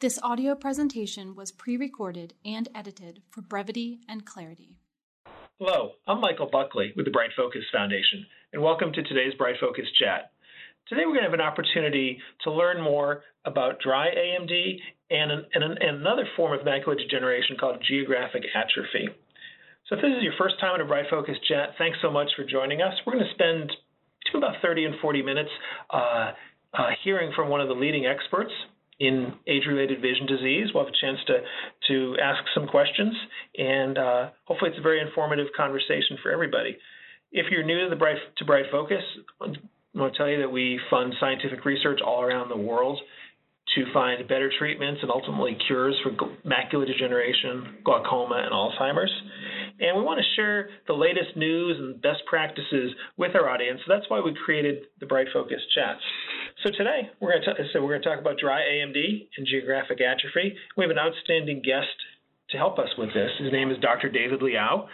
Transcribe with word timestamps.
This 0.00 0.20
audio 0.22 0.54
presentation 0.54 1.34
was 1.34 1.50
pre 1.50 1.76
recorded 1.76 2.34
and 2.44 2.68
edited 2.72 3.20
for 3.30 3.42
brevity 3.42 3.98
and 4.08 4.24
clarity. 4.24 4.76
Hello, 5.58 5.94
I'm 6.06 6.20
Michael 6.20 6.48
Buckley 6.52 6.92
with 6.94 7.04
the 7.04 7.10
Bright 7.10 7.30
Focus 7.36 7.64
Foundation, 7.72 8.24
and 8.52 8.62
welcome 8.62 8.92
to 8.92 9.02
today's 9.02 9.34
Bright 9.34 9.56
Focus 9.60 9.86
Chat. 9.98 10.30
Today 10.86 11.02
we're 11.02 11.18
going 11.18 11.26
to 11.26 11.30
have 11.30 11.34
an 11.34 11.40
opportunity 11.40 12.20
to 12.44 12.52
learn 12.52 12.80
more 12.80 13.24
about 13.44 13.80
dry 13.80 14.06
AMD 14.14 14.78
and, 15.10 15.32
an, 15.32 15.44
and, 15.52 15.64
an, 15.64 15.76
and 15.80 15.96
another 15.96 16.28
form 16.36 16.56
of 16.56 16.64
macular 16.64 16.96
degeneration 16.96 17.56
called 17.58 17.82
geographic 17.88 18.44
atrophy. 18.54 19.10
So 19.88 19.96
if 19.96 20.00
this 20.00 20.14
is 20.16 20.22
your 20.22 20.38
first 20.38 20.60
time 20.60 20.76
in 20.76 20.80
a 20.80 20.86
Bright 20.86 21.06
Focus 21.10 21.34
Chat, 21.48 21.70
thanks 21.76 21.98
so 22.02 22.08
much 22.12 22.30
for 22.36 22.44
joining 22.44 22.82
us. 22.82 22.94
We're 23.04 23.14
going 23.14 23.26
to 23.26 23.34
spend 23.34 23.72
about 24.32 24.62
30 24.62 24.84
and 24.84 24.94
40 25.02 25.22
minutes 25.22 25.50
uh, 25.90 26.30
uh, 26.72 26.90
hearing 27.02 27.32
from 27.34 27.48
one 27.48 27.60
of 27.60 27.66
the 27.66 27.74
leading 27.74 28.06
experts 28.06 28.52
in 29.00 29.32
age-related 29.46 30.00
vision 30.02 30.26
disease. 30.26 30.68
We'll 30.74 30.84
have 30.84 30.92
a 30.92 31.06
chance 31.06 31.18
to 31.26 31.40
to 31.88 32.16
ask 32.20 32.42
some 32.54 32.66
questions, 32.66 33.14
and 33.56 33.98
uh, 33.98 34.28
hopefully 34.44 34.70
it's 34.70 34.78
a 34.78 34.82
very 34.82 35.00
informative 35.00 35.46
conversation 35.56 36.18
for 36.22 36.30
everybody. 36.30 36.76
If 37.30 37.46
you're 37.50 37.62
new 37.62 37.84
to 37.84 37.90
the 37.90 37.96
Bright 37.96 38.16
to 38.38 38.44
Bright 38.44 38.66
Focus, 38.70 39.02
I 39.40 39.46
want 39.94 40.12
to 40.12 40.18
tell 40.18 40.28
you 40.28 40.38
that 40.38 40.50
we 40.50 40.80
fund 40.90 41.14
scientific 41.20 41.64
research 41.64 42.00
all 42.04 42.22
around 42.22 42.48
the 42.48 42.56
world 42.56 42.98
to 43.74 43.92
find 43.92 44.26
better 44.28 44.50
treatments 44.58 45.00
and 45.02 45.10
ultimately 45.10 45.56
cures 45.66 45.94
for 46.02 46.10
macular 46.48 46.86
degeneration, 46.86 47.78
glaucoma, 47.84 48.42
and 48.44 48.52
Alzheimer's. 48.52 49.12
And 49.80 49.96
we 49.96 50.02
want 50.02 50.18
to 50.18 50.26
share 50.34 50.70
the 50.86 50.94
latest 50.94 51.36
news 51.36 51.76
and 51.78 52.00
best 52.02 52.24
practices 52.26 52.92
with 53.16 53.36
our 53.36 53.48
audience. 53.48 53.80
So 53.86 53.94
that's 53.94 54.08
why 54.10 54.20
we 54.20 54.34
created 54.44 54.84
the 55.00 55.06
Bright 55.06 55.28
Focus 55.32 55.60
Chats. 55.74 56.00
So 56.64 56.70
today 56.70 57.10
we're 57.20 57.32
going 57.32 57.42
to 57.44 57.64
so 57.72 57.82
we're 57.82 57.90
going 57.90 58.02
to 58.02 58.08
talk 58.08 58.18
about 58.18 58.38
dry 58.38 58.62
AMD 58.62 59.28
and 59.36 59.46
geographic 59.46 60.00
atrophy. 60.00 60.56
We 60.76 60.84
have 60.84 60.90
an 60.90 60.98
outstanding 60.98 61.62
guest 61.62 61.94
to 62.50 62.56
help 62.56 62.78
us 62.78 62.88
with 62.96 63.12
this. 63.14 63.30
His 63.38 63.52
name 63.52 63.70
is 63.70 63.78
Dr. 63.78 64.08
David 64.08 64.42
Liao. 64.42 64.88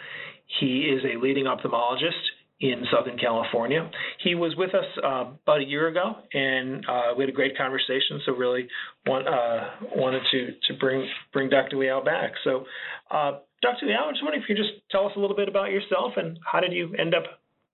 He 0.59 0.81
is 0.81 1.01
a 1.03 1.19
leading 1.19 1.45
ophthalmologist 1.45 2.21
in 2.61 2.83
Southern 2.91 3.17
California. 3.17 3.89
He 4.23 4.33
was 4.33 4.55
with 4.57 4.73
us 4.73 4.85
uh, 5.03 5.33
about 5.43 5.59
a 5.59 5.65
year 5.65 5.87
ago, 5.87 6.15
and 6.33 6.85
uh, 6.87 7.13
we 7.17 7.23
had 7.23 7.29
a 7.29 7.35
great 7.35 7.57
conversation. 7.57 8.21
So 8.25 8.33
really 8.33 8.67
want, 9.05 9.27
uh, 9.27 9.87
wanted 9.95 10.21
to 10.31 10.47
to 10.67 10.79
bring 10.79 11.07
bring 11.33 11.49
Dr. 11.49 11.77
Liao 11.77 12.03
back. 12.03 12.31
So, 12.43 12.65
uh, 13.11 13.39
Dr. 13.61 13.87
Liao, 13.87 14.05
I 14.05 14.07
was 14.07 14.19
wondering 14.23 14.43
if 14.43 14.49
you 14.49 14.55
could 14.55 14.63
just 14.63 14.75
tell 14.89 15.05
us 15.05 15.13
a 15.15 15.19
little 15.19 15.35
bit 15.35 15.49
about 15.49 15.71
yourself 15.71 16.13
and 16.15 16.39
how 16.49 16.61
did 16.61 16.71
you 16.71 16.93
end 16.97 17.13
up 17.13 17.23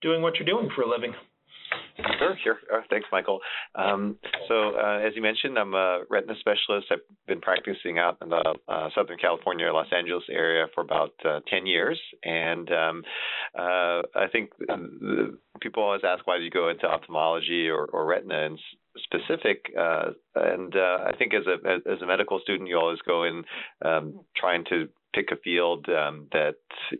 doing 0.01 0.21
what 0.21 0.35
you're 0.35 0.45
doing 0.45 0.69
for 0.75 0.81
a 0.81 0.89
living? 0.89 1.13
Sure, 2.17 2.37
sure. 2.43 2.57
Uh, 2.73 2.81
thanks, 2.89 3.07
Michael. 3.11 3.39
Um, 3.75 4.17
so, 4.47 4.75
uh, 4.75 4.99
as 4.99 5.13
you 5.15 5.21
mentioned, 5.21 5.57
I'm 5.57 5.73
a 5.73 6.01
retina 6.09 6.33
specialist. 6.39 6.87
I've 6.91 6.99
been 7.27 7.41
practicing 7.41 7.99
out 7.99 8.17
in 8.21 8.29
the 8.29 8.55
uh, 8.67 8.89
Southern 8.95 9.17
California, 9.17 9.71
Los 9.71 9.87
Angeles 9.95 10.23
area 10.31 10.67
for 10.73 10.81
about 10.81 11.13
uh, 11.25 11.39
10 11.49 11.65
years. 11.65 11.99
And 12.23 12.69
um, 12.71 13.03
uh, 13.57 14.01
I 14.15 14.27
think 14.31 14.51
people 15.61 15.83
always 15.83 16.01
ask, 16.05 16.25
why 16.25 16.37
do 16.37 16.43
you 16.43 16.51
go 16.51 16.69
into 16.69 16.85
ophthalmology 16.85 17.67
or, 17.67 17.85
or 17.85 18.05
retina 18.05 18.45
in 18.45 18.57
specific? 19.03 19.65
Uh, 19.77 20.11
and 20.35 20.73
I 20.75 21.13
think 21.17 21.33
as 21.33 21.43
a, 21.47 21.91
as 21.91 22.01
a 22.01 22.07
medical 22.07 22.39
student, 22.39 22.69
you 22.69 22.77
always 22.77 22.99
go 23.05 23.23
in 23.23 23.43
um, 23.83 24.21
trying 24.35 24.65
to 24.69 24.89
pick 25.13 25.31
a 25.31 25.35
field 25.37 25.87
um, 25.89 26.27
that 26.31 26.55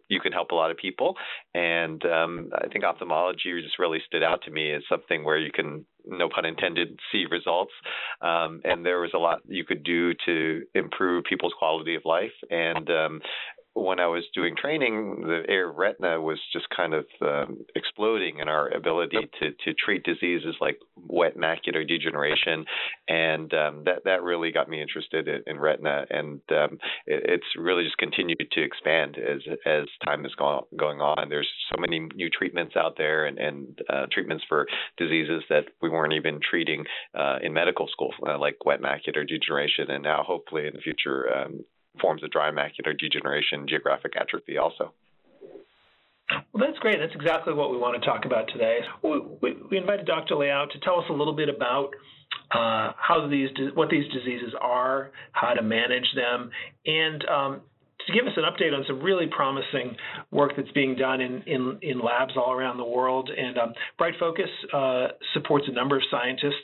you 0.08 0.20
can 0.20 0.32
help 0.32 0.52
a 0.52 0.56
lot 0.56 0.72
of 0.72 0.78
people. 0.78 1.16
And 1.54 2.04
um, 2.06 2.50
I 2.56 2.68
think 2.68 2.84
ophthalmology 2.84 3.62
just 3.62 3.80
really 3.80 4.00
stood 4.06 4.24
out 4.24 4.42
to 4.44 4.52
me 4.52 4.74
as 4.74 4.84
something 4.90 5.24
where 5.24 5.38
you 5.38 5.52
can, 5.52 5.86
no 6.06 6.30
pun 6.30 6.46
intended, 6.46 7.00
see 7.12 7.26
results. 7.30 7.74
Um, 8.22 8.62
and 8.64 8.86
there 8.86 9.00
was 9.00 9.12
a 9.14 9.20
lot 9.20 9.40
you 9.48 9.66
could 9.66 9.84
do 9.84 10.14
to 10.26 10.64
improve 10.74 11.26
people's 11.26 11.54
quality 11.58 11.96
of 11.96 12.04
life. 12.06 12.32
And 12.50 12.90
um, 12.90 13.22
when 13.74 14.00
I 14.00 14.08
was 14.08 14.24
doing 14.34 14.56
training, 14.56 15.22
the 15.22 15.44
of 15.50 15.76
retina 15.76 16.20
was 16.20 16.40
just 16.52 16.68
kind 16.76 16.94
of 16.94 17.06
um, 17.22 17.60
exploding 17.76 18.40
in 18.40 18.50
our 18.50 18.70
ability 18.70 19.30
to 19.40 19.52
to 19.52 19.74
treat 19.74 20.04
diseases 20.04 20.56
like 20.60 20.78
wet 20.98 21.38
macular 21.38 21.88
degeneration, 21.88 22.66
and 23.08 23.54
um, 23.54 23.84
that 23.86 24.04
that 24.04 24.24
really 24.24 24.52
got 24.52 24.68
me 24.68 24.82
interested 24.82 25.28
in, 25.28 25.42
in 25.48 25.60
retina, 25.60 26.06
and 26.10 26.42
um, 26.52 26.78
it, 27.06 27.24
it's 27.26 27.46
really 27.58 27.86
just 27.86 27.98
continued 27.98 28.46
to 28.52 28.62
expand 28.62 29.18
as 29.18 29.42
as 29.66 29.86
time 30.06 30.26
is 30.26 30.36
gone, 30.36 30.64
going 30.78 31.00
on. 31.00 31.30
There's 31.30 31.50
so 31.74 31.80
many 31.80 32.00
new 32.14 32.30
treatments 32.30 32.76
out 32.76 32.96
there, 32.98 33.26
and 33.26 33.38
and 33.38 33.80
uh, 33.90 34.06
treatments 34.12 34.44
for 34.50 34.68
diseases 34.98 35.44
that 35.50 35.66
we 35.82 35.90
weren't 35.90 36.14
even 36.14 36.40
treating 36.42 36.84
uh, 37.18 37.38
in 37.42 37.54
medical 37.54 37.88
school, 37.88 38.14
uh, 38.28 38.38
like 38.38 38.66
wet 38.66 38.82
macular 38.82 39.26
degeneration, 39.26 39.92
and 39.92 40.04
now 40.04 40.24
hopefully 40.24 40.68
in 40.68 40.74
the 40.74 40.82
future 40.82 41.34
um, 41.38 41.64
forms 42.00 42.24
of 42.24 42.32
dry 42.32 42.52
macular 42.52 42.98
degeneration, 42.98 43.68
geographic 43.68 44.14
atrophy 44.16 44.58
also. 44.58 44.94
Well, 46.54 46.64
that's 46.66 46.80
great. 46.80 46.98
That's 47.00 47.16
exactly 47.16 47.54
what 47.54 47.72
we 47.72 47.78
want 47.78 48.02
to 48.02 48.08
talk 48.08 48.26
about 48.26 48.48
today. 48.48 48.80
We, 49.04 49.20
we, 49.42 49.58
we 49.70 49.78
invited 49.78 50.06
Dr. 50.06 50.36
Liao 50.36 50.66
to 50.66 50.80
tell 50.80 51.00
us 51.00 51.06
a 51.10 51.14
little 51.14 51.36
bit 51.36 51.50
about 51.50 51.90
uh, 52.52 52.94
how 52.98 53.28
these 53.30 53.50
what 53.76 53.90
these 53.90 54.06
diseases 54.14 54.54
are, 54.62 55.12
how 55.34 55.54
to 55.54 55.62
manage 55.62 56.08
them, 56.16 56.50
and 56.86 57.26
um, 57.28 57.62
to 58.08 58.14
give 58.14 58.26
us 58.26 58.34
an 58.38 58.44
update 58.44 58.74
on 58.74 58.84
some 58.88 59.02
really 59.02 59.28
promising 59.28 59.96
work 60.32 60.54
that's 60.56 60.72
being 60.72 60.96
done 60.96 61.22
in, 61.22 61.42
in, 61.44 61.78
in 61.82 62.00
labs 62.00 62.34
all 62.36 62.52
around 62.52 62.78
the 62.78 62.86
world. 62.86 63.30
And 63.36 63.58
um, 63.58 63.74
Bright 63.98 64.16
Focus 64.20 64.50
uh, 64.74 65.08
supports 65.34 65.66
a 65.70 65.74
number 65.74 65.98
of 65.98 66.04
scientists 66.10 66.56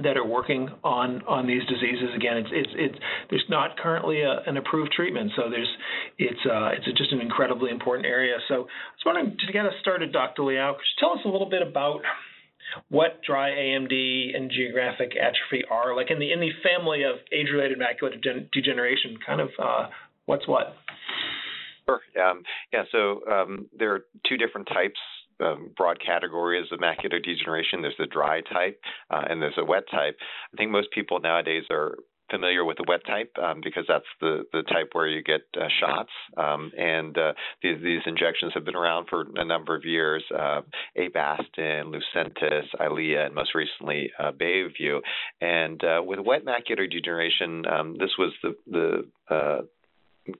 that 0.00 0.16
are 0.16 0.26
working 0.26 0.68
on 0.82 1.22
on 1.26 1.46
these 1.46 1.62
diseases. 1.66 2.10
Again, 2.16 2.36
it's 2.38 2.50
it's, 2.52 2.72
it's 2.74 2.98
there's 3.30 3.44
not 3.48 3.78
currently 3.78 4.22
a, 4.22 4.42
an 4.46 4.56
approved 4.56 4.92
treatment, 4.92 5.30
so 5.36 5.48
there's 5.48 5.70
it's 6.18 6.40
uh, 6.46 6.70
it's 6.74 6.98
just 6.98 7.12
an 7.12 7.20
incredibly 7.20 7.70
important 7.70 8.06
area. 8.06 8.36
So 8.48 8.54
I 8.54 8.58
was 8.58 9.04
wondering 9.06 9.36
to 9.38 9.52
get 9.52 9.66
us 9.66 9.74
started, 9.80 10.12
Dr. 10.12 10.42
Liao, 10.42 10.72
could 10.72 10.82
you 10.82 10.98
tell 10.98 11.12
us 11.12 11.20
a 11.24 11.28
little 11.28 11.48
bit 11.48 11.62
about 11.62 12.00
what 12.88 13.20
dry 13.24 13.50
AMD 13.50 14.36
and 14.36 14.50
geographic 14.50 15.12
atrophy 15.14 15.64
are, 15.70 15.94
like 15.94 16.10
in 16.10 16.18
the 16.18 16.32
in 16.32 16.40
the 16.40 16.50
family 16.62 17.04
of 17.04 17.16
age-related 17.32 17.78
macular 17.78 18.10
degeneration, 18.52 19.16
kind 19.24 19.40
of 19.40 19.48
uh, 19.62 19.86
what's 20.26 20.48
what? 20.48 20.74
Sure. 21.86 22.00
Um, 22.20 22.42
yeah. 22.72 22.82
So 22.90 23.20
um, 23.30 23.66
there 23.78 23.94
are 23.94 24.04
two 24.28 24.36
different 24.38 24.66
types 24.68 24.98
um, 25.40 25.70
broad 25.76 25.98
categories 26.04 26.66
of 26.72 26.80
macular 26.80 27.22
degeneration. 27.22 27.82
There's 27.82 27.94
the 27.98 28.06
dry 28.06 28.40
type 28.40 28.80
uh, 29.10 29.22
and 29.28 29.40
there's 29.40 29.58
a 29.58 29.64
wet 29.64 29.84
type. 29.90 30.16
I 30.52 30.56
think 30.56 30.70
most 30.70 30.90
people 30.92 31.20
nowadays 31.20 31.64
are 31.70 31.96
familiar 32.30 32.64
with 32.64 32.76
the 32.78 32.84
wet 32.88 33.04
type 33.06 33.30
um, 33.42 33.60
because 33.62 33.84
that's 33.86 34.04
the, 34.20 34.44
the 34.52 34.62
type 34.62 34.90
where 34.92 35.06
you 35.06 35.22
get 35.22 35.42
uh, 35.60 35.68
shots. 35.80 36.10
Um, 36.36 36.70
and 36.76 37.16
uh, 37.16 37.32
these, 37.62 37.76
these 37.82 38.00
injections 38.06 38.52
have 38.54 38.64
been 38.64 38.76
around 38.76 39.06
for 39.08 39.26
a 39.36 39.44
number 39.44 39.74
of 39.74 39.84
years. 39.84 40.24
Uh, 40.34 40.62
Avastin, 40.98 41.94
Lucentis, 41.94 42.64
Eylea, 42.80 43.26
and 43.26 43.34
most 43.34 43.54
recently 43.54 44.10
uh, 44.18 44.32
Beovu. 44.32 45.00
And 45.40 45.82
uh, 45.84 46.02
with 46.02 46.18
wet 46.20 46.44
macular 46.44 46.90
degeneration, 46.90 47.66
um, 47.66 47.96
this 47.98 48.10
was 48.18 48.32
the, 48.42 48.56
the 48.66 49.34
uh, 49.34 49.62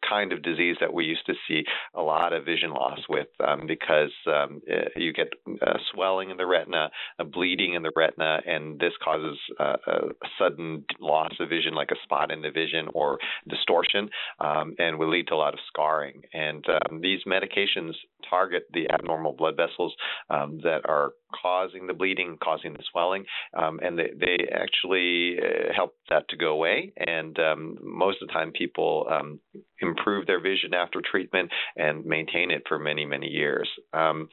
kind 0.08 0.32
of 0.32 0.42
disease 0.42 0.76
that 0.80 0.92
we 0.92 1.04
used 1.04 1.26
to 1.26 1.34
see 1.46 1.64
a 1.94 2.02
lot 2.02 2.32
of 2.32 2.44
vision 2.44 2.70
loss 2.70 3.00
with 3.08 3.28
um, 3.46 3.66
because 3.66 4.12
um, 4.26 4.60
eh, 4.68 4.88
you 4.96 5.12
get 5.12 5.28
uh, 5.62 5.78
swelling 5.92 6.30
in 6.30 6.36
the 6.36 6.46
retina, 6.46 6.90
bleeding 7.32 7.74
in 7.74 7.82
the 7.82 7.92
retina, 7.94 8.40
and 8.46 8.78
this 8.78 8.92
causes 9.02 9.38
uh, 9.60 9.76
a 9.86 10.00
sudden 10.38 10.84
loss 11.00 11.32
of 11.40 11.48
vision, 11.48 11.74
like 11.74 11.90
a 11.90 12.02
spot 12.02 12.30
in 12.30 12.42
the 12.42 12.50
vision 12.50 12.88
or 12.94 13.18
distortion, 13.48 14.08
um, 14.40 14.74
and 14.78 14.98
will 14.98 15.10
lead 15.10 15.26
to 15.28 15.34
a 15.34 15.36
lot 15.36 15.54
of 15.54 15.60
scarring. 15.68 16.22
And 16.32 16.64
um, 16.68 17.00
these 17.00 17.20
medications 17.26 17.92
target 18.28 18.66
the 18.72 18.90
abnormal 18.90 19.32
blood 19.32 19.56
vessels 19.56 19.94
um, 20.30 20.60
that 20.62 20.80
are 20.86 21.12
causing 21.42 21.86
the 21.86 21.94
bleeding, 21.94 22.38
causing 22.42 22.72
the 22.72 22.82
swelling, 22.90 23.24
um, 23.56 23.80
and 23.82 23.98
they, 23.98 24.10
they 24.18 24.48
actually 24.52 25.36
uh, 25.38 25.72
help 25.74 25.94
that 26.10 26.28
to 26.28 26.36
go 26.36 26.52
away. 26.52 26.92
And 26.96 27.38
um, 27.38 27.78
most 27.82 28.22
of 28.22 28.28
the 28.28 28.32
time, 28.32 28.52
people 28.52 29.06
um, 29.10 29.40
improve 29.80 30.26
their 30.26 30.40
vision 30.40 30.74
after 30.74 31.00
treatment 31.00 31.50
and 31.76 32.04
maintain 32.04 32.50
it 32.50 32.62
for 32.68 32.78
many, 32.78 33.04
many 33.04 33.28
years. 33.28 33.68
Um, 33.92 34.28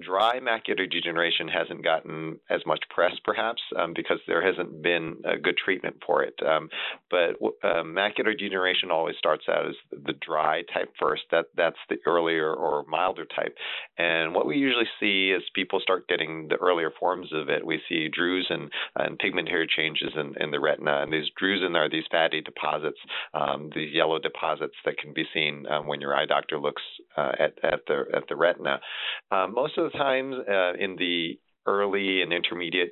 dry 0.00 0.40
macular 0.40 0.90
degeneration 0.90 1.48
hasn't 1.48 1.84
gotten 1.84 2.38
as 2.50 2.60
much 2.66 2.80
press, 2.90 3.12
perhaps, 3.24 3.62
um, 3.78 3.92
because 3.94 4.18
there 4.26 4.44
hasn't 4.44 4.82
been 4.82 5.16
a 5.24 5.38
good 5.38 5.56
treatment 5.56 5.96
for 6.06 6.22
it. 6.22 6.34
Um, 6.46 6.68
but 7.10 7.36
uh, 7.62 7.82
macular 7.82 8.36
degeneration 8.36 8.90
always 8.90 9.16
starts 9.18 9.44
out 9.48 9.66
as 9.68 9.74
the 9.90 10.14
dry 10.24 10.62
type 10.74 10.92
first. 10.98 11.22
That 11.30 11.46
that's 11.56 11.76
the 11.88 11.96
earlier 12.06 12.52
or 12.52 12.84
milder 12.88 13.24
type. 13.24 13.56
And 13.98 14.34
what 14.34 14.46
we 14.46 14.56
usually 14.56 14.88
see 15.00 15.32
as 15.36 15.42
people 15.54 15.80
start 15.80 16.08
getting 16.08 16.31
the 16.48 16.56
earlier 16.56 16.90
forms 16.98 17.28
of 17.32 17.48
it, 17.48 17.64
we 17.64 17.80
see 17.88 18.08
drusen 18.08 18.68
and 18.96 19.18
pigmentary 19.18 19.68
changes 19.76 20.12
in, 20.14 20.34
in 20.42 20.50
the 20.50 20.60
retina. 20.60 21.02
And 21.02 21.12
these 21.12 21.30
drusen 21.40 21.74
are 21.76 21.88
these 21.88 22.04
fatty 22.10 22.40
deposits, 22.40 22.98
um, 23.34 23.70
these 23.74 23.94
yellow 23.94 24.18
deposits 24.18 24.74
that 24.84 24.98
can 24.98 25.12
be 25.12 25.24
seen 25.34 25.66
um, 25.70 25.86
when 25.86 26.00
your 26.00 26.14
eye 26.14 26.26
doctor 26.26 26.58
looks 26.58 26.82
uh, 27.16 27.32
at, 27.38 27.52
at 27.62 27.80
the 27.86 28.04
at 28.14 28.24
the 28.28 28.36
retina. 28.36 28.80
Uh, 29.30 29.46
most 29.46 29.78
of 29.78 29.90
the 29.90 29.98
times 29.98 30.34
uh, 30.48 30.72
in 30.78 30.96
the 30.96 31.38
early 31.66 32.22
and 32.22 32.32
intermediate 32.32 32.90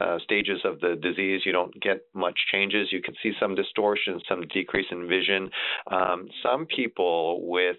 uh, 0.00 0.18
stages 0.24 0.60
of 0.64 0.80
the 0.80 0.96
disease, 1.00 1.42
you 1.44 1.52
don't 1.52 1.80
get 1.80 2.00
much 2.14 2.38
changes. 2.50 2.88
You 2.90 3.00
can 3.00 3.14
see 3.22 3.32
some 3.40 3.54
distortion, 3.54 4.20
some 4.28 4.42
decrease 4.48 4.86
in 4.90 5.08
vision. 5.08 5.50
Um, 5.90 6.28
some 6.42 6.66
people 6.66 7.48
with 7.48 7.76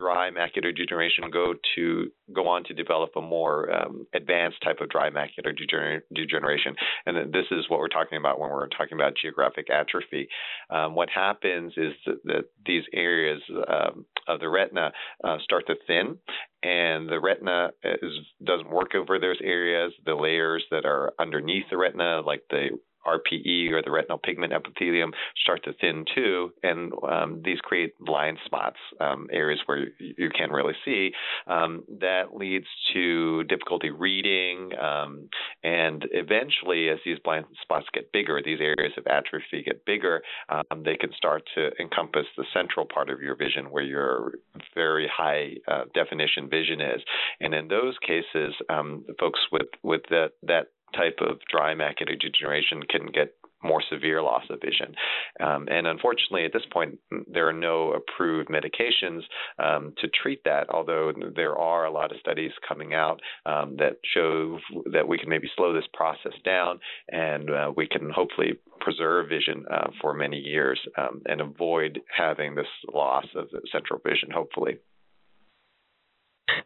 dry 0.00 0.30
macular 0.30 0.74
degeneration 0.74 1.30
go 1.30 1.54
to 1.76 2.10
go 2.32 2.48
on 2.48 2.64
to 2.64 2.74
develop 2.74 3.10
a 3.16 3.20
more 3.20 3.70
um, 3.70 4.06
advanced 4.14 4.56
type 4.64 4.80
of 4.80 4.88
dry 4.88 5.10
macular 5.10 5.52
degener- 5.52 6.00
degeneration, 6.14 6.74
and 7.06 7.32
this 7.32 7.44
is 7.50 7.66
what 7.68 7.78
we're 7.78 7.88
talking 7.88 8.18
about 8.18 8.40
when 8.40 8.50
we're 8.50 8.68
talking 8.68 8.94
about 8.94 9.12
geographic 9.20 9.68
atrophy. 9.70 10.26
Um, 10.70 10.94
what 10.94 11.10
happens 11.10 11.74
is 11.76 11.92
that, 12.06 12.16
that 12.24 12.44
these 12.64 12.84
areas 12.94 13.42
um, 13.68 14.06
of 14.26 14.40
the 14.40 14.48
retina 14.48 14.90
uh, 15.22 15.36
start 15.44 15.66
to 15.66 15.74
thin, 15.86 16.16
and 16.62 17.08
the 17.08 17.20
retina 17.20 17.70
is, 17.84 18.12
doesn't 18.42 18.70
work 18.70 18.94
over 18.94 19.18
those 19.18 19.38
areas. 19.42 19.92
The 20.06 20.14
layers 20.14 20.64
that 20.70 20.86
are 20.86 21.12
underneath 21.18 21.64
the 21.70 21.76
retina, 21.76 22.22
like 22.24 22.42
the 22.48 22.70
RPE 23.06 23.70
or 23.72 23.82
the 23.82 23.90
retinal 23.90 24.18
pigment 24.18 24.52
epithelium 24.52 25.12
start 25.42 25.64
to 25.64 25.72
thin 25.80 26.04
too, 26.14 26.52
and 26.62 26.92
um, 27.08 27.40
these 27.44 27.58
create 27.60 27.98
blind 27.98 28.38
spots, 28.44 28.76
um, 29.00 29.28
areas 29.32 29.60
where 29.66 29.78
you, 29.78 30.14
you 30.18 30.30
can't 30.30 30.52
really 30.52 30.74
see. 30.84 31.10
Um, 31.46 31.84
that 32.00 32.34
leads 32.34 32.66
to 32.92 33.44
difficulty 33.44 33.90
reading, 33.90 34.70
um, 34.78 35.28
and 35.62 36.06
eventually, 36.12 36.88
as 36.88 36.98
these 37.04 37.18
blind 37.24 37.46
spots 37.62 37.86
get 37.92 38.12
bigger, 38.12 38.40
these 38.44 38.60
areas 38.60 38.92
of 38.96 39.06
atrophy 39.06 39.62
get 39.64 39.84
bigger, 39.84 40.22
um, 40.48 40.82
they 40.84 40.96
can 40.96 41.12
start 41.16 41.42
to 41.54 41.70
encompass 41.80 42.26
the 42.36 42.44
central 42.52 42.86
part 42.86 43.10
of 43.10 43.20
your 43.20 43.36
vision 43.36 43.66
where 43.70 43.82
your 43.82 44.32
very 44.74 45.10
high 45.14 45.54
uh, 45.68 45.84
definition 45.94 46.48
vision 46.48 46.80
is. 46.80 47.02
And 47.40 47.54
in 47.54 47.68
those 47.68 47.96
cases, 48.06 48.54
um, 48.68 49.04
folks 49.18 49.40
with 49.52 49.68
with 49.82 50.02
that 50.10 50.32
that 50.42 50.66
type 50.96 51.18
of 51.20 51.38
dry 51.50 51.74
macular 51.74 52.18
degeneration 52.18 52.82
can 52.82 53.06
get 53.06 53.34
more 53.62 53.82
severe 53.90 54.22
loss 54.22 54.44
of 54.50 54.60
vision. 54.60 54.94
Um, 55.40 55.68
and 55.70 55.86
unfortunately, 55.86 56.44
at 56.44 56.52
this 56.52 56.62
point, 56.72 56.98
there 57.26 57.48
are 57.48 57.52
no 57.52 57.92
approved 57.92 58.48
medications 58.48 59.22
um, 59.58 59.92
to 59.98 60.08
treat 60.08 60.42
that, 60.44 60.68
although 60.70 61.12
there 61.34 61.56
are 61.56 61.84
a 61.84 61.90
lot 61.90 62.12
of 62.12 62.20
studies 62.20 62.52
coming 62.66 62.94
out 62.94 63.20
um, 63.46 63.76
that 63.78 63.98
show 64.14 64.58
that 64.92 65.06
we 65.06 65.18
can 65.18 65.28
maybe 65.28 65.50
slow 65.56 65.72
this 65.72 65.84
process 65.92 66.32
down 66.44 66.80
and 67.10 67.50
uh, 67.50 67.72
we 67.76 67.86
can 67.86 68.10
hopefully 68.10 68.54
preserve 68.80 69.28
vision 69.28 69.64
uh, 69.70 69.88
for 70.00 70.14
many 70.14 70.38
years 70.38 70.80
um, 70.96 71.20
and 71.26 71.40
avoid 71.40 72.00
having 72.16 72.54
this 72.54 72.66
loss 72.92 73.26
of 73.36 73.48
central 73.70 74.00
vision, 74.04 74.30
hopefully. 74.30 74.78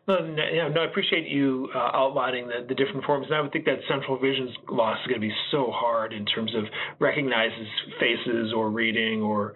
No, 0.06 0.18
no, 0.20 0.80
I 0.82 0.84
appreciate 0.84 1.26
you 1.28 1.68
uh, 1.74 1.90
outlining 1.94 2.48
the, 2.48 2.66
the 2.68 2.74
different 2.74 3.04
forms. 3.04 3.26
And 3.26 3.34
I 3.34 3.40
would 3.40 3.52
think 3.52 3.64
that 3.64 3.78
central 3.88 4.18
vision 4.18 4.52
loss 4.70 4.98
is 5.00 5.06
going 5.06 5.20
to 5.20 5.26
be 5.26 5.34
so 5.50 5.70
hard 5.70 6.12
in 6.12 6.26
terms 6.26 6.54
of 6.54 6.64
recognizing 7.00 7.66
faces 7.98 8.52
or 8.54 8.70
reading 8.70 9.22
or 9.22 9.54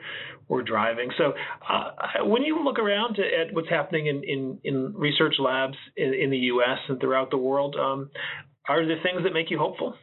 or 0.48 0.62
driving. 0.62 1.10
So 1.18 1.34
uh, 1.68 2.24
when 2.24 2.42
you 2.42 2.64
look 2.64 2.78
around 2.78 3.18
at 3.18 3.54
what's 3.54 3.68
happening 3.68 4.06
in, 4.06 4.22
in, 4.24 4.58
in 4.64 4.94
research 4.94 5.34
labs 5.38 5.76
in, 5.96 6.14
in, 6.14 6.30
the 6.30 6.38
U.S. 6.38 6.78
and 6.88 6.98
throughout 6.98 7.30
the 7.30 7.36
world, 7.36 7.76
um, 7.78 8.10
are 8.66 8.86
there 8.86 8.96
things 9.02 9.24
that 9.24 9.34
make 9.34 9.50
you 9.50 9.58
hopeful? 9.58 9.94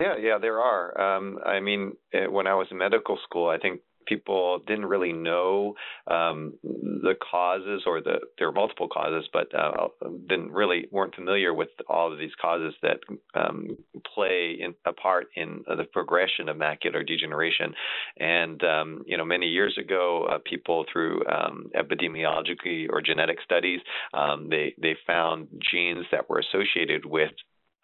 Yeah, 0.00 0.16
yeah, 0.20 0.38
there 0.38 0.60
are. 0.60 1.16
Um, 1.16 1.38
I 1.44 1.60
mean, 1.60 1.92
eh, 2.12 2.26
when 2.26 2.46
I 2.46 2.54
was 2.54 2.66
in 2.70 2.78
medical 2.78 3.18
school, 3.24 3.48
I 3.48 3.58
think 3.58 3.80
people 4.10 4.58
didn't 4.66 4.86
really 4.86 5.12
know 5.12 5.74
um, 6.06 6.54
the 6.62 7.14
causes 7.30 7.84
or 7.86 8.02
the 8.02 8.16
there 8.36 8.48
are 8.48 8.52
multiple 8.52 8.88
causes, 8.88 9.28
but 9.32 9.46
uh, 9.54 9.88
didn't 10.28 10.50
really 10.50 10.88
weren't 10.90 11.14
familiar 11.14 11.54
with 11.54 11.68
all 11.88 12.12
of 12.12 12.18
these 12.18 12.32
causes 12.40 12.74
that 12.82 12.98
um, 13.34 13.68
play 14.14 14.58
in, 14.60 14.74
a 14.84 14.92
part 14.92 15.28
in 15.36 15.64
the 15.66 15.84
progression 15.84 16.48
of 16.48 16.56
macular 16.56 17.06
degeneration. 17.06 17.72
And 18.18 18.62
um, 18.64 19.04
you 19.06 19.16
know, 19.16 19.24
many 19.24 19.46
years 19.46 19.78
ago, 19.78 20.26
uh, 20.30 20.38
people 20.44 20.84
through 20.92 21.22
um, 21.26 21.70
epidemiology 21.74 22.88
or 22.90 23.00
genetic 23.00 23.38
studies, 23.44 23.80
um, 24.12 24.48
they 24.50 24.74
they 24.82 24.96
found 25.06 25.48
genes 25.70 26.06
that 26.10 26.28
were 26.28 26.40
associated 26.40 27.06
with 27.06 27.32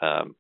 um, 0.00 0.34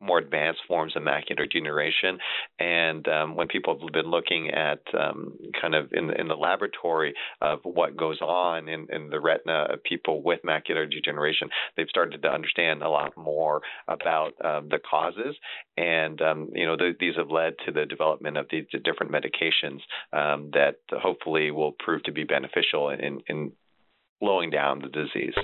more 0.00 0.18
advanced 0.18 0.60
forms 0.66 0.96
of 0.96 1.02
macular 1.02 1.50
degeneration. 1.50 2.18
And 2.58 3.06
um, 3.08 3.36
when 3.36 3.48
people 3.48 3.78
have 3.78 3.92
been 3.92 4.10
looking 4.10 4.50
at 4.50 4.80
um, 4.98 5.36
kind 5.60 5.74
of 5.74 5.92
in 5.92 6.08
the, 6.08 6.20
in 6.20 6.28
the 6.28 6.34
laboratory 6.34 7.14
of 7.40 7.60
what 7.64 7.96
goes 7.96 8.20
on 8.20 8.68
in, 8.68 8.86
in 8.90 9.10
the 9.10 9.20
retina 9.20 9.66
of 9.70 9.82
people 9.84 10.22
with 10.22 10.40
macular 10.42 10.90
degeneration, 10.90 11.48
they've 11.76 11.88
started 11.88 12.22
to 12.22 12.28
understand 12.28 12.82
a 12.82 12.88
lot 12.88 13.16
more 13.16 13.60
about 13.88 14.32
um, 14.44 14.68
the 14.68 14.78
causes. 14.78 15.36
And, 15.76 16.20
um, 16.22 16.50
you 16.54 16.66
know, 16.66 16.76
th- 16.76 16.96
these 16.98 17.16
have 17.16 17.30
led 17.30 17.54
to 17.66 17.72
the 17.72 17.86
development 17.86 18.36
of 18.36 18.46
these 18.50 18.64
different 18.84 19.12
medications 19.12 19.80
um, 20.12 20.50
that 20.52 20.76
hopefully 20.90 21.50
will 21.50 21.72
prove 21.72 22.02
to 22.04 22.12
be 22.12 22.24
beneficial 22.24 22.90
in, 22.90 23.20
in 23.26 23.52
slowing 24.18 24.50
down 24.50 24.80
the 24.80 24.88
disease. 24.88 25.34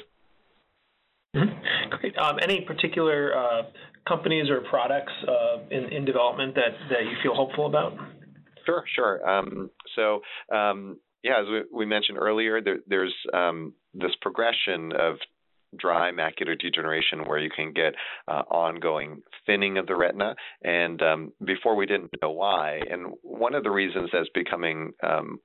Mm-hmm. 1.36 1.90
Great. 2.00 2.18
Um, 2.18 2.38
any 2.42 2.62
particular 2.62 3.36
uh, 3.36 3.62
companies 4.08 4.48
or 4.50 4.60
products 4.68 5.12
uh, 5.28 5.62
in, 5.70 5.84
in 5.92 6.04
development 6.04 6.54
that, 6.54 6.72
that 6.90 7.04
you 7.04 7.16
feel 7.22 7.34
hopeful 7.34 7.66
about? 7.66 7.92
Sure, 8.64 8.84
sure. 8.94 9.28
Um, 9.28 9.70
so, 9.94 10.20
um, 10.54 10.98
yeah, 11.22 11.40
as 11.40 11.46
we, 11.48 11.62
we, 11.72 11.86
mentioned 11.86 12.18
earlier, 12.18 12.60
there, 12.60 12.78
there's 12.86 13.14
um, 13.32 13.72
this 13.94 14.12
progression 14.20 14.92
of 14.92 15.16
dry 15.78 16.10
macular 16.12 16.58
degeneration 16.58 17.26
where 17.26 17.38
you 17.38 17.50
can 17.50 17.72
get 17.72 17.94
uh, 18.28 18.42
ongoing 18.50 19.22
thinning 19.46 19.78
of 19.78 19.86
the 19.86 19.96
retina. 19.96 20.34
And 20.62 21.00
um, 21.02 21.32
before 21.44 21.76
we 21.76 21.86
didn't 21.86 22.10
know 22.22 22.30
why. 22.30 22.80
And 22.90 23.14
one 23.22 23.54
of 23.54 23.62
the 23.62 23.70
reasons 23.70 24.10
that's 24.12 24.28
becoming 24.34 24.92
um, 25.02 25.38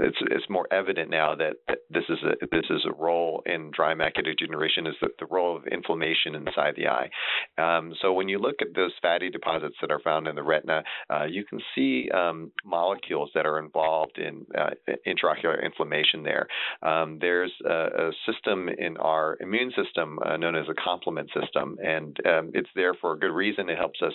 it's 0.00 0.16
it's 0.30 0.48
more 0.48 0.66
evident 0.72 1.10
now 1.10 1.34
that, 1.34 1.56
this 1.90 2.04
is 2.08 2.18
a 2.22 2.46
this 2.50 2.66
is 2.70 2.84
a 2.86 2.92
role 2.92 3.42
in 3.46 3.70
dry 3.74 3.94
macular 3.94 4.36
degeneration 4.36 4.86
is 4.86 4.94
the, 5.00 5.08
the 5.18 5.26
role 5.26 5.56
of 5.56 5.66
inflammation 5.66 6.34
inside 6.34 6.74
the 6.76 6.88
eye. 6.88 7.10
Um, 7.58 7.92
so 8.00 8.12
when 8.12 8.28
you 8.28 8.38
look 8.38 8.56
at 8.60 8.74
those 8.74 8.92
fatty 9.02 9.30
deposits 9.30 9.76
that 9.80 9.90
are 9.90 10.00
found 10.00 10.28
in 10.28 10.36
the 10.36 10.42
retina, 10.42 10.82
uh, 11.12 11.24
you 11.24 11.44
can 11.44 11.60
see 11.74 12.08
um, 12.10 12.52
molecules 12.64 13.30
that 13.34 13.46
are 13.46 13.58
involved 13.58 14.18
in 14.18 14.46
uh, 14.56 14.70
intraocular 15.06 15.64
inflammation 15.64 16.22
there. 16.22 16.46
Um, 16.82 17.18
there's 17.20 17.52
a, 17.64 17.72
a, 18.08 18.10
system 18.26 18.68
in 18.68 18.96
our 18.98 19.36
immune 19.40 19.72
system 19.76 20.18
uh, 20.24 20.36
known 20.36 20.54
as 20.54 20.66
a 20.68 20.74
complement 20.74 21.30
system, 21.40 21.76
and 21.82 22.16
um, 22.26 22.50
it's 22.54 22.68
there 22.74 22.94
for 22.94 23.12
a 23.12 23.18
good 23.18 23.32
reason. 23.32 23.68
It 23.68 23.78
helps 23.78 24.00
us 24.02 24.12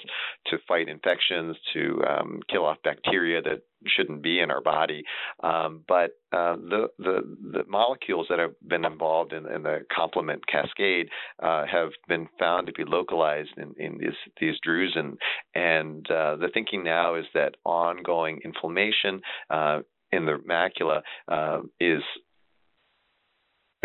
to 0.47 0.57
fight 0.67 0.87
infections, 0.87 1.55
to 1.73 2.01
um, 2.07 2.39
kill 2.49 2.65
off 2.65 2.77
bacteria 2.83 3.41
that 3.41 3.61
shouldn't 3.87 4.21
be 4.21 4.39
in 4.39 4.51
our 4.51 4.61
body. 4.61 5.03
Um, 5.43 5.83
but 5.87 6.11
uh, 6.31 6.55
the, 6.55 6.87
the, 6.99 7.21
the 7.51 7.63
molecules 7.67 8.27
that 8.29 8.39
have 8.39 8.53
been 8.67 8.85
involved 8.85 9.33
in, 9.33 9.45
in 9.51 9.63
the 9.63 9.79
complement 9.95 10.45
cascade 10.47 11.07
uh, 11.41 11.65
have 11.65 11.89
been 12.07 12.27
found 12.39 12.67
to 12.67 12.73
be 12.73 12.83
localized 12.85 13.53
in, 13.57 13.73
in 13.77 13.97
these 13.97 14.09
these 14.39 14.55
drusen, 14.67 15.17
and 15.53 16.09
uh, 16.09 16.35
the 16.35 16.49
thinking 16.53 16.83
now 16.83 17.15
is 17.15 17.25
that 17.33 17.55
ongoing 17.63 18.39
inflammation 18.43 19.21
uh, 19.49 19.79
in 20.11 20.25
the 20.25 20.37
macula 20.47 21.01
uh, 21.27 21.61
is 21.79 22.01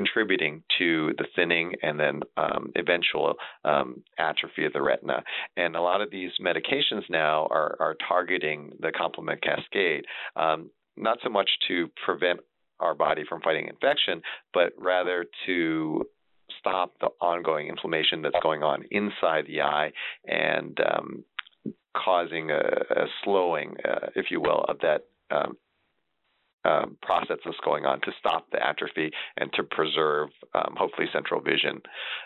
contributing 0.00 0.62
to 0.78 1.12
the 1.18 1.26
thinning 1.36 1.74
and 1.82 2.00
then 2.00 2.20
um, 2.38 2.72
eventual 2.74 3.34
um, 3.66 4.02
atrophy 4.18 4.64
of 4.64 4.72
the 4.72 4.80
retina. 4.80 5.22
And 5.58 5.76
a 5.76 5.82
lot 5.82 6.00
of 6.00 6.10
these 6.10 6.30
medications 6.40 7.02
now 7.10 7.46
are, 7.50 7.76
are 7.78 7.96
targeting 8.08 8.72
the 8.80 8.92
complement 8.96 9.42
cascade, 9.42 10.04
um, 10.36 10.70
not 10.96 11.18
so 11.22 11.28
much 11.28 11.50
to 11.68 11.90
prevent 12.06 12.40
our 12.80 12.94
body 12.94 13.24
from 13.28 13.42
fighting 13.42 13.68
infection, 13.68 14.22
but 14.54 14.72
rather 14.78 15.26
to 15.44 16.06
stop 16.58 16.94
the 17.00 17.08
ongoing 17.20 17.68
inflammation 17.68 18.22
that's 18.22 18.42
going 18.42 18.62
on 18.62 18.82
inside 18.90 19.44
the 19.46 19.60
eye 19.60 19.92
and 20.26 20.78
um, 20.80 21.24
causing 21.94 22.50
a, 22.50 22.54
a 22.54 23.04
slowing, 23.22 23.74
uh, 23.86 24.06
if 24.16 24.30
you 24.30 24.40
will, 24.40 24.64
of 24.66 24.78
that 24.80 25.02
um, 25.30 25.58
um, 26.64 26.96
process 27.02 27.38
that's 27.44 27.56
going 27.64 27.84
on 27.84 28.00
to 28.02 28.12
stop 28.18 28.46
the 28.50 28.64
atrophy 28.64 29.10
and 29.36 29.52
to 29.54 29.62
preserve, 29.62 30.28
um, 30.54 30.74
hopefully, 30.76 31.08
central 31.12 31.40
vision. 31.40 31.80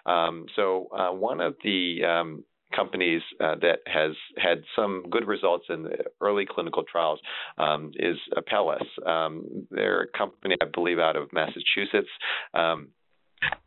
Um, 0.07 0.47
so, 0.57 0.89
uh, 0.97 1.13
one 1.13 1.41
of 1.41 1.55
the 1.63 2.05
um, 2.05 2.45
companies 2.75 3.23
uh, 3.41 3.55
that 3.61 3.79
has 3.87 4.13
had 4.37 4.63
some 4.75 5.05
good 5.11 5.27
results 5.27 5.67
in 5.69 5.89
early 6.21 6.47
clinical 6.49 6.83
trials 6.83 7.21
um, 7.59 7.93
is 7.97 8.17
Apellis. 8.37 9.07
Um, 9.07 9.67
they're 9.71 10.03
a 10.03 10.19
company, 10.19 10.57
I 10.61 10.67
believe, 10.73 10.99
out 10.99 11.17
of 11.17 11.33
Massachusetts. 11.33 12.11
Um, 12.53 12.89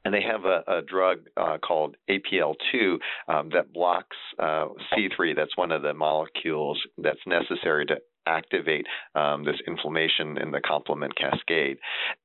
And 0.04 0.14
they 0.14 0.24
have 0.24 0.46
a, 0.46 0.64
a 0.68 0.82
drug 0.82 1.20
uh, 1.36 1.58
called 1.60 1.98
APL2 2.10 2.98
um, 3.28 3.50
that 3.54 3.72
blocks 3.74 4.18
uh, 4.40 4.68
C3. 4.92 5.36
That's 5.36 5.56
one 5.56 5.72
of 5.72 5.84
the 5.84 5.94
molecules 5.94 6.82
that's 6.98 7.20
necessary 7.28 7.86
to 7.86 7.98
activate 8.28 8.86
um, 9.16 9.44
this 9.44 9.56
inflammation 9.66 10.38
in 10.38 10.52
the 10.52 10.62
complement 10.62 11.14
cascade. 11.18 11.78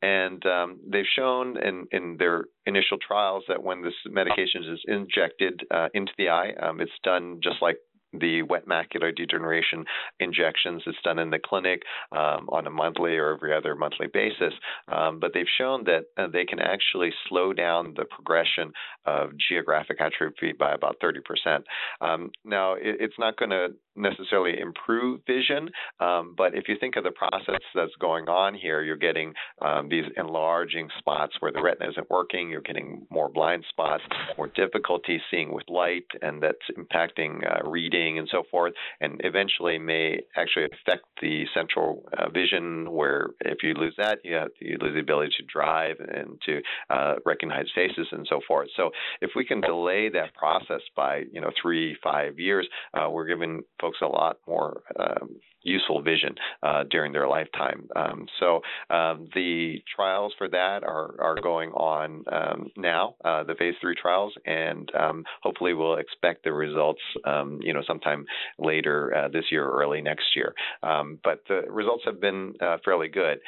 And 0.02 0.44
um, 0.46 0.80
they've 0.86 1.04
shown 1.16 1.56
in, 1.62 1.86
in 1.92 2.16
their 2.18 2.44
initial 2.66 2.98
trials 3.06 3.44
that 3.48 3.62
when 3.62 3.82
this 3.82 3.94
medication 4.10 4.64
is 4.64 4.80
injected 4.86 5.62
uh, 5.70 5.88
into 5.94 6.12
the 6.18 6.28
eye, 6.28 6.52
um, 6.60 6.80
it's 6.80 6.92
done 7.02 7.40
just 7.42 7.62
like 7.62 7.76
the 8.12 8.42
wet 8.42 8.66
macular 8.66 9.14
degeneration 9.14 9.84
injections. 10.20 10.82
It's 10.86 10.98
done 11.04 11.18
in 11.18 11.30
the 11.30 11.38
clinic 11.44 11.82
um, 12.12 12.48
on 12.50 12.66
a 12.66 12.70
monthly 12.70 13.16
or 13.16 13.34
every 13.34 13.54
other 13.54 13.74
monthly 13.74 14.06
basis. 14.12 14.52
Um, 14.88 15.20
but 15.20 15.32
they've 15.34 15.46
shown 15.58 15.84
that 15.84 16.04
uh, 16.16 16.28
they 16.32 16.44
can 16.44 16.58
actually 16.58 17.10
slow 17.28 17.52
down 17.52 17.94
the 17.96 18.04
progression 18.04 18.72
of 19.06 19.30
geographic 19.48 20.00
atrophy 20.00 20.52
by 20.58 20.72
about 20.72 20.96
30%. 21.02 21.62
Um, 22.00 22.30
now, 22.44 22.74
it, 22.74 22.96
it's 23.00 23.18
not 23.18 23.36
going 23.36 23.50
to 23.50 23.68
necessarily 23.94 24.58
improve 24.58 25.20
vision, 25.26 25.68
um, 26.00 26.34
but 26.36 26.54
if 26.54 26.64
you 26.66 26.76
think 26.80 26.96
of 26.96 27.04
the 27.04 27.10
process 27.10 27.60
that's 27.74 27.92
going 28.00 28.26
on 28.28 28.54
here, 28.54 28.82
you're 28.82 28.96
getting 28.96 29.34
um, 29.60 29.88
these 29.88 30.04
enlarging 30.16 30.88
spots 30.98 31.34
where 31.40 31.52
the 31.52 31.62
retina 31.62 31.90
isn't 31.90 32.10
working, 32.10 32.48
you're 32.48 32.62
getting 32.62 33.06
more 33.10 33.28
blind 33.28 33.64
spots, 33.68 34.02
more 34.38 34.48
difficulty 34.48 35.20
seeing 35.30 35.52
with 35.52 35.64
light, 35.68 36.06
and 36.22 36.42
that's 36.42 36.56
impacting 36.78 37.40
uh, 37.44 37.68
reading 37.68 38.01
and 38.18 38.28
so 38.30 38.42
forth, 38.50 38.72
and 39.00 39.20
eventually 39.24 39.78
may 39.78 40.20
actually 40.36 40.64
affect 40.66 41.04
the 41.20 41.44
central 41.54 42.04
uh, 42.18 42.28
vision. 42.30 42.90
Where 42.90 43.30
if 43.40 43.62
you 43.62 43.74
lose 43.74 43.94
that, 43.98 44.18
you 44.24 44.34
have, 44.34 44.48
you 44.60 44.78
lose 44.80 44.94
the 44.94 45.00
ability 45.00 45.32
to 45.38 45.44
drive 45.44 45.96
and 46.00 46.40
to 46.46 46.60
uh, 46.90 47.14
recognize 47.24 47.66
faces 47.74 48.06
and 48.12 48.26
so 48.28 48.40
forth. 48.46 48.68
So 48.76 48.90
if 49.20 49.30
we 49.36 49.44
can 49.44 49.60
delay 49.60 50.08
that 50.10 50.34
process 50.34 50.82
by 50.96 51.22
you 51.32 51.40
know 51.40 51.50
three 51.60 51.96
five 52.02 52.38
years, 52.38 52.68
uh, 52.94 53.08
we're 53.10 53.26
giving 53.26 53.62
folks 53.80 53.98
a 54.02 54.06
lot 54.06 54.38
more. 54.46 54.82
Um, 54.98 55.36
useful 55.62 56.02
vision 56.02 56.34
uh, 56.62 56.84
during 56.90 57.12
their 57.12 57.28
lifetime. 57.28 57.88
Um, 57.96 58.26
so 58.40 58.60
um, 58.90 59.28
the 59.34 59.82
trials 59.94 60.32
for 60.38 60.48
that 60.48 60.82
are, 60.82 61.14
are 61.20 61.36
going 61.42 61.70
on 61.72 62.24
um, 62.30 62.70
now, 62.76 63.14
uh, 63.24 63.44
the 63.44 63.54
phase 63.54 63.74
three 63.80 63.94
trials, 63.94 64.32
and 64.46 64.90
um, 64.98 65.24
hopefully 65.42 65.74
we'll 65.74 65.96
expect 65.96 66.44
the 66.44 66.52
results, 66.52 67.00
um, 67.24 67.58
you 67.62 67.72
know, 67.72 67.82
sometime 67.86 68.24
later 68.58 69.14
uh, 69.16 69.28
this 69.28 69.44
year 69.50 69.66
or 69.66 69.82
early 69.82 70.00
next 70.00 70.34
year. 70.34 70.54
Um, 70.82 71.18
but 71.24 71.42
the 71.48 71.62
results 71.68 72.02
have 72.06 72.20
been 72.20 72.54
uh, 72.60 72.78
fairly 72.84 73.08
good. 73.08 73.38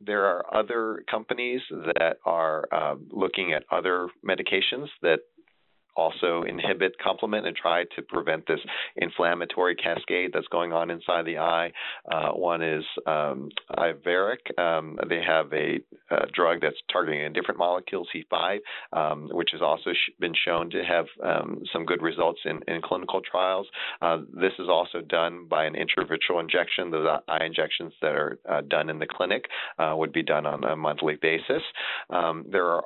there 0.00 0.24
are 0.24 0.44
other 0.54 1.04
companies 1.10 1.60
that 1.70 2.16
are 2.24 2.66
looking 3.10 3.52
at 3.52 3.64
other 3.70 4.08
medications 4.26 4.88
that 5.02 5.20
also 5.96 6.42
inhibit 6.42 6.98
complement 6.98 7.46
and 7.46 7.56
try 7.56 7.84
to 7.96 8.02
prevent 8.02 8.46
this 8.46 8.60
inflammatory 8.96 9.74
cascade 9.74 10.30
that's 10.32 10.46
going 10.48 10.72
on 10.72 10.90
inside 10.90 11.24
the 11.24 11.38
eye. 11.38 11.72
Uh, 12.10 12.30
one 12.32 12.62
is 12.62 12.84
um, 13.06 13.48
Iveric. 13.78 14.58
Um, 14.58 14.98
they 15.08 15.22
have 15.26 15.52
a, 15.52 15.80
a, 16.10 16.26
drug 16.34 16.60
that's 16.62 16.76
targeting 16.92 17.22
a 17.22 17.30
different 17.30 17.58
molecule, 17.58 18.06
C5, 18.14 18.58
um, 18.92 19.28
which 19.32 19.50
has 19.52 19.62
also 19.62 19.92
sh- 19.92 20.12
been 20.18 20.34
shown 20.44 20.70
to 20.70 20.82
have 20.84 21.06
um, 21.22 21.62
some 21.72 21.84
good 21.84 22.02
results 22.02 22.40
in, 22.44 22.60
in 22.68 22.82
clinical 22.82 23.20
trials. 23.20 23.66
Uh, 24.02 24.18
this 24.32 24.52
is 24.58 24.68
also 24.68 25.00
done 25.00 25.46
by 25.48 25.64
an 25.64 25.74
intravitreal 25.74 26.40
injection. 26.40 26.90
Those 26.90 27.06
eye 27.28 27.44
injections 27.44 27.92
that 28.02 28.12
are 28.12 28.38
uh, 28.48 28.62
done 28.62 28.90
in 28.90 28.98
the 28.98 29.06
clinic 29.06 29.44
uh, 29.78 29.94
would 29.96 30.12
be 30.12 30.22
done 30.22 30.46
on 30.46 30.64
a 30.64 30.76
monthly 30.76 31.16
basis. 31.20 31.62
Um, 32.10 32.44
there 32.50 32.66
are 32.66 32.84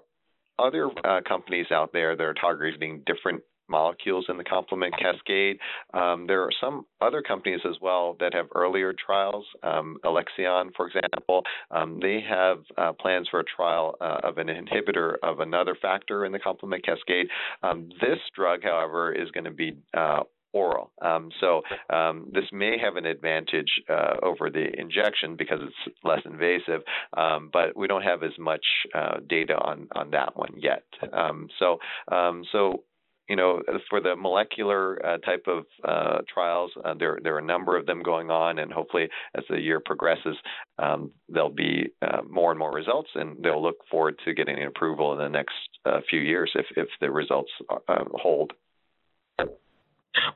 other 0.59 0.91
uh, 1.05 1.21
companies 1.27 1.67
out 1.71 1.93
there 1.93 2.17
that 2.17 2.25
are 2.25 2.35
targeting 2.35 3.03
different 3.07 3.43
molecules 3.69 4.27
in 4.29 4.37
the 4.37 4.45
complement 4.45 4.95
cascade. 4.99 5.59
Um, 5.95 6.27
there 6.27 6.43
are 6.43 6.51
some 6.61 6.87
other 7.01 7.23
companies 7.23 7.61
as 7.69 7.77
well 7.81 8.17
that 8.21 8.35
have 8.35 8.47
earlier 8.55 8.95
trials. 8.95 9.45
Um, 9.63 9.99
Alexion, 10.05 10.71
for 10.77 10.89
example, 10.89 11.43
um, 11.71 11.99
they 12.01 12.21
have 12.27 12.59
uh, 12.77 12.93
plans 12.95 13.29
for 13.31 13.41
a 13.41 13.45
trial 13.45 13.97
uh, 14.01 14.19
of 14.25 14.39
an 14.39 14.49
inhibitor 14.49 15.17
of 15.23 15.41
another 15.41 15.77
factor 15.81 16.25
in 16.25 16.33
the 16.33 16.39
complement 16.39 16.85
cascade. 16.85 17.29
Um, 17.63 17.91
this 18.01 18.19
drug, 18.35 18.61
however, 18.63 19.13
is 19.13 19.31
going 19.31 19.45
to 19.45 19.51
be 19.51 19.77
uh, 19.97 20.21
oral. 20.59 20.91
Um, 21.03 21.31
so 21.41 21.63
um, 21.91 22.31
this 22.33 22.45
may 22.53 22.77
have 22.79 22.97
an 22.97 23.07
advantage 23.07 23.73
uh, 23.89 24.15
over 24.23 24.51
the 24.51 24.67
injection 24.79 25.37
because 25.37 25.61
it's 25.63 25.97
less 26.05 26.23
invasive, 26.25 26.83
um, 27.17 27.51
but 27.53 27.77
we 27.77 27.87
don't 27.87 28.03
have 28.03 28.23
as 28.23 28.37
much 28.39 28.65
uh, 28.95 29.19
data 29.29 29.55
on 29.55 29.89
on 29.95 30.11
that 30.11 30.37
one 30.37 30.55
yet. 30.57 30.85
Um, 31.13 31.49
so 31.59 31.79
um, 32.11 32.45
so 32.53 32.85
you 33.29 33.37
know, 33.37 33.61
for 33.91 34.01
the 34.01 34.17
molecular 34.17 35.05
uh, 35.05 35.19
type 35.19 35.45
of 35.47 35.67
uh, 35.85 36.19
trials, 36.33 36.71
uh, 36.85 36.95
there 36.99 37.19
there 37.23 37.35
are 37.35 37.41
a 37.41 37.45
number 37.45 37.77
of 37.77 37.85
them 37.85 38.03
going 38.03 38.31
on, 38.31 38.59
and 38.59 38.73
hopefully, 38.73 39.09
as 39.35 39.45
the 39.51 39.61
year 39.61 39.81
progresses, 39.85 40.37
um, 40.79 41.11
there'll 41.29 41.51
be 41.51 41.89
uh, 42.01 42.23
more 42.29 42.51
and 42.51 42.59
more 42.59 42.73
results, 42.73 43.11
and 43.15 43.37
they'll 43.43 43.63
look 43.63 43.77
forward 43.91 44.19
to 44.25 44.33
getting 44.33 44.57
an 44.57 44.67
approval 44.67 45.13
in 45.13 45.19
the 45.19 45.29
next 45.29 45.55
uh, 45.85 46.01
few 46.09 46.21
years 46.21 46.51
if 46.55 46.67
if 46.77 46.89
the 47.01 47.11
results 47.11 47.51
uh, 47.71 48.05
hold. 48.15 48.53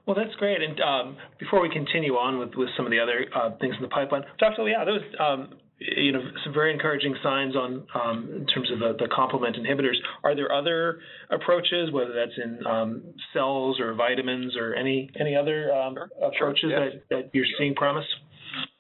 Well, 0.07 0.17
that's 0.17 0.35
great. 0.37 0.63
And 0.63 0.81
um, 0.81 1.17
before 1.39 1.61
we 1.61 1.71
continue 1.71 2.15
on 2.15 2.39
with, 2.39 2.55
with 2.55 2.69
some 2.77 2.87
of 2.87 2.93
the 2.93 2.99
other 2.99 3.27
uh, 3.35 3.57
things 3.61 3.75
in 3.77 3.83
the 3.83 3.89
pipeline, 3.89 4.23
Dr. 4.39 4.69
Yeah, 4.69 4.85
those 4.85 5.01
um, 5.21 5.59
you 5.79 6.13
know 6.13 6.21
some 6.45 6.53
very 6.53 6.73
encouraging 6.73 7.15
signs 7.23 7.57
on 7.57 7.87
um, 7.95 8.29
in 8.35 8.47
terms 8.47 8.71
of 8.71 8.79
the, 8.79 8.97
the, 8.99 9.09
complement 9.15 9.57
inhibitors. 9.57 9.97
Are 10.25 10.35
there 10.35 10.53
other 10.53 11.01
approaches, 11.31 11.91
whether 11.93 12.13
that's 12.13 12.39
in 12.43 12.67
um, 12.67 13.03
cells 13.33 13.81
or 13.81 13.95
vitamins 13.95 14.57
or 14.57 14.75
any 14.75 15.11
any 15.19 15.35
other 15.35 15.73
um, 15.73 15.95
sure. 15.95 16.29
approaches 16.29 16.71
sure. 16.71 16.91
that, 16.91 17.03
that 17.11 17.31
you're 17.33 17.47
seeing 17.59 17.75
promise? 17.75 18.07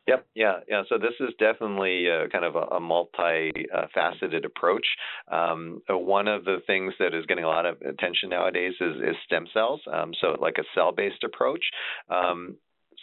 Yep. 0.08 0.26
Yeah. 0.34 0.54
Yeah. 0.68 0.82
So 0.88 0.98
this 0.98 1.14
is 1.20 1.34
definitely 1.38 2.06
uh, 2.10 2.28
kind 2.30 2.44
of 2.44 2.56
a, 2.56 2.76
a 2.76 2.80
multi-faceted 2.80 4.44
approach. 4.44 4.86
Um, 5.30 5.80
uh, 5.88 5.96
one 5.96 6.26
of 6.26 6.44
the 6.44 6.58
things 6.66 6.92
that 6.98 7.14
is 7.14 7.24
getting 7.26 7.44
a 7.44 7.48
lot 7.48 7.66
of 7.66 7.80
attention 7.82 8.30
nowadays 8.30 8.74
is, 8.80 8.96
is 8.96 9.16
stem 9.24 9.46
cells. 9.52 9.80
Um, 9.92 10.12
so 10.20 10.36
like 10.40 10.56
a 10.58 10.64
cell-based 10.74 11.22
approach. 11.24 11.64
Um, 12.10 12.56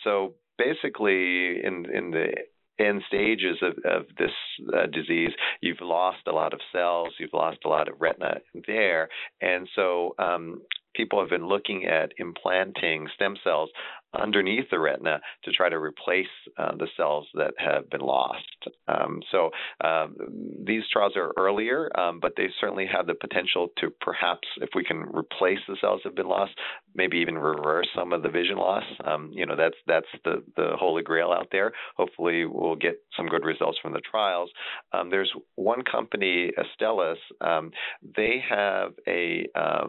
so 0.03 0.33
basically, 0.57 1.63
in 1.63 1.85
in 1.93 2.11
the 2.11 2.31
end 2.79 3.01
stages 3.07 3.57
of, 3.61 3.73
of 3.83 4.05
this 4.17 4.31
uh, 4.73 4.85
disease, 4.87 5.31
you've 5.61 5.81
lost 5.81 6.19
a 6.27 6.31
lot 6.31 6.53
of 6.53 6.59
cells, 6.71 7.09
you've 7.19 7.33
lost 7.33 7.59
a 7.65 7.69
lot 7.69 7.89
of 7.89 7.95
retina 7.99 8.35
there, 8.67 9.09
and 9.41 9.67
so 9.75 10.15
um, 10.17 10.61
people 10.95 11.19
have 11.19 11.29
been 11.29 11.47
looking 11.47 11.85
at 11.85 12.13
implanting 12.17 13.07
stem 13.15 13.35
cells 13.43 13.69
underneath 14.13 14.69
the 14.71 14.79
retina 14.79 15.19
to 15.43 15.51
try 15.51 15.69
to 15.69 15.77
replace 15.77 16.27
uh, 16.57 16.75
the 16.77 16.87
cells 16.97 17.27
that 17.33 17.53
have 17.57 17.89
been 17.89 18.01
lost. 18.01 18.67
Um, 18.87 19.21
so 19.31 19.49
um, 19.83 20.15
these 20.65 20.83
trials 20.91 21.13
are 21.15 21.31
earlier, 21.37 21.89
um, 21.99 22.19
but 22.19 22.33
they 22.35 22.47
certainly 22.59 22.87
have 22.91 23.07
the 23.07 23.15
potential 23.15 23.69
to 23.77 23.89
perhaps, 24.01 24.47
if 24.61 24.69
we 24.75 24.83
can 24.83 25.03
replace 25.13 25.59
the 25.67 25.77
cells 25.79 26.01
that 26.03 26.09
have 26.09 26.15
been 26.15 26.27
lost, 26.27 26.51
maybe 26.95 27.17
even 27.17 27.37
reverse 27.37 27.87
some 27.95 28.13
of 28.13 28.23
the 28.23 28.29
vision 28.29 28.57
loss. 28.57 28.83
Um, 29.05 29.31
you 29.33 29.45
know, 29.45 29.55
that's 29.55 29.77
that's 29.87 30.07
the 30.25 30.43
the 30.55 30.71
holy 30.77 31.03
grail 31.03 31.31
out 31.31 31.47
there. 31.51 31.71
Hopefully, 31.97 32.45
we'll 32.45 32.75
get 32.75 32.95
some 33.15 33.27
good 33.27 33.43
results 33.45 33.77
from 33.81 33.93
the 33.93 34.01
trials. 34.01 34.49
Um, 34.91 35.09
there's 35.09 35.31
one 35.55 35.83
company, 35.83 36.51
Astellas. 36.57 37.17
Um, 37.41 37.71
they 38.15 38.43
have 38.49 38.93
a 39.07 39.47
uh, 39.55 39.87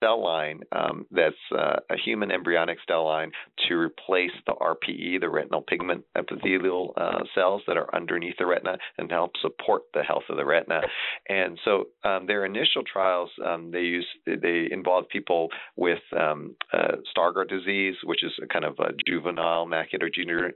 cell 0.00 0.22
line 0.22 0.60
um, 0.72 1.06
that's 1.10 1.34
uh, 1.56 1.76
a 1.90 1.96
human 1.96 2.30
embryonic 2.30 2.78
cell 2.86 3.06
line 3.06 3.30
to 3.68 3.74
replace 3.74 4.30
the 4.46 4.52
RPE, 4.52 5.20
the 5.20 5.28
retinal 5.28 5.62
pigment 5.62 6.04
epithelial 6.16 6.92
uh, 6.96 7.20
cells 7.34 7.62
that 7.66 7.76
are 7.76 7.94
underneath 7.94 8.34
the 8.38 8.46
retina 8.46 8.76
and 8.98 9.10
help 9.10 9.32
support 9.40 9.82
the 9.94 10.02
health 10.02 10.24
of 10.28 10.36
the 10.36 10.44
retina. 10.44 10.80
And 11.28 11.58
so 11.64 11.86
um, 12.04 12.26
their 12.26 12.44
initial 12.44 12.82
trials, 12.90 13.30
um, 13.44 13.70
they 13.70 13.80
use 13.80 14.06
they 14.26 14.68
involve 14.70 15.08
people 15.08 15.48
with 15.76 15.98
um, 16.18 16.54
uh, 16.72 16.96
Stargardt 17.16 17.48
disease, 17.48 17.96
which 18.04 18.22
is 18.22 18.32
a 18.42 18.46
kind 18.46 18.64
of 18.64 18.78
a 18.78 18.90
juvenile 19.06 19.66
macular 19.66 20.10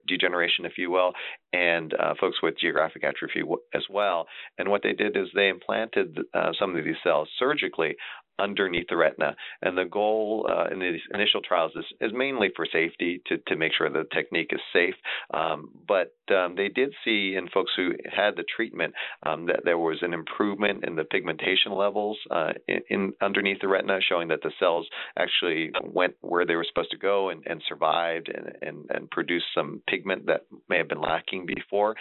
degeneration, 0.07 0.65
if 0.65 0.73
you 0.77 0.91
will, 0.91 1.13
and 1.53 1.95
uh, 1.95 2.15
folks 2.21 2.39
with 2.43 2.59
geographic 2.59 3.05
atrophy 3.05 3.43
as 3.75 3.83
well. 3.91 4.27
And 4.59 4.69
what 4.69 4.83
they 4.83 4.93
did 4.93 5.17
is 5.17 5.29
they 5.35 5.49
implanted 5.49 6.19
uh, 6.35 6.53
some 6.59 6.77
of 6.77 6.85
these 6.85 6.95
cells 7.03 7.29
surgically 7.39 7.97
underneath 8.41 8.87
the 8.89 8.97
retina. 8.97 9.35
And 9.63 9.77
the 9.77 9.85
goal 9.85 10.49
uh, 10.51 10.73
in 10.73 10.81
these 10.81 11.01
initial 11.13 11.41
trials 11.43 11.73
is, 11.77 11.85
is 12.01 12.13
mainly 12.15 12.49
for 12.57 12.67
safety 12.71 13.23
to, 13.27 13.39
to 13.49 13.57
make 13.57 13.73
sure 13.77 13.89
the 13.91 14.05
technique 14.13 14.51
is 14.53 14.61
safe. 14.73 14.95
Um, 15.33 15.71
but 15.87 16.15
um, 16.31 16.55
they 16.57 16.69
did 16.69 16.93
see 17.05 17.35
in 17.37 17.49
folks 17.49 17.73
who 17.77 17.93
had 18.11 18.37
the 18.37 18.45
treatment 18.55 18.95
um, 19.25 19.47
that 19.47 19.61
there 19.65 19.79
was 19.79 19.99
an 20.03 20.13
improvement 20.13 20.85
in 20.85 20.97
the 20.97 21.05
pigmentation 21.05 21.73
levels 21.73 22.19
uh, 22.31 22.53
in, 22.69 22.81
in, 22.89 23.13
underneath 23.21 23.61
the 23.61 23.69
retina, 23.69 23.99
showing 24.07 24.29
that 24.29 24.43
the 24.43 24.53
cells 24.59 24.87
actually 25.17 25.71
went 25.85 26.15
where 26.21 26.47
they 26.47 26.57
were 26.57 26.67
supposed 26.69 26.91
to 26.91 26.99
go 26.99 27.31
and, 27.31 27.45
and 27.47 27.63
survived 27.69 28.29
and, 28.29 28.53
and, 28.63 28.91
and, 28.91 29.11
produced 29.11 29.47
some 29.55 29.83
pigment 29.89 30.27
that 30.27 30.43
may 30.69 30.79
have 30.79 30.89
been 30.89 31.01
lacking 31.01 31.47
before. 31.47 31.95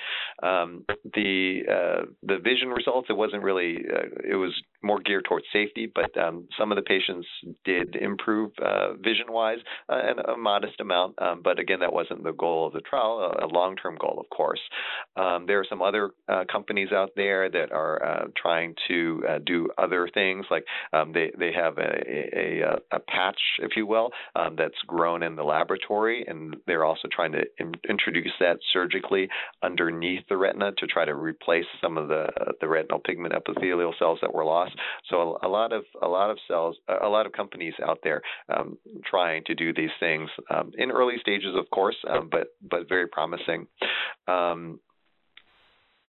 Um, 0.44 0.86
the 1.14 1.62
uh, 1.70 2.06
the 2.24 2.38
vision 2.38 2.70
results 2.70 3.08
it 3.10 3.18
wasn't 3.18 3.42
really 3.42 3.78
uh, 3.78 4.30
it 4.30 4.36
was 4.36 4.54
more 4.84 5.00
geared 5.00 5.26
towards 5.26 5.46
safety, 5.52 5.92
but 5.94 6.16
um, 6.18 6.48
some 6.58 6.72
of 6.72 6.76
the 6.76 6.82
patients 6.82 7.28
did 7.66 7.96
improve 7.96 8.52
uh, 8.64 8.94
vision-wise, 8.94 9.58
uh, 9.90 10.00
and 10.04 10.20
a 10.20 10.38
modest 10.38 10.80
amount. 10.80 11.22
Um, 11.22 11.42
but 11.44 11.60
again, 11.60 11.80
that 11.82 11.92
wasn't 11.92 12.24
the 12.24 12.32
goal 12.32 12.68
of 12.68 12.74
the 12.74 12.82
trial, 12.82 13.20
a, 13.20 13.46
a 13.46 13.48
long-term 13.48 13.98
goal, 14.00 14.19
of 14.20 14.30
course. 14.30 14.60
Um, 15.16 15.46
there 15.48 15.60
are 15.60 15.66
some 15.68 15.82
other 15.82 16.12
uh, 16.28 16.44
companies 16.52 16.92
out 16.92 17.12
there 17.16 17.50
that 17.50 17.72
are 17.72 18.04
uh, 18.04 18.28
trying 18.42 18.76
to 18.88 19.24
uh, 19.28 19.40
do 19.46 19.70
other 19.78 20.10
things, 20.14 20.46
like 20.50 20.66
um, 20.94 21.12
they 21.14 21.32
they 21.38 21.52
have 21.54 21.78
a, 21.78 21.92
a, 22.38 22.78
a, 22.92 23.00
patch, 23.00 23.40
if 23.60 23.72
you 23.76 23.86
will, 23.86 24.12
um, 24.36 24.56
that's 24.58 24.78
grown 24.88 25.24
in 25.24 25.36
the 25.36 25.44
laboratory, 25.44 26.26
and 26.28 26.56
they're 26.68 26.86
also 26.86 27.08
trying 27.12 27.32
to 27.32 27.42
in, 27.58 27.74
introduce 27.90 28.32
that 28.40 28.58
surgically 28.72 29.28
underneath 29.64 30.22
the 30.30 30.38
retina 30.38 30.72
to 30.78 30.88
try 30.88 31.06
to 31.06 31.16
replace 31.16 31.66
some 31.82 31.98
of 31.98 32.08
the 32.08 32.28
the 32.62 32.68
retinal 32.68 33.00
pigment 33.00 33.34
epithelial 33.34 33.94
cells 33.98 34.20
that 34.22 34.34
were 34.34 34.46
lost. 34.46 34.74
So 35.10 35.38
a, 35.42 35.48
a 35.48 35.50
lot 35.50 35.74
of 35.74 35.84
a 36.02 36.08
lot 36.08 36.30
of 36.30 36.38
cells, 36.48 36.78
a 37.02 37.08
lot 37.08 37.26
of 37.26 37.32
companies 37.32 37.74
out 37.86 38.00
there 38.04 38.22
um, 38.56 38.78
trying 39.06 39.44
to 39.46 39.56
do 39.56 39.74
these 39.74 39.90
things 40.00 40.30
um, 40.50 40.72
in 40.78 40.92
early 40.92 41.16
stages, 41.20 41.56
of 41.56 41.70
course, 41.72 41.96
um, 42.10 42.30
but 42.32 42.48
but 42.70 42.88
very 42.88 43.08
promising. 43.08 43.68
Um, 44.28 44.80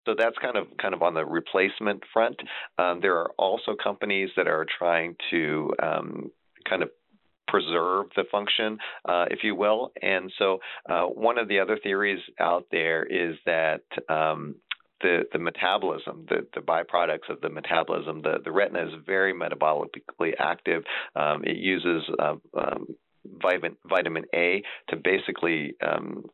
so 0.06 0.14
that's 0.18 0.36
kind 0.40 0.56
of 0.56 0.68
kind 0.80 0.94
of 0.94 1.02
on 1.02 1.14
the 1.14 1.24
replacement 1.24 2.02
front. 2.12 2.36
Um, 2.78 3.00
there 3.02 3.16
are 3.18 3.30
also 3.36 3.76
companies 3.82 4.30
that 4.36 4.48
are 4.48 4.64
trying 4.78 5.16
to 5.30 5.74
um, 5.82 6.30
kind 6.68 6.82
of 6.82 6.90
preserve 7.46 8.06
the 8.14 8.24
function, 8.30 8.78
uh, 9.08 9.26
if 9.30 9.40
you 9.42 9.54
will. 9.54 9.92
And 10.00 10.32
so, 10.38 10.60
uh, 10.88 11.04
one 11.04 11.38
of 11.38 11.48
the 11.48 11.58
other 11.58 11.78
theories 11.82 12.20
out 12.38 12.66
there 12.70 13.04
is 13.04 13.36
that 13.46 13.82
um, 14.08 14.54
the, 15.00 15.24
the 15.32 15.38
metabolism, 15.38 16.26
the, 16.28 16.46
the 16.54 16.60
byproducts 16.60 17.28
of 17.30 17.40
the 17.40 17.48
metabolism, 17.48 18.22
the, 18.22 18.38
the 18.44 18.52
retina 18.52 18.86
is 18.86 18.92
very 19.06 19.32
metabolically 19.32 20.32
active. 20.38 20.82
Um, 21.16 21.44
it 21.44 21.56
uses 21.56 22.02
uh, 22.18 22.36
um, 22.56 22.86
vitamin, 23.40 23.76
vitamin 23.88 24.24
A 24.34 24.62
to 24.88 24.96
basically 24.96 25.74
um, 25.86 26.24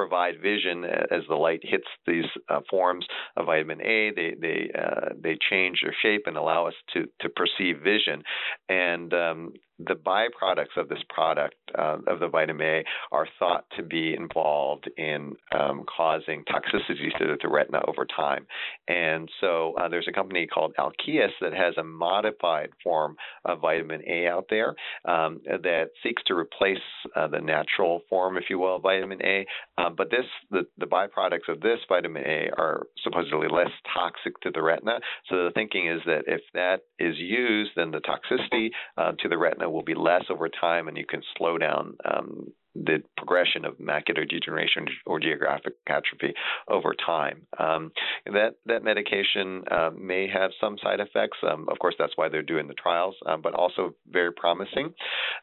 provide 0.00 0.40
vision 0.40 0.84
as 0.84 1.22
the 1.28 1.34
light 1.34 1.60
hits 1.62 1.84
these 2.06 2.24
uh, 2.48 2.60
forms 2.70 3.04
of 3.36 3.44
vitamin 3.46 3.80
A. 3.82 4.10
They 4.16 4.34
they 4.40 4.70
uh, 4.74 5.10
they 5.22 5.36
change 5.50 5.80
their 5.82 5.94
shape 6.02 6.22
and 6.26 6.38
allow 6.38 6.66
us 6.66 6.74
to 6.94 7.00
to 7.20 7.28
perceive 7.28 7.76
vision. 7.84 8.22
And 8.70 9.12
um, 9.12 9.52
the 9.86 9.94
byproducts 9.94 10.76
of 10.76 10.88
this 10.88 11.02
product 11.08 11.54
uh, 11.78 11.98
of 12.06 12.20
the 12.20 12.28
vitamin 12.28 12.66
A 12.66 12.84
are 13.12 13.26
thought 13.38 13.64
to 13.76 13.82
be 13.82 14.14
involved 14.14 14.90
in 14.96 15.34
um, 15.58 15.84
causing 15.96 16.44
toxicity 16.44 17.16
to 17.18 17.36
the 17.40 17.48
retina 17.48 17.80
over 17.86 18.06
time. 18.16 18.46
And 18.88 19.28
so 19.40 19.74
uh, 19.80 19.88
there's 19.88 20.08
a 20.08 20.12
company 20.12 20.46
called 20.46 20.74
Alkeus 20.78 21.30
that 21.40 21.52
has 21.52 21.74
a 21.78 21.84
modified 21.84 22.70
form 22.82 23.16
of 23.44 23.60
vitamin 23.60 24.02
A 24.08 24.26
out 24.26 24.46
there 24.50 24.74
um, 25.04 25.40
that 25.44 25.90
seeks 26.02 26.22
to 26.26 26.34
replace 26.34 26.78
uh, 27.16 27.28
the 27.28 27.40
natural 27.40 28.00
form, 28.08 28.36
if 28.36 28.44
you 28.50 28.58
will, 28.58 28.76
of 28.76 28.82
vitamin 28.82 29.20
A. 29.24 29.46
Um, 29.78 29.94
but 29.96 30.10
this 30.10 30.26
the, 30.50 30.66
the 30.78 30.86
byproducts 30.86 31.48
of 31.48 31.60
this 31.60 31.78
vitamin 31.88 32.24
A 32.26 32.50
are 32.58 32.82
supposedly 33.02 33.48
less 33.50 33.70
toxic 33.94 34.38
to 34.42 34.50
the 34.50 34.62
retina. 34.62 34.98
So 35.28 35.44
the 35.44 35.50
thinking 35.54 35.88
is 35.88 36.00
that 36.06 36.24
if 36.26 36.40
that 36.54 36.80
is 36.98 37.16
used, 37.16 37.72
then 37.76 37.90
the 37.90 38.00
toxicity 38.00 38.68
uh, 38.96 39.12
to 39.20 39.28
the 39.28 39.38
retina 39.38 39.69
will 39.70 39.82
be 39.82 39.94
less 39.94 40.24
over 40.30 40.48
time, 40.48 40.88
and 40.88 40.96
you 40.96 41.06
can 41.06 41.22
slow 41.36 41.58
down 41.58 41.96
um, 42.04 42.52
the 42.74 43.02
progression 43.16 43.64
of 43.64 43.74
macular 43.78 44.28
degeneration 44.28 44.86
or 45.06 45.18
geographic 45.18 45.74
atrophy 45.88 46.34
over 46.68 46.94
time. 46.94 47.46
Um, 47.58 47.92
that 48.26 48.56
that 48.66 48.84
medication 48.84 49.64
uh, 49.70 49.90
may 49.96 50.28
have 50.28 50.52
some 50.60 50.76
side 50.82 51.00
effects. 51.00 51.38
Um, 51.42 51.68
of 51.70 51.78
course, 51.78 51.94
that's 51.98 52.12
why 52.16 52.28
they're 52.28 52.42
doing 52.42 52.68
the 52.68 52.74
trials, 52.74 53.16
um, 53.26 53.42
but 53.42 53.54
also 53.54 53.94
very 54.08 54.32
promising. 54.32 54.94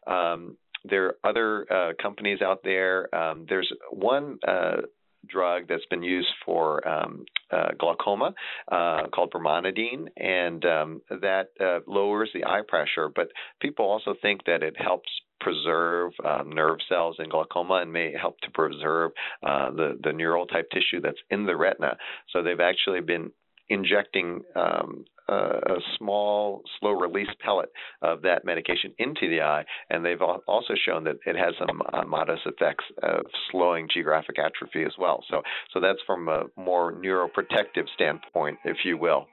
Um, 0.06 0.56
there 0.84 1.06
are 1.06 1.16
other 1.24 1.66
uh, 1.72 1.92
companies 2.00 2.40
out 2.40 2.60
there. 2.64 3.14
Um, 3.14 3.46
there's 3.48 3.70
one 3.90 4.38
uh, 4.46 4.82
drug 5.26 5.64
that's 5.68 5.86
been 5.86 6.02
used 6.02 6.28
for 6.44 6.86
um, 6.88 7.24
uh, 7.50 7.68
glaucoma 7.78 8.34
uh, 8.70 9.06
called 9.12 9.32
brimonidine, 9.32 10.08
and 10.16 10.64
um, 10.64 11.02
that 11.08 11.48
uh, 11.60 11.80
lowers 11.86 12.30
the 12.34 12.44
eye 12.44 12.62
pressure. 12.66 13.08
But 13.14 13.28
people 13.60 13.84
also 13.84 14.14
think 14.20 14.44
that 14.46 14.62
it 14.62 14.76
helps 14.78 15.08
preserve 15.40 16.12
uh, 16.24 16.42
nerve 16.44 16.78
cells 16.88 17.16
in 17.18 17.28
glaucoma 17.28 17.74
and 17.74 17.92
may 17.92 18.12
help 18.12 18.40
to 18.40 18.50
preserve 18.50 19.12
uh, 19.42 19.70
the 19.70 19.98
the 20.02 20.12
neural 20.12 20.46
type 20.46 20.68
tissue 20.70 21.00
that's 21.00 21.20
in 21.30 21.46
the 21.46 21.56
retina. 21.56 21.96
So 22.32 22.42
they've 22.42 22.60
actually 22.60 23.00
been 23.00 23.30
injecting 23.68 24.42
um, 24.56 25.04
a 25.28 25.76
small, 25.98 26.62
slow 26.80 26.92
release 26.92 27.28
pellet 27.44 27.70
of 28.02 28.22
that 28.22 28.44
medication 28.44 28.92
into 28.98 29.28
the 29.28 29.40
eye, 29.40 29.64
and 29.90 30.04
they've 30.04 30.22
also 30.22 30.74
shown 30.86 31.04
that 31.04 31.16
it 31.26 31.36
has 31.36 31.54
some 31.58 31.82
uh, 31.92 32.04
modest 32.04 32.42
effects 32.46 32.84
of 33.02 33.26
slowing 33.50 33.88
geographic 33.92 34.38
atrophy 34.38 34.84
as 34.84 34.92
well. 34.98 35.22
So, 35.30 35.42
so 35.72 35.80
that's 35.80 35.98
from 36.06 36.28
a 36.28 36.44
more 36.56 36.92
neuroprotective 36.92 37.88
standpoint, 37.94 38.58
if 38.64 38.78
you 38.84 38.96
will. 38.96 39.26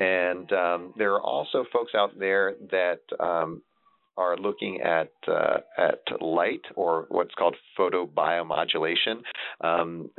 And 0.00 0.50
um, 0.52 0.94
there 0.96 1.14
are 1.14 1.22
also 1.22 1.64
folks 1.72 1.92
out 1.94 2.18
there 2.18 2.54
that 2.70 3.00
um, 3.20 3.62
are 4.16 4.36
looking 4.36 4.80
at 4.80 5.10
uh, 5.28 5.58
at 5.78 6.00
light 6.20 6.62
or 6.74 7.06
what's 7.08 7.34
called 7.34 7.56
photobiomodulation. 7.78 9.22
Um, 9.60 10.10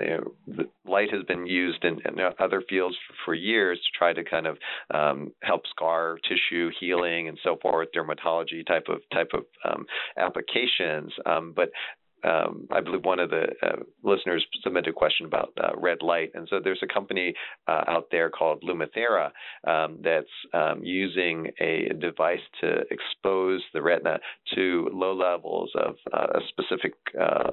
light 0.86 1.12
has 1.12 1.24
been 1.28 1.46
used 1.46 1.84
in, 1.84 2.00
in, 2.06 2.18
other 2.40 2.64
fields 2.70 2.96
for 3.26 3.34
years 3.34 3.80
to 3.80 3.98
try 3.98 4.14
to 4.14 4.24
kind 4.24 4.48
of 4.48 4.58
um, 4.94 5.34
help 5.44 5.62
scar 5.68 6.18
tissue 6.28 6.70
healing 6.80 7.28
and 7.28 7.38
so 7.44 7.58
forth, 7.62 7.90
dermatology 7.96 8.66
type 8.66 8.86
of 8.90 9.00
type 9.14 9.32
of 9.34 9.44
um, 9.70 9.86
applications. 10.18 11.12
Um, 11.26 11.54
but 11.56 11.70
um, 12.24 12.68
I 12.72 12.82
believe 12.82 13.04
one 13.04 13.20
of 13.20 13.30
the 13.30 13.48
uh, 13.62 13.78
listeners 14.04 14.46
submitted 14.64 14.90
a 14.90 14.94
question 14.94 15.26
about 15.26 15.54
uh, 15.62 15.78
red 15.78 16.02
light, 16.02 16.32
and 16.34 16.48
so 16.50 16.60
there's 16.64 16.82
a 16.84 16.94
company 16.94 17.34
uh, 17.68 17.84
out 17.88 18.08
there 18.12 18.30
called 18.30 18.64
LumiThera 18.64 19.32
um, 19.68 20.00
that's 20.04 20.28
um, 20.54 20.82
using 20.84 21.48
a 21.60 21.90
device 22.00 22.40
to 22.62 22.82
expose 22.92 23.62
the 23.74 23.82
retina 23.82 24.20
to 24.56 24.90
low 24.94 25.14
levels 25.14 25.72
of 25.76 25.96
uh, 26.14 26.28
a 26.36 26.40
specific 26.50 26.94
uh, 27.20 27.52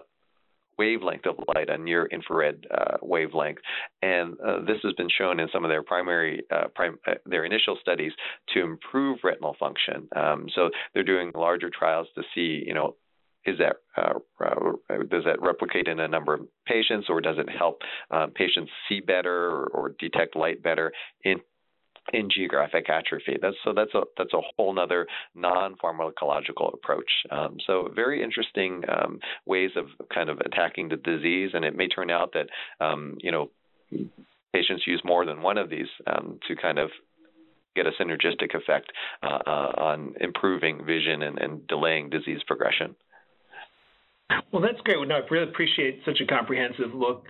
wavelength 0.79 1.27
of 1.27 1.37
light, 1.55 1.68
a 1.68 1.79
near 1.79 2.07
infrared 2.07 2.66
uh, 2.70 2.96
wavelength, 3.03 3.59
and 4.03 4.35
uh, 4.44 4.61
this 4.66 4.79
has 4.83 4.92
been 4.94 5.09
shown 5.16 5.40
in 5.40 5.48
some 5.53 5.64
of 5.64 5.70
their 5.70 5.83
primary, 5.83 6.42
uh, 6.50 6.64
prim- 6.74 6.98
uh, 7.07 7.12
their 7.27 7.44
initial 7.44 7.77
studies 7.81 8.12
to 8.53 8.62
improve 8.62 9.18
retinal 9.22 9.55
function. 9.59 10.09
Um, 10.16 10.46
so 10.55 10.70
they're 10.92 11.05
doing 11.05 11.33
larger 11.35 11.70
trials 11.70 12.09
to 12.16 12.22
see, 12.35 12.62
you 12.66 12.74
know, 12.74 12.96
is 13.46 13.59
that 13.59 13.76
uh, 13.96 14.18
uh, 14.44 14.96
does 15.11 15.24
that 15.24 15.40
replicate 15.40 15.88
in 15.88 16.00
a 16.00 16.09
number 16.09 16.35
of 16.35 16.40
patients, 16.66 17.07
or 17.09 17.20
does 17.20 17.37
it 17.38 17.48
help 17.48 17.80
um, 18.11 18.30
patients 18.30 18.70
see 18.88 19.00
better 19.00 19.50
or, 19.50 19.66
or, 19.66 19.94
detect 19.98 20.35
light 20.37 20.62
better 20.62 20.92
in 21.24 21.37
in 22.12 22.28
geographic 22.30 22.88
atrophy? 22.88 23.37
That's 23.40 23.57
so 23.64 23.72
that's 23.72 23.94
a 23.94 24.02
that's 24.16 24.33
a 24.33 24.40
whole 24.57 24.78
other 24.78 25.07
non-pharmacological 25.35 26.74
approach. 26.74 27.11
Um, 27.30 27.59
so 27.66 27.90
very 27.94 28.22
interesting 28.22 28.83
um, 28.88 29.20
ways 29.46 29.70
of 29.76 29.87
kind 30.12 30.30
of 30.30 30.40
attacking 30.40 30.88
the 30.88 30.96
disease, 30.96 31.50
and 31.54 31.64
it 31.64 31.76
may 31.76 31.88
turn 31.88 32.11
out 32.11 32.35
that 32.35 32.48
um, 32.85 33.16
you 33.20 33.30
know 33.30 33.50
patients 34.52 34.85
use 34.87 35.02
more 35.04 35.26
than 35.26 35.42
one 35.42 35.59
of 35.59 35.68
these 35.68 35.88
um, 36.07 36.38
to 36.48 36.57
kind 36.57 36.78
of 36.78 36.90
get 37.74 37.87
a 37.87 37.90
synergistic 38.00 38.54
effect 38.54 38.92
uh, 39.22 39.38
uh, 39.46 39.72
on 39.76 40.14
improving 40.20 40.85
vision 40.85 41.22
and, 41.22 41.38
and 41.38 41.66
delaying 41.66 42.09
disease 42.09 42.40
progression. 42.46 42.94
Well, 44.52 44.62
that's 44.62 44.80
great. 44.84 44.96
No, 45.06 45.16
I 45.16 45.20
really 45.30 45.48
appreciate 45.48 46.00
such 46.04 46.20
a 46.20 46.26
comprehensive 46.26 46.94
look 46.94 47.24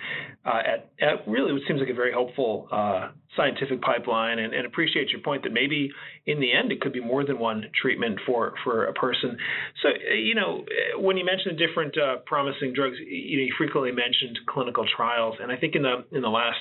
uh, 0.44 0.60
at, 0.64 0.90
at, 1.00 1.26
really 1.26 1.52
what 1.52 1.62
seems 1.66 1.80
like 1.80 1.88
a 1.88 1.94
very 1.94 2.12
helpful 2.12 2.68
uh, 2.70 3.10
scientific 3.36 3.80
pipeline, 3.82 4.38
and, 4.38 4.54
and, 4.54 4.66
appreciate 4.66 5.08
your 5.10 5.20
point 5.20 5.42
that 5.42 5.52
maybe 5.52 5.90
in 6.26 6.40
the 6.40 6.52
end 6.52 6.70
it 6.70 6.80
could 6.80 6.92
be 6.92 7.00
more 7.00 7.24
than 7.24 7.38
one 7.38 7.64
treatment 7.80 8.18
for 8.26 8.54
for 8.62 8.86
a 8.86 8.92
person. 8.92 9.36
So, 9.82 9.88
you 10.14 10.34
know, 10.34 10.64
when 10.98 11.16
you 11.16 11.24
mentioned 11.24 11.58
the 11.58 11.66
different 11.66 11.96
uh, 11.98 12.16
promising 12.26 12.72
drugs, 12.74 12.96
you 12.98 13.38
know, 13.38 13.44
you 13.44 13.54
frequently 13.56 13.92
mentioned 13.92 14.38
clinical 14.46 14.84
trials, 14.96 15.36
and 15.40 15.50
I 15.50 15.56
think 15.56 15.74
in 15.74 15.82
the 15.82 16.04
in 16.12 16.22
the 16.22 16.28
last, 16.28 16.58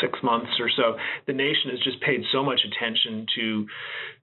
six 0.00 0.18
months 0.22 0.50
or 0.60 0.68
so, 0.76 0.96
the 1.26 1.32
nation 1.32 1.70
has 1.70 1.80
just 1.80 2.00
paid 2.02 2.20
so 2.32 2.42
much 2.42 2.60
attention 2.66 3.26
to 3.36 3.66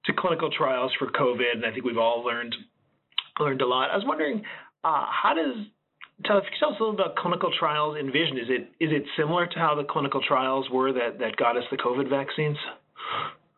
to 0.05 0.13
clinical 0.13 0.49
trials 0.51 0.91
for 0.99 1.07
COVID, 1.07 1.55
and 1.55 1.65
I 1.65 1.71
think 1.71 1.85
we've 1.85 1.97
all 1.97 2.23
learned 2.23 2.55
learned 3.39 3.61
a 3.61 3.67
lot. 3.67 3.89
I 3.89 3.95
was 3.95 4.05
wondering, 4.05 4.43
uh, 4.83 5.05
how 5.09 5.33
does 5.33 5.65
tell, 6.25 6.41
tell 6.59 6.69
us 6.69 6.75
a 6.79 6.83
little 6.83 6.95
about 6.95 7.15
clinical 7.15 7.51
trials 7.57 7.97
in 7.99 8.11
Vision, 8.11 8.37
is 8.37 8.47
it 8.49 8.61
is 8.83 8.91
it 8.91 9.03
similar 9.17 9.47
to 9.47 9.59
how 9.59 9.75
the 9.75 9.83
clinical 9.83 10.21
trials 10.21 10.69
were 10.71 10.91
that, 10.93 11.19
that 11.19 11.35
got 11.37 11.57
us 11.57 11.63
the 11.71 11.77
COVID 11.77 12.09
vaccines? 12.09 12.57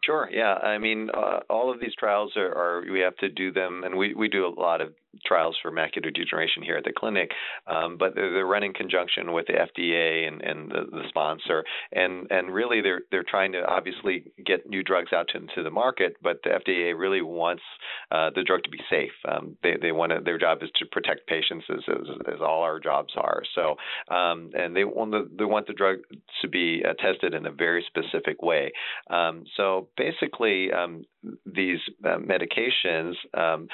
Sure. 0.04 0.30
Yeah. 0.32 0.54
I 0.56 0.78
mean, 0.78 1.10
uh, 1.12 1.40
all 1.50 1.72
of 1.72 1.80
these 1.80 1.94
trials 1.98 2.34
are, 2.38 2.52
are, 2.52 2.84
we 2.92 3.00
have 3.00 3.18
to 3.18 3.30
do 3.30 3.52
them, 3.52 3.84
and 3.84 3.96
we, 3.96 4.14
we 4.14 4.28
do 4.28 4.46
a 4.46 4.54
lot 4.60 4.80
of 4.80 4.94
trials 5.26 5.58
for 5.62 5.72
macular 5.72 6.14
degeneration 6.14 6.64
here 6.64 6.78
at 6.78 6.84
the 6.84 6.94
clinic, 6.96 7.32
um, 7.68 7.98
but 7.98 8.16
they're, 8.16 8.32
they're, 8.32 8.46
run 8.46 8.64
in 8.64 8.74
conjunction 8.74 9.34
with 9.34 9.48
the 9.48 9.54
FDA 9.54 10.28
and, 10.28 10.42
and 10.42 10.70
the, 10.70 10.86
the, 10.92 11.02
sponsor, 11.10 11.64
and 11.92 12.28
and 12.32 12.54
really 12.54 12.82
they're 12.82 13.02
they're 13.12 13.26
trying 13.28 13.52
to 13.52 13.64
obviously 13.66 14.32
get 14.46 14.68
new 14.70 14.84
drugs 14.84 15.12
out 15.14 15.28
to, 15.30 15.38
into 15.38 15.64
the 15.64 15.70
market, 15.70 16.16
but 16.22 16.40
the 16.44 16.50
FDA 16.50 16.98
really 16.98 17.22
wants 17.22 17.64
uh, 18.12 18.30
the 18.36 18.44
drug 18.44 18.64
to 18.64 18.70
be 18.70 18.80
safe. 18.90 19.12
Um, 19.28 19.58
they 19.64 19.76
they 19.82 19.92
want 19.92 20.12
to, 20.12 20.20
their 20.24 20.38
job 20.38 20.60
is 20.62 20.70
to 20.76 20.86
protect 20.86 21.28
patients 21.28 21.66
as, 21.70 21.80
as, 21.90 22.34
as 22.34 22.42
all 22.42 22.62
our 22.62 22.80
jobs 22.80 23.14
are. 23.18 23.42
So 23.56 23.76
um, 24.14 24.52
and 24.54 24.76
they 24.76 24.84
want 24.84 25.12
the 25.12 25.30
they 25.38 25.46
want 25.46 25.68
the 25.68 25.74
drug 25.74 25.98
to 26.42 26.48
be 26.48 26.84
uh, 26.88 26.94
tested 27.02 27.34
in 27.34 27.46
a 27.46 27.52
very 27.52 27.86
specific 27.88 28.42
way. 28.42 28.72
Um, 29.10 29.44
so 29.58 29.88
basically, 29.98 30.72
um, 30.72 31.06
these 31.46 31.80
uh, 32.04 32.18
medications 32.18 33.14
um, 33.34 33.68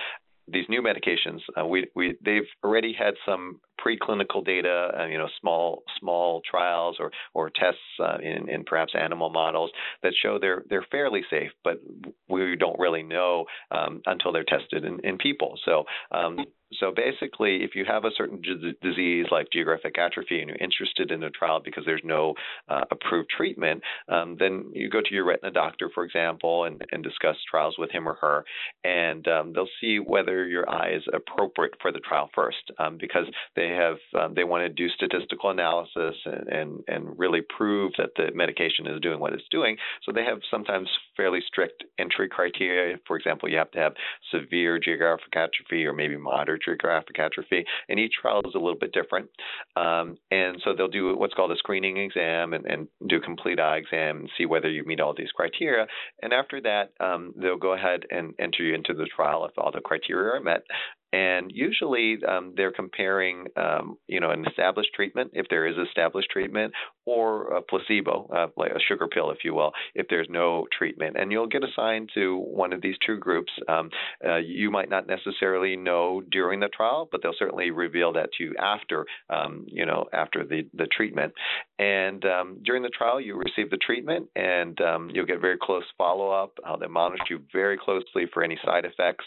these 0.52 0.66
new 0.70 0.82
medications, 0.82 1.40
uh, 1.60 1.66
we, 1.66 1.88
we, 1.96 2.18
they've 2.24 2.48
already 2.64 2.94
had 2.94 3.14
some 3.26 3.60
preclinical 3.86 4.44
data, 4.46 4.91
uh, 5.00 5.06
you 5.06 5.17
know, 5.17 5.28
small 5.39 5.84
small 6.00 6.41
trials 6.50 6.98
or 7.00 7.12
or 7.34 7.50
tests 7.50 7.80
uh, 8.00 8.17
in, 8.22 8.50
in 8.50 8.63
perhaps 8.63 8.94
animal 9.00 9.30
models 9.30 9.72
that 10.04 10.13
show 10.22 10.38
they're 10.39 10.63
they're 10.70 10.86
fairly 10.91 11.22
safe, 11.30 11.52
but 11.63 11.82
we 12.30 12.56
don't 12.56 12.80
really 12.80 13.04
know 13.04 13.46
um, 13.72 14.02
until 14.06 14.32
they're 14.32 14.44
tested 14.44 14.86
in, 14.86 15.00
in 15.04 15.17
people. 15.17 15.58
So 15.65 15.86
um, 16.12 16.38
so 16.80 16.94
basically, 16.96 17.63
if 17.63 17.76
you 17.76 17.84
have 17.86 18.06
a 18.06 18.12
certain 18.15 18.41
disease 18.82 19.26
like 19.32 19.48
geographic 19.52 19.98
atrophy 19.98 20.39
and 20.39 20.48
you're 20.48 20.58
interested 20.58 21.12
in 21.12 21.24
a 21.24 21.30
trial 21.30 21.60
because 21.63 21.84
there's 21.86 22.02
no 22.04 22.34
uh, 22.70 22.82
approved 22.91 23.30
treatment, 23.30 23.82
um, 24.08 24.38
then 24.39 24.72
you 24.74 24.89
go 24.89 25.02
to 25.02 25.13
your 25.13 25.26
retina 25.26 25.52
doctor, 25.52 25.89
for 25.94 26.06
example, 26.06 26.65
and, 26.65 26.82
and 26.91 27.04
discuss 27.04 27.36
trials 27.50 27.76
with 27.78 27.91
him 27.91 28.08
or 28.08 28.15
her, 28.15 28.46
and 28.84 29.28
um, 29.28 29.54
they'll 29.54 29.67
see 29.82 29.98
whether 29.98 30.48
your 30.48 30.70
eye 30.70 30.94
is 30.94 31.04
appropriate 31.13 31.74
for 31.82 31.91
the 31.91 32.00
trial 32.00 32.30
first, 32.34 32.72
um, 32.80 32.98
because 33.00 33.26
they 33.56 33.70
have 33.72 33.98
um, 34.20 34.34
they 34.36 34.44
want 34.44 34.64
to 34.64 34.70
do 34.70 34.90
statistical 34.90 35.50
analysis 35.50 36.16
and, 36.26 36.48
and 36.48 36.80
and 36.88 37.20
really 37.20 37.42
prove 37.56 37.92
that 37.98 38.12
the 38.16 38.30
medication 38.34 38.88
is 38.88 39.02
doing 39.02 39.20
what 39.20 39.34
it's 39.34 39.44
doing. 39.52 39.78
So 40.04 40.12
they 40.12 40.24
have 40.24 40.40
sometimes 40.50 40.90
fairly 41.18 41.40
strict 41.46 41.84
entry 42.00 42.30
criteria. 42.30 42.98
For 43.08 43.18
example, 43.18 43.50
you 43.50 43.58
have 43.58 43.72
to 43.72 43.80
have 43.80 43.94
severe 44.32 44.80
geographic 44.80 45.36
atrophy 45.36 45.86
or 45.86 45.94
maybe 45.94 46.18
moderate 46.18 46.64
geographic 46.64 47.20
atrophy, 47.20 47.66
and 47.90 48.00
each 48.00 48.14
trial 48.22 48.42
is 48.46 48.56
a 48.56 48.60
little 48.60 48.80
bit 48.80 48.94
different. 48.94 49.30
Um, 49.76 50.18
and 50.30 50.62
so 50.64 50.74
they'll 50.76 50.88
do 50.88 51.16
what's 51.18 51.34
called 51.34 51.52
a 51.52 51.58
screening 51.58 51.98
exam 51.98 52.54
and, 52.54 52.66
and, 52.66 52.88
do 53.08 53.18
a 53.18 53.22
complete 53.22 53.60
eye 53.60 53.78
exam 53.78 54.20
and 54.20 54.30
see 54.38 54.46
whether 54.46 54.70
you 54.70 54.84
meet 54.86 55.00
all 55.00 55.14
these 55.16 55.32
criteria. 55.32 55.88
And 56.22 56.34
after 56.34 56.62
that, 56.62 56.92
um, 57.00 57.34
they'll 57.36 57.58
go 57.58 57.74
ahead 57.74 58.02
and 58.10 58.34
enter 58.40 58.64
you 58.64 58.76
into 58.76 58.94
the 58.94 59.08
trial 59.16 59.46
if 59.46 59.52
all 59.58 59.72
the 59.72 59.82
criteria 59.82 60.36
are 60.36 60.40
met. 60.40 60.64
And 61.13 61.52
usually 61.54 62.19
um, 62.26 62.54
they're 62.56 62.71
comparing, 62.71 63.47
um, 63.58 63.97
you 64.08 64.19
know, 64.19 64.32
an 64.32 64.45
established 64.47 64.91
treatment, 64.95 65.32
if 65.34 65.47
there 65.50 65.67
is 65.67 65.76
established 65.88 66.30
treatment, 66.32 66.74
or 67.06 67.56
a 67.56 67.62
placebo, 67.62 68.30
uh, 68.34 68.47
like 68.56 68.71
a 68.71 68.80
sugar 68.88 69.08
pill, 69.08 69.32
if 69.32 69.39
you 69.43 69.54
will, 69.54 69.71
if 69.93 70.08
there's 70.10 70.28
no 70.30 70.67
treatment. 70.78 71.17
And 71.19 71.32
you'll 71.32 71.47
get 71.47 71.63
assigned 71.63 72.10
to 72.13 72.38
one 72.38 72.71
of 72.71 72.82
these 72.82 72.95
two 73.06 73.17
groups. 73.17 73.52
Um, 73.67 73.89
uh, 74.26 74.38
you 74.38 74.71
might 74.71 74.89
not 74.89 75.08
necessarily 75.08 75.76
know 75.76 76.21
during 76.32 76.60
the 76.62 76.69
trial, 76.69 77.10
but 77.12 77.21
they'll 77.21 77.34
certainly 77.38 77.71
reveal 77.71 78.13
that 78.13 78.30
to 78.38 78.43
you 78.45 78.56
after, 78.58 79.06
um, 79.30 79.65
you 79.67 79.86
know, 79.86 80.06
after 80.13 80.45
the, 80.45 80.67
the 80.74 80.88
treatment. 80.95 81.34
And 81.78 82.24
um, 82.26 82.60
during 82.63 82.84
the 82.84 82.89
trial, 82.89 83.19
you 83.19 83.36
receive 83.36 83.69
the 83.69 83.78
treatment, 83.78 84.30
and 84.36 84.80
um, 84.82 85.10
you'll 85.13 85.26
get 85.26 85.41
very 85.41 85.58
close 85.62 85.84
follow-up. 85.97 86.54
Uh, 86.65 86.78
they 86.78 86.88
monitor 86.88 87.24
you 87.30 87.41
very 87.52 87.78
closely 87.78 88.26
for 88.34 88.43
any 88.43 88.58
side 88.63 88.86
effects. 88.86 89.26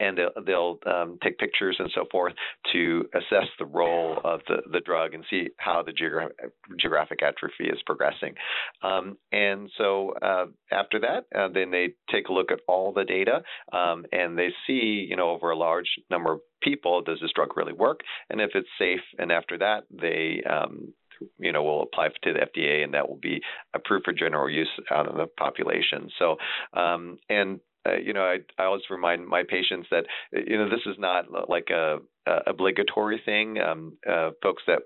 And 0.00 0.18
they'll, 0.18 0.44
they'll 0.44 0.78
um, 0.86 1.18
take 1.22 1.38
pictures 1.38 1.76
and 1.78 1.90
so 1.94 2.04
forth 2.10 2.34
to 2.72 3.08
assess 3.14 3.48
the 3.58 3.66
role 3.66 4.18
of 4.24 4.40
the, 4.48 4.58
the 4.72 4.80
drug 4.80 5.14
and 5.14 5.24
see 5.28 5.48
how 5.56 5.82
the 5.82 5.92
geogra- 5.92 6.30
geographic 6.78 7.22
atrophy 7.22 7.64
is 7.64 7.78
progressing. 7.86 8.34
Um, 8.82 9.16
and 9.32 9.70
so 9.76 10.14
uh, 10.22 10.46
after 10.72 11.00
that, 11.00 11.26
uh, 11.36 11.48
then 11.52 11.70
they 11.70 11.94
take 12.10 12.28
a 12.28 12.32
look 12.32 12.50
at 12.52 12.60
all 12.68 12.92
the 12.92 13.04
data 13.04 13.42
um, 13.72 14.04
and 14.12 14.38
they 14.38 14.48
see, 14.66 15.06
you 15.08 15.16
know, 15.16 15.30
over 15.30 15.50
a 15.50 15.56
large 15.56 15.88
number 16.10 16.32
of 16.32 16.40
people, 16.62 17.02
does 17.02 17.18
this 17.20 17.30
drug 17.34 17.56
really 17.56 17.72
work? 17.72 18.00
And 18.30 18.40
if 18.40 18.50
it's 18.54 18.68
safe, 18.78 19.00
and 19.18 19.30
after 19.32 19.58
that, 19.58 19.84
they 19.90 20.42
um, 20.48 20.92
you 21.38 21.52
know, 21.52 21.62
will 21.62 21.82
apply 21.82 22.08
to 22.22 22.32
the 22.32 22.38
FDA, 22.38 22.84
and 22.84 22.94
that 22.94 23.08
will 23.08 23.18
be 23.20 23.40
approved 23.74 24.04
for 24.04 24.12
general 24.12 24.48
use 24.48 24.68
out 24.90 25.08
of 25.08 25.16
the 25.16 25.26
population. 25.26 26.08
So, 26.18 26.36
um, 26.74 27.18
and 27.28 27.60
uh, 27.86 27.96
you 27.96 28.12
know, 28.12 28.22
I, 28.22 28.38
I 28.58 28.64
always 28.64 28.82
remind 28.90 29.26
my 29.26 29.42
patients 29.48 29.88
that 29.90 30.04
you 30.32 30.58
know 30.58 30.68
this 30.68 30.86
is 30.86 30.96
not 30.98 31.26
like 31.48 31.68
a, 31.70 31.98
a 32.26 32.38
obligatory 32.46 33.20
thing. 33.24 33.58
Um, 33.58 33.96
uh, 34.08 34.30
folks 34.42 34.62
that 34.66 34.80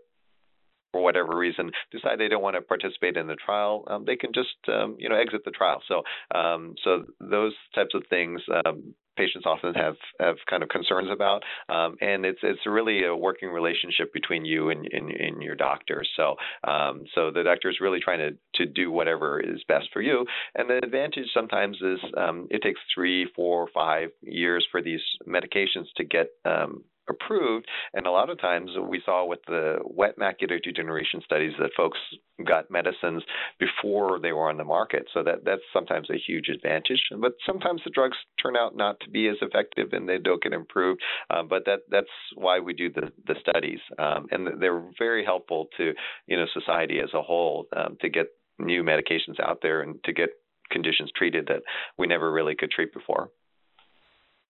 for 0.92 1.02
whatever 1.02 1.36
reason 1.36 1.70
decide 1.90 2.20
they 2.20 2.28
don't 2.28 2.42
want 2.42 2.56
to 2.56 2.62
participate 2.62 3.16
in 3.16 3.26
the 3.26 3.36
trial, 3.36 3.84
um, 3.86 4.04
they 4.06 4.16
can 4.16 4.32
just 4.32 4.56
um, 4.68 4.96
you 4.98 5.08
know 5.08 5.16
exit 5.16 5.42
the 5.44 5.50
trial. 5.50 5.82
So 5.88 6.02
um, 6.38 6.74
so 6.84 7.04
those 7.20 7.54
types 7.74 7.94
of 7.94 8.04
things 8.10 8.40
um, 8.64 8.94
patients 9.16 9.44
often 9.46 9.74
have 9.74 9.96
have 10.20 10.36
kind 10.48 10.62
of 10.62 10.68
concerns 10.68 11.08
about, 11.10 11.42
um, 11.68 11.96
and 12.00 12.24
it's 12.24 12.40
it's 12.42 12.60
really 12.66 13.04
a 13.04 13.14
working 13.14 13.50
relationship 13.50 14.12
between 14.12 14.44
you 14.44 14.70
and, 14.70 14.88
and, 14.92 15.10
and 15.10 15.42
your 15.42 15.54
doctor. 15.54 16.02
So 16.16 16.36
um, 16.64 17.04
so 17.14 17.30
the 17.30 17.42
doctor 17.42 17.68
is 17.68 17.78
really 17.80 18.00
trying 18.00 18.18
to 18.18 18.64
to 18.64 18.70
do 18.70 18.90
whatever 18.90 19.40
is 19.40 19.62
best 19.68 19.88
for 19.92 20.00
you. 20.02 20.26
And 20.54 20.68
the 20.68 20.80
advantage 20.82 21.26
sometimes 21.34 21.76
is 21.80 21.98
um, 22.16 22.48
it 22.50 22.62
takes 22.62 22.80
three, 22.94 23.26
four, 23.34 23.68
five 23.74 24.10
years 24.22 24.66
for 24.70 24.82
these 24.82 25.00
medications 25.26 25.86
to 25.96 26.04
get 26.04 26.28
um, 26.44 26.84
approved. 27.12 27.66
And 27.94 28.06
a 28.06 28.10
lot 28.10 28.30
of 28.30 28.40
times 28.40 28.70
we 28.88 29.02
saw 29.04 29.26
with 29.26 29.40
the 29.46 29.78
wet 29.84 30.18
macular 30.18 30.62
degeneration 30.62 31.20
studies 31.24 31.52
that 31.58 31.70
folks 31.76 31.98
got 32.46 32.70
medicines 32.70 33.22
before 33.58 34.18
they 34.20 34.32
were 34.32 34.48
on 34.48 34.56
the 34.56 34.64
market. 34.64 35.04
So 35.14 35.22
that 35.22 35.44
that's 35.44 35.62
sometimes 35.72 36.08
a 36.10 36.18
huge 36.18 36.48
advantage. 36.48 37.02
But 37.18 37.32
sometimes 37.46 37.82
the 37.84 37.90
drugs 37.90 38.16
turn 38.42 38.56
out 38.56 38.76
not 38.76 38.98
to 39.00 39.10
be 39.10 39.28
as 39.28 39.36
effective 39.40 39.92
and 39.92 40.08
they 40.08 40.18
don't 40.18 40.42
get 40.42 40.52
improved. 40.52 41.00
Uh, 41.30 41.42
but 41.42 41.64
that 41.66 41.80
that's 41.90 42.06
why 42.34 42.58
we 42.58 42.72
do 42.72 42.90
the 42.90 43.12
the 43.26 43.34
studies, 43.40 43.80
um, 43.98 44.26
and 44.30 44.60
they're 44.60 44.84
very 44.98 45.24
helpful 45.24 45.68
to 45.76 45.92
you 46.26 46.36
know 46.36 46.46
society 46.52 47.00
as 47.00 47.10
a 47.14 47.22
whole 47.22 47.66
um, 47.76 47.96
to 48.00 48.08
get 48.08 48.26
new 48.58 48.82
medications 48.82 49.40
out 49.42 49.58
there 49.62 49.82
and 49.82 50.02
to 50.04 50.12
get 50.12 50.30
conditions 50.70 51.10
treated 51.16 51.46
that 51.48 51.62
we 51.98 52.06
never 52.06 52.32
really 52.32 52.54
could 52.54 52.70
treat 52.70 52.92
before. 52.92 53.30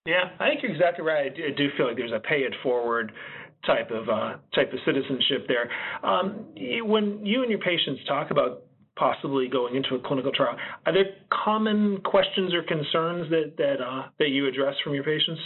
Yeah, 0.06 0.30
I 0.40 0.48
think 0.48 0.62
you're 0.62 0.72
exactly 0.72 1.04
right. 1.04 1.32
I 1.32 1.56
do 1.56 1.68
feel 1.76 1.86
like 1.86 1.96
there's 1.96 2.12
a 2.12 2.20
pay 2.20 2.40
it 2.40 2.54
forward 2.62 3.12
type 3.66 3.90
of 3.90 4.08
uh, 4.08 4.34
type 4.54 4.72
of 4.72 4.78
citizenship 4.84 5.46
there. 5.46 5.70
Um, 6.02 6.46
when 6.84 7.24
you 7.24 7.42
and 7.42 7.50
your 7.50 7.60
patients 7.60 8.00
talk 8.08 8.30
about 8.30 8.64
possibly 8.96 9.48
going 9.48 9.76
into 9.76 9.94
a 9.94 10.00
clinical 10.00 10.32
trial, 10.32 10.56
are 10.86 10.92
there 10.92 11.04
common 11.44 11.98
questions 12.04 12.52
or 12.52 12.62
concerns 12.64 13.30
that 13.30 13.54
that 13.58 13.76
uh, 13.80 14.08
that 14.18 14.28
you 14.28 14.48
address 14.48 14.74
from 14.82 14.94
your 14.94 15.04
patients? 15.04 15.40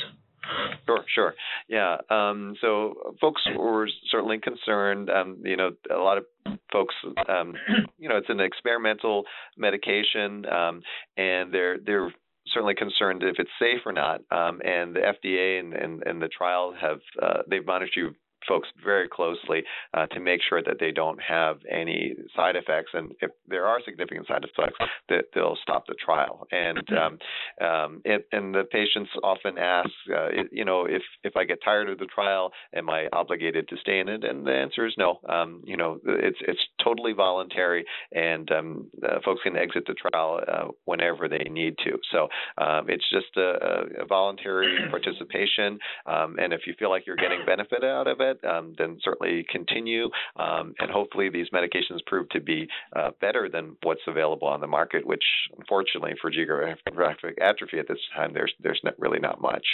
Sure, 0.87 1.05
sure. 1.15 1.35
Yeah. 1.69 1.97
Um, 2.09 2.55
so 2.61 3.17
folks 3.21 3.43
were 3.59 3.89
certainly 4.11 4.39
concerned. 4.39 5.11
Um, 5.11 5.43
you 5.45 5.57
know, 5.57 5.71
a 5.91 5.99
lot 5.99 6.19
of 6.19 6.25
folks, 6.73 6.95
um, 7.29 7.55
you 7.99 8.09
know, 8.09 8.17
it's 8.17 8.29
an 8.31 8.41
experimental 8.41 9.25
medication, 9.59 10.47
um, 10.47 10.83
and 11.17 11.53
they're 11.53 11.79
they're 11.85 12.11
certainly 12.57 12.75
concerned 12.75 13.23
if 13.23 13.37
it's 13.39 13.51
safe 13.59 13.81
or 13.85 13.93
not. 13.93 14.23
Um, 14.31 14.63
and 14.65 14.97
the 14.97 15.01
FDA 15.01 15.61
and, 15.61 15.75
and, 15.75 16.03
and 16.07 16.23
the 16.23 16.29
trial 16.29 16.75
have 16.81 17.01
uh, 17.23 17.43
they've 17.49 17.67
monitored 17.67 17.95
you 17.95 18.15
folks 18.47 18.69
very 18.85 19.09
closely 19.09 19.63
uh, 19.95 20.07
to 20.07 20.21
make 20.21 20.41
sure 20.49 20.63
that 20.63 20.77
they 20.81 20.93
don't 20.93 21.21
have 21.21 21.59
any 21.71 22.15
side 22.35 22.57
effects, 22.57 22.91
and 22.95 23.13
if 23.21 23.31
there 23.49 23.67
are 23.67 23.79
significant 23.85 24.27
side 24.27 24.45
effects, 24.45 24.79
that 25.09 25.27
they'll 25.35 25.59
stop 25.63 25.87
the 25.87 25.95
trial. 25.95 26.47
And 26.51 26.87
um, 26.93 27.19
um, 27.67 28.03
it, 28.05 28.27
and 28.33 28.55
the 28.55 28.65
patients 28.65 29.11
often 29.23 29.59
ask, 29.59 29.91
uh, 30.11 30.27
it, 30.27 30.49
you 30.53 30.65
know, 30.65 30.85
if 30.85 31.03
if 31.23 31.37
I 31.37 31.45
get 31.45 31.59
tired 31.65 31.89
of 31.89 31.99
the 31.99 32.07
trial, 32.07 32.53
am 32.75 32.91
I 32.91 33.09
obligated 33.13 33.69
to 33.69 33.77
stay 33.79 33.99
in 34.01 34.09
it? 34.09 34.25
And 34.25 34.47
the 34.47 34.53
answer 34.53 34.87
is 34.87 34.95
no. 34.99 35.21
Um, 35.29 35.63
you 35.65 35.77
know, 35.77 36.01
it's 36.05 36.39
it's 36.41 36.61
totally 36.83 37.13
voluntary, 37.13 37.85
and 38.13 38.51
um, 38.53 38.91
uh, 39.03 39.19
folks 39.25 39.41
can 39.43 39.57
exit 39.57 39.85
the 39.87 39.95
trial 39.95 40.41
uh, 40.47 40.69
whenever 40.85 41.29
they 41.29 41.47
need 41.51 41.77
to. 41.85 41.99
So 42.13 42.29
um, 42.59 42.87
it's 42.89 43.09
just 43.11 43.37
a, 43.37 44.03
a 44.03 44.07
voluntary 44.07 44.77
participation, 44.91 45.79
um, 46.07 46.37
and 46.39 46.53
if 46.53 46.63
you 46.67 46.75
feel 46.79 46.91
like 46.91 47.07
you're 47.07 47.17
getting 47.17 47.41
benefit 47.47 47.85
out 47.85 48.07
of 48.07 48.21
it, 48.21 48.36
it, 48.43 48.47
um, 48.47 48.75
then 48.79 48.99
certainly 49.03 49.45
continue. 49.51 50.11
Um, 50.37 50.75
and 50.79 50.91
hopefully, 50.91 51.31
these 51.31 51.49
medications 51.53 52.05
prove 52.07 52.29
to 52.31 52.41
be 52.41 52.69
uh, 52.95 53.11
better 53.21 53.49
than 53.53 53.77
what's 53.83 54.01
available 54.07 54.49
on 54.49 54.61
the 54.61 54.67
market, 54.67 55.07
which 55.07 55.25
unfortunately 55.59 56.15
for 56.21 56.31
geographic 56.31 57.39
atrophy 57.41 57.79
at 57.79 57.89
this 57.89 57.99
time, 58.15 58.33
there's 58.35 58.53
there's 58.61 58.81
not, 58.85 58.99
really 58.99 59.19
not 59.19 59.41
much. 59.41 59.67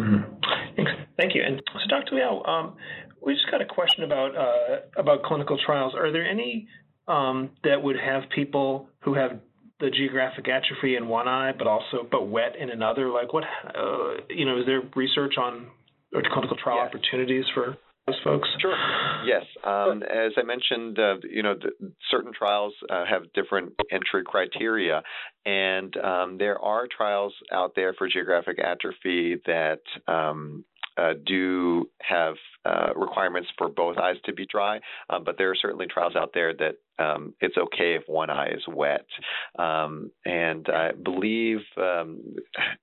Mm-hmm. 0.00 0.28
Thank 1.16 1.34
you. 1.34 1.42
And 1.44 1.60
so, 1.72 1.78
Dr. 1.88 2.14
Liao, 2.14 2.42
um, 2.44 2.76
we 3.20 3.34
just 3.34 3.50
got 3.50 3.60
a 3.60 3.66
question 3.66 4.04
about 4.04 4.36
uh, 4.36 5.00
about 5.00 5.24
clinical 5.24 5.58
trials. 5.64 5.94
Are 5.94 6.12
there 6.12 6.28
any 6.28 6.68
um, 7.08 7.50
that 7.64 7.82
would 7.82 7.96
have 7.98 8.22
people 8.34 8.88
who 9.00 9.14
have 9.14 9.40
the 9.80 9.90
geographic 9.90 10.46
atrophy 10.48 10.96
in 10.96 11.08
one 11.08 11.28
eye, 11.28 11.52
but 11.56 11.66
also 11.66 12.06
but 12.08 12.28
wet 12.28 12.54
in 12.58 12.70
another? 12.70 13.10
Like, 13.10 13.32
what 13.32 13.44
uh, 13.44 14.22
you 14.30 14.44
know, 14.44 14.60
is 14.60 14.66
there 14.66 14.82
research 14.94 15.34
on 15.38 15.66
clinical 16.12 16.56
trial 16.56 16.78
yes. 16.78 16.88
opportunities 16.88 17.44
for 17.54 17.76
those 18.06 18.16
folks? 18.24 18.48
Sure. 18.60 18.76
Yes. 19.26 19.44
Um, 19.64 20.02
as 20.02 20.32
I 20.36 20.42
mentioned, 20.42 20.98
uh, 20.98 21.16
you 21.28 21.42
know, 21.42 21.54
the, 21.54 21.92
certain 22.10 22.32
trials 22.32 22.72
uh, 22.90 23.04
have 23.04 23.32
different 23.34 23.72
entry 23.92 24.22
criteria, 24.24 25.02
and 25.44 25.94
um, 25.98 26.38
there 26.38 26.58
are 26.58 26.86
trials 26.94 27.34
out 27.52 27.72
there 27.76 27.94
for 27.94 28.08
geographic 28.08 28.58
atrophy 28.58 29.36
that 29.46 29.80
um, 30.06 30.64
uh, 30.96 31.12
do 31.26 31.88
have 32.02 32.34
uh, 32.64 32.92
requirements 32.96 33.48
for 33.56 33.68
both 33.68 33.96
eyes 33.98 34.16
to 34.24 34.32
be 34.32 34.46
dry, 34.46 34.80
um, 35.10 35.24
but 35.24 35.36
there 35.38 35.50
are 35.50 35.56
certainly 35.56 35.86
trials 35.86 36.16
out 36.16 36.30
there 36.34 36.54
that 36.54 36.76
um, 36.98 37.34
it's 37.40 37.56
okay 37.56 37.94
if 37.94 38.02
one 38.06 38.30
eye 38.30 38.48
is 38.48 38.62
wet. 38.68 39.06
Um, 39.58 40.10
and 40.24 40.68
I 40.68 40.92
believe 40.92 41.58
um, 41.76 42.20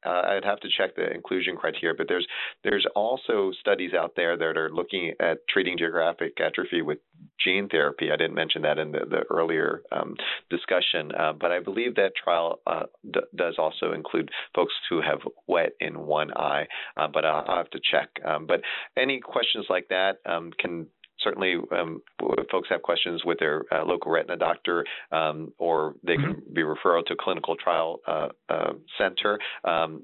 I'd 0.06 0.46
have 0.46 0.60
to 0.62 0.70
check 0.76 0.96
the 0.96 1.12
inclusion 1.12 1.56
criteria, 1.56 1.96
but 1.98 2.08
there's 2.08 2.28
there's 2.64 2.86
also 2.96 3.52
studies 3.60 3.94
out 3.94 4.14
there 4.16 4.38
that 4.38 4.58
are 4.58 4.70
looking 4.70 5.14
at 5.20 5.40
treating 5.50 5.78
geographic 5.78 6.40
atrophy 6.40 6.82
with 6.82 7.00
gene 7.44 7.68
therapy. 7.70 8.12
I 8.12 8.16
didn't 8.16 8.36
mention 8.36 8.62
that 8.64 8.78
in 8.78 8.92
the, 8.92 9.00
the 9.10 9.24
earlier 9.30 9.82
um, 9.92 10.16
discussion, 10.50 11.12
uh, 11.12 11.34
but 11.34 11.52
I 11.52 11.60
believe 11.60 11.96
that 11.96 12.12
trial 12.22 12.60
uh, 12.66 12.84
d- 13.12 13.20
does 13.36 13.56
also 13.58 13.94
include 13.94 14.30
folks 14.56 14.74
who 14.90 15.02
have 15.02 15.20
wet 15.48 15.74
in 15.80 16.00
one 16.00 16.32
eye, 16.36 16.68
uh, 16.98 17.08
but 17.08 17.26
I'll, 17.26 17.46
I'll, 17.48 17.58
have 17.58 17.70
to 17.72 17.80
check. 17.92 18.10
Um, 18.26 18.46
but 18.46 18.62
any 18.98 19.20
questions 19.20 19.66
like 19.70 19.88
that 19.90 20.18
um, 20.26 20.52
can 20.60 20.88
certainly 21.26 21.56
um, 21.78 22.02
folks 22.50 22.70
have 22.70 22.82
questions 22.82 23.24
with 23.26 23.40
their 23.40 23.64
uh, 23.72 23.84
local 23.84 24.12
retina 24.12 24.38
doctor 24.38 24.86
um, 25.12 25.52
or 25.58 25.96
they 26.04 26.16
can 26.16 26.36
mm-hmm. 26.36 26.54
be 26.54 26.64
referred 26.64 27.04
to 27.08 27.14
a 27.14 27.18
clinical 27.20 27.58
trial 27.58 28.00
uh, 28.08 28.30
uh, 28.48 28.74
center 28.98 29.38
um, 29.66 30.04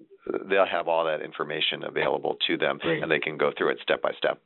they'll 0.49 0.65
have 0.65 0.89
all 0.89 1.05
that 1.05 1.21
information 1.21 1.83
available 1.85 2.35
to 2.47 2.57
them 2.57 2.77
Great. 2.81 3.01
and 3.01 3.09
they 3.09 3.19
can 3.19 3.37
go 3.37 3.51
through 3.57 3.69
it 3.69 3.77
step 3.81 4.01
by 4.01 4.11
step 4.17 4.41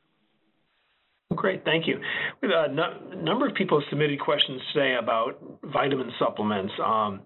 Great, 1.34 1.64
thank 1.64 1.88
you. 1.88 2.00
We 2.40 2.48
have 2.48 2.70
a 2.70 3.16
number 3.16 3.48
of 3.48 3.54
people 3.54 3.80
have 3.80 3.88
submitted 3.90 4.20
questions 4.20 4.60
today 4.72 4.96
about 5.00 5.38
vitamin 5.64 6.12
supplements, 6.20 6.72
um, 6.82 7.20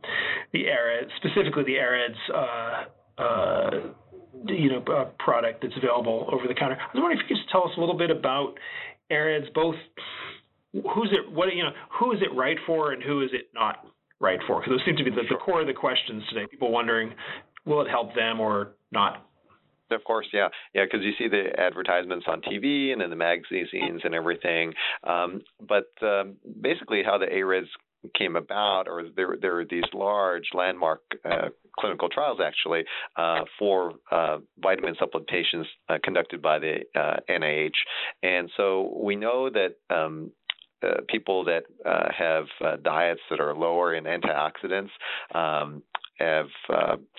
the 0.54 0.68
ARED, 0.68 1.08
specifically 1.18 1.64
the 1.64 1.76
AREDS, 1.76 2.16
uh, 2.34 3.22
uh, 3.22 3.70
you 4.46 4.70
know, 4.70 4.82
uh, 4.92 5.04
product 5.18 5.62
that's 5.62 5.76
available 5.76 6.28
over 6.32 6.48
the 6.48 6.54
counter. 6.54 6.76
I 6.80 6.86
was 6.94 7.02
wondering 7.02 7.18
if 7.18 7.24
you 7.28 7.36
could 7.36 7.40
just 7.42 7.50
tell 7.50 7.64
us 7.64 7.70
a 7.76 7.80
little 7.80 7.96
bit 7.96 8.10
about 8.10 8.54
AREDS, 9.10 9.46
both 9.54 9.76
who's 10.72 11.10
it, 11.12 11.32
what 11.32 11.54
you 11.54 11.62
know, 11.62 11.72
who 11.98 12.12
is 12.12 12.20
it 12.22 12.34
right 12.36 12.56
for, 12.66 12.92
and 12.92 13.02
who 13.02 13.22
is 13.22 13.30
it 13.32 13.48
not 13.54 13.86
right 14.20 14.38
for? 14.46 14.60
Because 14.60 14.78
those 14.78 14.86
seem 14.86 14.96
to 14.96 15.04
be 15.04 15.10
the, 15.10 15.22
the 15.28 15.36
core 15.36 15.60
of 15.60 15.66
the 15.66 15.72
questions 15.72 16.22
today. 16.28 16.46
People 16.50 16.70
wondering, 16.70 17.12
will 17.64 17.80
it 17.82 17.88
help 17.88 18.14
them 18.14 18.40
or 18.40 18.72
not? 18.92 19.26
Of 19.90 20.04
course, 20.04 20.28
yeah, 20.32 20.46
yeah, 20.72 20.84
because 20.84 21.04
you 21.04 21.12
see 21.18 21.26
the 21.26 21.48
advertisements 21.58 22.26
on 22.28 22.40
TV 22.42 22.92
and 22.92 23.02
in 23.02 23.10
the 23.10 23.16
magazines 23.16 23.68
and 24.04 24.14
everything. 24.14 24.72
Um, 25.02 25.42
but 25.68 25.90
um, 26.00 26.36
basically, 26.60 27.02
how 27.04 27.18
the 27.18 27.26
AREDS 27.26 27.66
came 28.16 28.36
about, 28.36 28.88
or 28.88 29.04
there 29.14 29.36
there 29.40 29.64
these 29.64 29.84
large 29.92 30.48
landmark 30.54 31.02
uh, 31.24 31.48
clinical 31.78 32.08
trials 32.08 32.38
actually 32.44 32.84
uh, 33.16 33.40
for 33.58 33.94
uh, 34.10 34.38
vitamin 34.58 34.94
supplementations 34.94 35.64
uh, 35.88 35.98
conducted 36.02 36.42
by 36.42 36.58
the 36.58 36.78
NIH, 37.28 37.68
uh, 37.68 37.70
and 38.26 38.50
so 38.56 38.92
we 39.02 39.16
know 39.16 39.50
that. 39.50 39.76
Um, 39.94 40.32
uh, 40.82 41.02
people 41.10 41.44
that 41.44 41.64
have 42.16 42.46
diets 42.82 43.20
that 43.28 43.38
are 43.38 43.54
lower 43.54 43.94
in 43.94 44.04
antioxidants 44.04 44.88
um, 45.34 45.82
have 46.18 46.46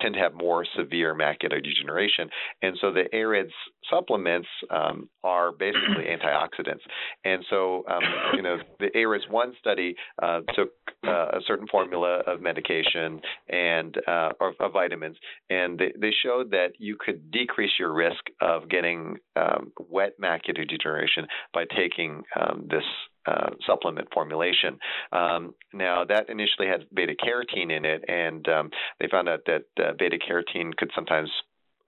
tend 0.01 0.15
to 0.15 0.19
have 0.19 0.33
more 0.33 0.65
severe 0.75 1.13
macular 1.13 1.63
degeneration, 1.63 2.27
and 2.63 2.75
so 2.81 2.91
the 2.91 3.03
AREDS 3.13 3.51
supplements 3.89 4.47
um, 4.69 5.09
are 5.23 5.51
basically 5.51 6.05
antioxidants. 6.09 6.81
And 7.25 7.43
so, 7.49 7.83
um, 7.89 8.01
you 8.35 8.41
know, 8.41 8.57
the 8.79 8.95
AREDS 8.95 9.29
one 9.29 9.53
study 9.59 9.95
uh, 10.21 10.41
took 10.55 10.71
uh, 11.05 11.29
a 11.33 11.39
certain 11.47 11.67
formula 11.67 12.21
of 12.27 12.41
medication 12.41 13.21
and 13.49 13.97
uh, 14.07 14.31
or 14.39 14.53
of 14.59 14.73
vitamins, 14.73 15.17
and 15.49 15.79
they, 15.79 15.91
they 15.99 16.11
showed 16.23 16.51
that 16.51 16.73
you 16.77 16.95
could 16.99 17.31
decrease 17.31 17.71
your 17.79 17.93
risk 17.93 18.23
of 18.39 18.69
getting 18.69 19.17
um, 19.35 19.71
wet 19.89 20.19
macular 20.21 20.67
degeneration 20.67 21.25
by 21.53 21.65
taking 21.75 22.23
um, 22.39 22.67
this 22.69 22.83
uh, 23.25 23.49
supplement 23.65 24.07
formulation. 24.13 24.79
Um, 25.11 25.53
now, 25.73 26.03
that 26.05 26.29
initially 26.29 26.67
had 26.67 26.85
beta 26.93 27.13
carotene 27.13 27.75
in 27.75 27.85
it, 27.85 28.03
and 28.07 28.47
um, 28.47 28.69
they 28.99 29.07
found 29.09 29.29
out 29.29 29.41
that 29.45 29.65
uh, 29.83 29.91
beta 29.97 30.17
carotene 30.17 30.75
could 30.75 30.91
sometimes 30.95 31.29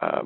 uh, 0.02 0.22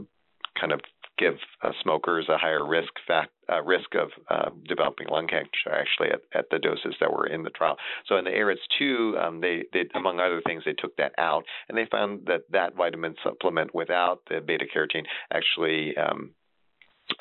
kind 0.59 0.71
of 0.71 0.81
give 1.17 1.35
uh, 1.63 1.71
smokers 1.83 2.27
a 2.29 2.37
higher 2.37 2.65
risk 2.65 2.93
fact, 3.07 3.31
uh, 3.51 3.61
risk 3.63 3.95
of 3.95 4.09
uh, 4.29 4.49
developing 4.67 5.07
lung 5.07 5.27
cancer 5.27 5.71
actually 5.71 6.09
at, 6.09 6.21
at, 6.33 6.45
the 6.51 6.59
doses 6.59 6.95
that 6.99 7.11
were 7.11 7.27
in 7.27 7.43
the 7.43 7.49
trial. 7.49 7.77
So 8.07 8.17
in 8.17 8.25
the 8.25 8.31
AREDS 8.31 8.59
2, 8.77 9.17
um, 9.21 9.41
they, 9.41 9.63
they, 9.73 9.85
among 9.95 10.19
other 10.19 10.41
things, 10.45 10.63
they 10.65 10.73
took 10.73 10.95
that 10.97 11.13
out, 11.17 11.43
and 11.69 11.77
they 11.77 11.87
found 11.89 12.25
that 12.27 12.41
that 12.51 12.75
vitamin 12.75 13.15
supplement 13.23 13.73
without 13.73 14.21
the 14.29 14.41
beta 14.41 14.65
carotene 14.73 15.05
actually 15.31 15.95
um, 15.97 16.31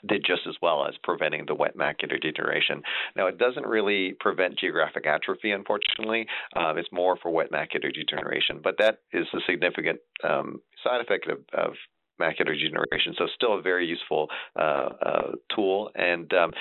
did 0.07 0.25
just 0.27 0.43
as 0.49 0.55
well 0.61 0.87
as 0.87 0.95
preventing 1.03 1.45
the 1.47 1.55
wet 1.55 1.77
macular 1.77 2.21
degeneration. 2.21 2.83
Now, 3.15 3.27
it 3.27 3.39
doesn't 3.39 3.67
really 3.67 4.15
prevent 4.19 4.59
geographic 4.59 5.07
atrophy, 5.07 5.53
unfortunately. 5.53 6.27
Uh, 6.55 6.75
it's 6.77 6.89
more 6.93 7.17
for 7.17 7.31
wet 7.31 7.53
macular 7.53 7.93
degeneration, 7.93 8.61
but 8.63 8.77
that 8.79 8.99
is 9.13 9.27
a 9.33 9.39
significant 9.47 10.01
um, 10.25 10.61
side 10.83 11.01
effect 11.01 11.29
of, 11.29 11.39
of 11.53 11.75
macular 12.21 12.55
degeneration. 12.55 13.15
So, 13.19 13.27
still 13.35 13.59
a 13.59 13.63
very 13.63 13.87
useful 13.87 14.29
uh, 14.59 14.89
uh, 15.03 15.33
tool. 15.55 15.91
And 15.95 16.33
um, 16.35 16.53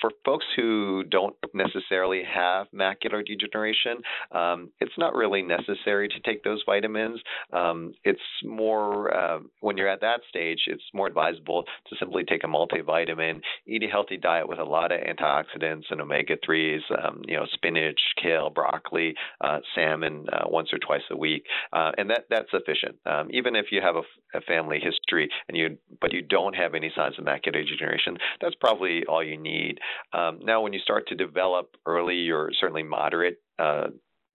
for 0.00 0.10
folks 0.24 0.46
who 0.56 1.04
don't 1.04 1.34
necessarily 1.52 2.22
have 2.24 2.66
macular 2.74 3.24
degeneration, 3.24 3.98
um, 4.32 4.70
it's 4.80 4.92
not 4.98 5.14
really 5.14 5.42
necessary 5.42 6.08
to 6.08 6.20
take 6.20 6.42
those 6.44 6.62
vitamins. 6.66 7.20
Um, 7.52 7.94
it's 8.04 8.20
more 8.44 9.14
uh, 9.14 9.38
when 9.60 9.76
you're 9.76 9.88
at 9.88 10.00
that 10.00 10.20
stage, 10.28 10.60
it's 10.66 10.82
more 10.92 11.06
advisable 11.06 11.64
to 11.88 11.96
simply 11.98 12.24
take 12.24 12.44
a 12.44 12.46
multivitamin, 12.46 13.40
eat 13.66 13.82
a 13.82 13.88
healthy 13.88 14.16
diet 14.16 14.48
with 14.48 14.58
a 14.58 14.64
lot 14.64 14.92
of 14.92 15.00
antioxidants 15.00 15.84
and 15.90 16.00
omega 16.00 16.36
threes. 16.44 16.82
Um, 17.02 17.22
you 17.26 17.36
know, 17.36 17.46
spinach, 17.52 18.00
kale, 18.22 18.50
broccoli, 18.50 19.14
uh, 19.40 19.58
salmon 19.74 20.26
uh, 20.32 20.44
once 20.46 20.68
or 20.72 20.78
twice 20.78 21.02
a 21.10 21.16
week, 21.16 21.44
uh, 21.72 21.92
and 21.98 22.10
that 22.10 22.24
that's 22.30 22.50
sufficient. 22.50 22.96
Um, 23.06 23.28
even 23.30 23.56
if 23.56 23.66
you 23.70 23.80
have 23.80 23.96
a, 23.96 24.02
a 24.36 24.40
family 24.42 24.80
history 24.80 25.28
and 25.48 25.56
you 25.56 25.78
but 26.00 26.12
you 26.12 26.22
don't 26.22 26.54
have 26.54 26.74
any 26.74 26.92
signs 26.94 27.18
of 27.18 27.24
macular 27.24 27.66
degeneration, 27.66 28.16
that's 28.40 28.54
probably 28.60 29.04
all 29.08 29.22
you 29.22 29.38
need. 29.38 29.78
Um, 30.12 30.40
now, 30.42 30.62
when 30.62 30.72
you 30.72 30.80
start 30.80 31.08
to 31.08 31.14
develop 31.14 31.76
early 31.86 32.30
or 32.30 32.50
certainly 32.58 32.82
moderate 32.82 33.40
uh, 33.58 33.88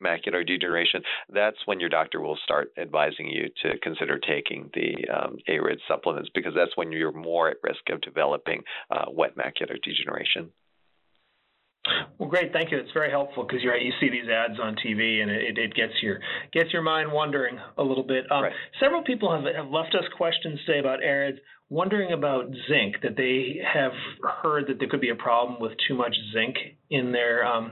macular 0.04 0.46
degeneration, 0.46 1.02
that's 1.34 1.58
when 1.66 1.80
your 1.80 1.90
doctor 1.90 2.22
will 2.22 2.38
start 2.44 2.72
advising 2.78 3.28
you 3.28 3.50
to 3.64 3.78
consider 3.80 4.20
taking 4.20 4.70
the 4.74 4.96
um, 5.10 5.38
ARED 5.48 5.80
supplements 5.88 6.30
because 6.34 6.54
that's 6.56 6.76
when 6.76 6.92
you're 6.92 7.12
more 7.12 7.50
at 7.50 7.58
risk 7.64 7.82
of 7.92 8.02
developing 8.02 8.62
uh, 8.92 9.06
wet 9.12 9.36
macular 9.36 9.82
degeneration. 9.84 10.52
Well, 12.18 12.30
great, 12.30 12.52
thank 12.54 12.72
you. 12.72 12.78
It's 12.78 12.92
very 12.94 13.10
helpful 13.10 13.44
because 13.44 13.64
you're 13.64 13.74
right. 13.74 13.82
You 13.82 13.94
see 14.00 14.10
these 14.10 14.30
ads 14.30 14.60
on 14.60 14.76
TV, 14.76 15.22
and 15.22 15.32
it, 15.32 15.58
it 15.58 15.74
gets 15.74 15.94
your 16.02 16.20
gets 16.52 16.72
your 16.74 16.82
mind 16.82 17.12
wondering 17.12 17.58
a 17.78 17.84
little 17.84 18.04
bit. 18.04 18.26
Um, 18.32 18.44
right. 18.44 18.54
Several 18.80 19.04
people 19.04 19.32
have, 19.32 19.44
have 19.56 19.72
left 19.72 19.96
us 19.96 20.04
questions 20.18 20.60
today 20.66 20.80
about 20.80 21.00
AREDS, 21.02 21.38
wondering 21.70 22.12
about 22.12 22.46
zinc. 22.68 22.96
That 23.04 23.16
they 23.16 23.62
have 23.74 23.94
heard 24.42 24.68
that 24.68 24.80
there 24.80 24.90
could 24.90 25.02
be 25.02 25.10
a 25.10 25.16
problem 25.16 25.60
with 25.62 25.74
too 25.88 25.96
much 25.96 26.16
zinc 26.34 26.56
in 26.90 27.12
their 27.12 27.46
um, 27.46 27.72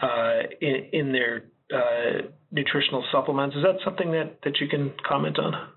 uh, 0.00 0.40
in, 0.60 0.88
in 0.92 1.12
their 1.12 1.44
uh, 1.74 2.28
nutritional 2.50 3.04
supplements. 3.12 3.56
Is 3.56 3.62
that 3.62 3.76
something 3.84 4.12
that 4.12 4.38
that 4.44 4.58
you 4.60 4.68
can 4.68 4.92
comment 5.08 5.38
on? 5.38 5.68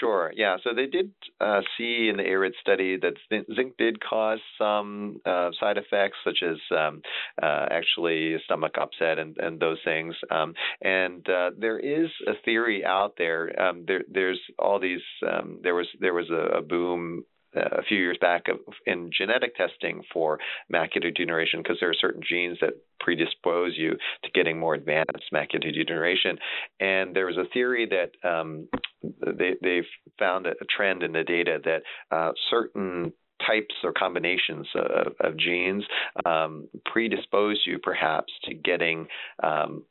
Sure. 0.00 0.32
Yeah. 0.34 0.56
So 0.64 0.70
they 0.74 0.86
did 0.86 1.12
uh, 1.40 1.60
see 1.76 2.08
in 2.08 2.16
the 2.16 2.24
ARID 2.24 2.54
study 2.60 2.96
that 2.98 3.14
zinc 3.54 3.76
did 3.76 4.00
cause 4.02 4.40
some 4.58 5.20
uh, 5.24 5.50
side 5.60 5.76
effects, 5.76 6.16
such 6.24 6.38
as 6.42 6.56
um, 6.76 7.02
uh, 7.40 7.66
actually 7.70 8.36
stomach 8.44 8.74
upset 8.80 9.18
and, 9.18 9.36
and 9.38 9.60
those 9.60 9.78
things. 9.84 10.14
Um, 10.30 10.54
and 10.80 11.28
uh, 11.28 11.50
there 11.56 11.78
is 11.78 12.08
a 12.26 12.32
theory 12.44 12.84
out 12.84 13.14
there. 13.18 13.60
Um, 13.60 13.84
there 13.86 14.02
there's 14.10 14.40
all 14.58 14.80
these. 14.80 15.02
Um, 15.30 15.60
there 15.62 15.74
was 15.74 15.86
there 16.00 16.14
was 16.14 16.30
a, 16.30 16.58
a 16.58 16.62
boom 16.62 17.24
a 17.54 17.82
few 17.82 17.98
years 17.98 18.18
back 18.20 18.46
in 18.86 19.10
genetic 19.16 19.54
testing 19.56 20.02
for 20.12 20.38
macular 20.72 21.02
degeneration 21.02 21.60
because 21.62 21.78
there 21.80 21.90
are 21.90 21.94
certain 22.00 22.22
genes 22.26 22.58
that 22.60 22.74
predispose 23.00 23.72
you 23.76 23.90
to 24.24 24.30
getting 24.34 24.58
more 24.58 24.74
advanced 24.74 25.30
macular 25.32 25.72
degeneration. 25.72 26.38
And 26.80 27.14
there 27.14 27.26
was 27.26 27.36
a 27.36 27.48
theory 27.52 27.88
that 27.90 28.28
um, 28.28 28.68
they, 29.02 29.54
they've 29.60 29.84
found 30.18 30.46
a 30.46 30.54
trend 30.74 31.02
in 31.02 31.12
the 31.12 31.24
data 31.24 31.58
that 31.64 31.82
uh, 32.14 32.32
certain 32.50 33.12
types 33.46 33.74
or 33.82 33.92
combinations 33.92 34.66
of, 34.74 35.12
of 35.20 35.36
genes 35.36 35.84
um, 36.24 36.68
predispose 36.86 37.60
you 37.66 37.78
perhaps 37.78 38.32
to 38.44 38.54
getting 38.54 39.06
um, 39.42 39.84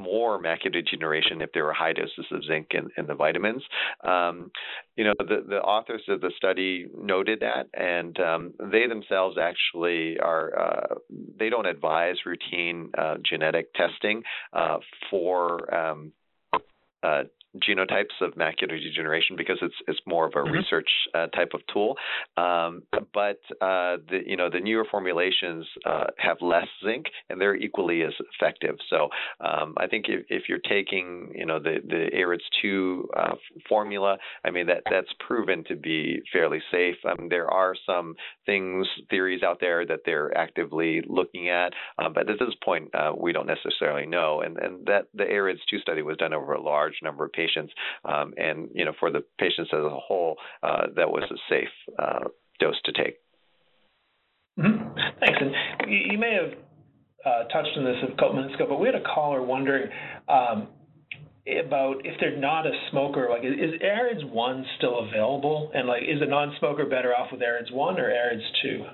more 0.00 0.40
macular 0.40 0.72
degeneration 0.72 1.40
if 1.40 1.52
there 1.52 1.64
were 1.64 1.72
high 1.72 1.92
doses 1.92 2.26
of 2.30 2.44
zinc 2.44 2.68
in, 2.70 2.88
in 2.96 3.06
the 3.06 3.14
vitamins. 3.14 3.62
Um, 4.04 4.50
you 4.96 5.04
know, 5.04 5.14
the, 5.18 5.44
the 5.48 5.60
authors 5.60 6.02
of 6.08 6.20
the 6.20 6.30
study 6.36 6.86
noted 6.96 7.40
that, 7.40 7.68
and 7.74 8.18
um, 8.20 8.54
they 8.70 8.86
themselves 8.86 9.36
actually 9.40 10.18
are, 10.20 10.58
uh, 10.58 10.94
they 11.38 11.50
don't 11.50 11.66
advise 11.66 12.16
routine 12.24 12.90
uh, 12.96 13.16
genetic 13.28 13.72
testing 13.74 14.22
uh, 14.52 14.78
for 15.10 15.74
um, 15.74 16.12
uh, 17.02 17.22
genotypes 17.56 18.20
of 18.20 18.34
macular 18.34 18.80
degeneration 18.80 19.36
because 19.36 19.58
it's 19.62 19.74
it's 19.86 20.00
more 20.06 20.26
of 20.26 20.32
a 20.34 20.38
mm-hmm. 20.38 20.52
research 20.52 20.88
uh, 21.14 21.26
type 21.28 21.52
of 21.54 21.60
tool. 21.72 21.96
Um, 22.36 22.82
but 23.14 23.40
uh, 23.60 23.96
the 24.08 24.20
you 24.26 24.36
know 24.36 24.50
the 24.50 24.60
newer 24.60 24.86
formulations 24.90 25.66
uh, 25.86 26.04
have 26.18 26.38
less 26.40 26.66
zinc 26.84 27.06
and 27.30 27.40
they're 27.40 27.56
equally 27.56 28.02
as 28.02 28.12
effective. 28.34 28.76
So 28.90 29.08
um, 29.40 29.74
I 29.78 29.86
think 29.86 30.06
if, 30.08 30.24
if 30.28 30.42
you're 30.48 30.58
taking 30.58 31.32
you 31.34 31.46
know 31.46 31.58
the 31.58 31.78
the 31.86 32.08
AREDS 32.14 32.44
two 32.60 33.08
uh, 33.16 33.34
formula, 33.68 34.18
I 34.44 34.50
mean 34.50 34.66
that 34.66 34.82
that's 34.90 35.12
proven 35.26 35.64
to 35.64 35.76
be 35.76 36.20
fairly 36.32 36.60
safe. 36.70 36.96
Um, 37.04 37.28
there 37.28 37.50
are 37.50 37.74
some 37.86 38.14
things 38.46 38.86
theories 39.10 39.42
out 39.42 39.58
there 39.60 39.86
that 39.86 40.00
they're 40.04 40.36
actively 40.36 41.02
looking 41.06 41.48
at, 41.48 41.72
uh, 41.98 42.08
but 42.08 42.28
at 42.28 42.38
this 42.38 42.54
point 42.64 42.94
uh, 42.94 43.12
we 43.18 43.32
don't 43.32 43.46
necessarily 43.46 44.06
know. 44.06 44.42
And 44.42 44.58
and 44.58 44.86
that 44.86 45.06
the 45.14 45.24
AREDS 45.24 45.60
two 45.70 45.78
study 45.78 46.02
was 46.02 46.16
done 46.18 46.34
over 46.34 46.52
a 46.52 46.60
large 46.60 46.94
number 47.02 47.24
of 47.24 47.32
patients, 47.32 47.47
um, 48.04 48.34
and 48.36 48.68
you 48.74 48.84
know 48.84 48.92
for 48.98 49.10
the 49.10 49.22
patients 49.38 49.70
as 49.72 49.80
a 49.80 49.90
whole, 49.90 50.36
uh, 50.62 50.86
that 50.96 51.08
was 51.08 51.24
a 51.30 51.36
safe 51.48 51.68
uh, 51.98 52.28
dose 52.60 52.80
to 52.84 52.92
take. 52.92 53.18
Mm-hmm. 54.58 54.98
Thanks. 55.20 55.38
And 55.40 56.10
you, 56.10 56.18
may 56.18 56.34
have 56.34 56.58
uh, 57.24 57.48
touched 57.48 57.76
on 57.76 57.84
this 57.84 57.96
a 58.02 58.16
couple 58.16 58.34
minutes 58.34 58.54
ago, 58.56 58.66
but 58.68 58.80
we 58.80 58.86
had 58.86 58.96
a 58.96 59.04
caller 59.04 59.42
wondering. 59.42 59.90
Um, 60.28 60.68
about 61.64 62.04
if 62.04 62.14
they're 62.20 62.36
not 62.36 62.66
a 62.66 62.72
smoker, 62.90 63.28
like 63.30 63.42
is, 63.42 63.80
AREDS 63.80 64.22
one 64.26 64.66
still 64.76 64.98
available, 64.98 65.70
and 65.72 65.88
like 65.88 66.02
is 66.02 66.20
a 66.20 66.26
non-smoker 66.26 66.84
better 66.84 67.14
off 67.16 67.32
with 67.32 67.40
AREDS 67.40 67.72
one 67.72 67.98
or 67.98 68.10
AREDS 68.10 68.42
two? 68.60 68.84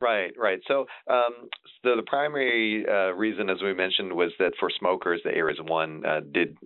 Right, 0.00 0.32
right. 0.38 0.60
So, 0.68 0.80
um, 1.08 1.48
so 1.82 1.96
the 1.96 2.02
primary 2.06 2.84
uh, 2.86 3.12
reason, 3.14 3.48
as 3.48 3.62
we 3.62 3.72
mentioned, 3.72 4.12
was 4.12 4.30
that 4.38 4.52
for 4.60 4.68
smokers, 4.78 5.22
the 5.24 5.30
AREDS 5.30 5.60
one 5.62 6.04
uh, 6.04 6.20
did 6.32 6.58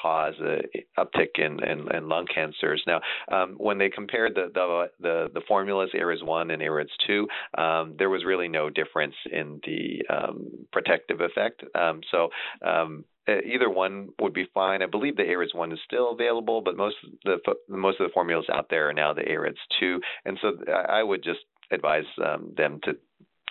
cause 0.00 0.34
an 0.40 0.62
uptick 0.98 1.38
in, 1.38 1.62
in, 1.62 1.94
in, 1.94 2.08
lung 2.08 2.26
cancers. 2.32 2.82
Now, 2.86 3.00
um, 3.30 3.54
when 3.58 3.78
they 3.78 3.88
compared 3.88 4.34
the, 4.34 4.50
the, 4.52 4.86
the, 5.00 5.30
the 5.34 5.40
formulas, 5.46 5.90
AREDS 5.94 6.22
1 6.22 6.50
and 6.50 6.62
AREDS 6.62 6.90
2, 7.06 7.28
um, 7.58 7.94
there 7.98 8.10
was 8.10 8.24
really 8.24 8.48
no 8.48 8.70
difference 8.70 9.14
in 9.30 9.60
the 9.64 10.02
um, 10.14 10.66
protective 10.72 11.20
effect. 11.20 11.62
Um, 11.74 12.00
so, 12.10 12.28
um, 12.66 13.04
either 13.28 13.70
one 13.70 14.10
would 14.20 14.34
be 14.34 14.46
fine. 14.52 14.82
I 14.82 14.86
believe 14.86 15.16
the 15.16 15.22
AREDS 15.22 15.54
one 15.54 15.72
is 15.72 15.78
still 15.84 16.12
available, 16.12 16.60
but 16.60 16.76
most 16.76 16.96
of 17.04 17.40
the 17.46 17.54
most 17.68 18.00
of 18.00 18.06
the 18.06 18.12
formulas 18.12 18.46
out 18.52 18.66
there 18.70 18.88
are 18.88 18.92
now 18.92 19.12
the 19.12 19.22
AREDS 19.22 19.58
two, 19.80 20.00
and 20.24 20.38
so 20.42 20.52
I 20.70 21.02
would 21.02 21.24
just 21.24 21.40
advise 21.70 22.04
um, 22.24 22.52
them 22.56 22.80
to 22.84 22.92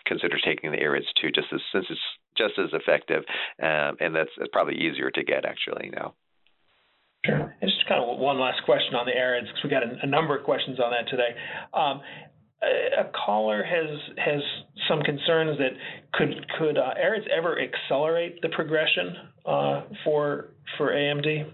consider 0.06 0.38
taking 0.44 0.72
the 0.72 0.78
AREDS 0.78 1.08
two, 1.20 1.32
just 1.32 1.48
as 1.54 1.62
since 1.72 1.86
it's 1.90 2.00
just 2.38 2.54
as 2.60 2.70
effective, 2.74 3.24
um, 3.62 3.98
and 4.00 4.16
that's 4.16 4.32
probably 4.52 4.76
easier 4.76 5.12
to 5.12 5.24
get 5.24 5.46
actually 5.46 5.90
now. 5.90 6.14
Sure. 7.26 7.56
And 7.62 7.72
just 7.72 7.88
kind 7.88 8.04
of 8.04 8.20
one 8.20 8.40
last 8.40 8.64
question 8.66 8.96
on 8.96 9.06
the 9.06 9.14
AREDS, 9.14 9.48
because 9.48 9.64
we 9.64 9.70
got 9.70 9.84
a, 9.84 9.96
a, 10.04 10.08
number 10.08 10.38
of 10.38 10.44
questions 10.44 10.80
on 10.80 10.92
that 10.92 11.10
today. 11.10 11.32
Um, 11.74 12.02
a, 12.62 13.02
a, 13.02 13.12
caller 13.26 13.64
has 13.64 14.00
has 14.18 14.42
some 14.90 15.02
concerns 15.02 15.58
that 15.58 15.72
could 16.14 16.46
could 16.60 16.78
uh, 16.78 16.94
AREDS 16.98 17.26
ever 17.36 17.58
accelerate 17.60 18.42
the 18.42 18.50
progression 18.50 19.16
uh, 19.46 19.82
for 20.04 20.50
for 20.78 20.92
AMD? 20.92 21.52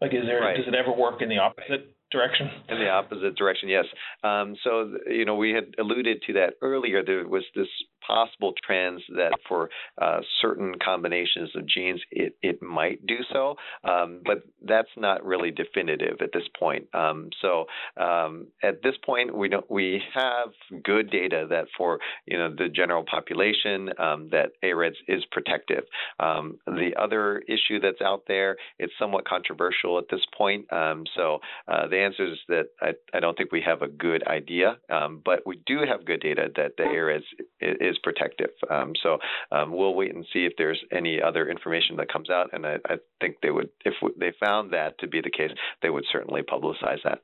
Like, 0.00 0.12
is 0.14 0.22
there 0.26 0.40
right. 0.40 0.56
does 0.56 0.66
it 0.68 0.74
ever 0.74 0.96
work 0.96 1.20
in 1.20 1.28
the 1.28 1.38
opposite 1.38 1.94
direction? 2.12 2.48
In 2.68 2.78
the 2.78 2.88
opposite 2.88 3.36
direction, 3.36 3.68
yes. 3.68 3.84
Um, 4.22 4.54
so 4.62 4.94
you 5.08 5.24
know, 5.24 5.34
we 5.34 5.50
had 5.50 5.74
alluded 5.78 6.22
to 6.28 6.32
that 6.34 6.54
earlier. 6.62 7.04
There 7.04 7.26
was 7.26 7.42
this 7.56 7.68
possible 8.08 8.54
trends 8.64 9.02
that 9.10 9.32
for 9.48 9.68
uh, 10.00 10.20
certain 10.40 10.74
combinations 10.82 11.50
of 11.54 11.66
genes 11.66 12.00
it, 12.10 12.34
it 12.42 12.62
might 12.62 13.04
do 13.06 13.18
so, 13.32 13.54
um, 13.84 14.22
but 14.24 14.42
that's 14.66 14.88
not 14.96 15.24
really 15.24 15.50
definitive 15.50 16.16
at 16.20 16.30
this 16.32 16.48
point. 16.58 16.86
Um, 16.94 17.28
so 17.40 17.66
um, 17.96 18.48
at 18.62 18.82
this 18.82 18.94
point, 19.04 19.36
we 19.36 19.48
don't 19.48 19.70
we 19.70 20.00
have 20.14 20.48
good 20.82 21.10
data 21.10 21.46
that 21.50 21.66
for 21.76 21.98
you 22.26 22.38
know 22.38 22.54
the 22.56 22.68
general 22.68 23.04
population 23.04 23.90
um, 23.98 24.28
that 24.32 24.50
AREDS 24.62 24.96
is 25.06 25.24
protective. 25.30 25.84
Um, 26.18 26.58
the 26.66 26.92
other 26.98 27.42
issue 27.48 27.80
that's 27.80 28.00
out 28.00 28.22
there, 28.26 28.56
it's 28.78 28.92
somewhat 28.98 29.26
controversial 29.26 29.98
at 29.98 30.04
this 30.10 30.20
point. 30.36 30.72
Um, 30.72 31.04
so 31.14 31.38
uh, 31.66 31.86
the 31.88 31.98
answer 31.98 32.32
is 32.32 32.38
that 32.48 32.66
I, 32.80 32.92
I, 33.14 33.20
don't 33.20 33.36
think 33.36 33.52
we 33.52 33.62
have 33.62 33.82
a 33.82 33.88
good 33.88 34.26
idea, 34.26 34.76
but 34.88 35.46
we 35.46 35.60
do 35.66 35.80
have 35.88 36.04
good 36.06 36.20
data 36.20 36.48
that 36.56 36.76
the 36.76 36.84
AREDS 36.84 37.24
is 37.60 37.97
protective. 38.02 38.50
Um, 38.70 38.92
so 39.02 39.18
um, 39.52 39.72
we'll 39.72 39.94
wait 39.94 40.14
and 40.14 40.24
see 40.32 40.44
if 40.44 40.52
there's 40.58 40.80
any 40.92 41.20
other 41.20 41.48
information 41.48 41.96
that 41.96 42.12
comes 42.12 42.30
out, 42.30 42.50
and 42.52 42.66
I, 42.66 42.76
I 42.88 42.96
think 43.20 43.36
they 43.42 43.50
would, 43.50 43.70
if 43.84 43.94
they 44.18 44.32
found 44.44 44.72
that 44.72 44.98
to 45.00 45.08
be 45.08 45.20
the 45.20 45.30
case, 45.30 45.50
they 45.82 45.90
would 45.90 46.04
certainly 46.12 46.42
publicize 46.42 47.02
that. 47.04 47.22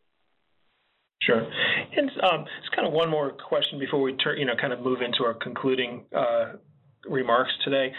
Sure. 1.22 1.40
And 1.96 2.10
um, 2.22 2.44
just 2.60 2.74
kind 2.74 2.86
of 2.86 2.92
one 2.92 3.08
more 3.08 3.30
question 3.30 3.78
before 3.78 4.02
we 4.02 4.14
turn, 4.14 4.38
you 4.38 4.44
know, 4.44 4.54
kind 4.60 4.72
of 4.72 4.80
move 4.80 5.00
into 5.00 5.24
our 5.24 5.34
concluding 5.34 6.04
uh, 6.14 6.52
remarks 7.08 7.50
today 7.64 7.92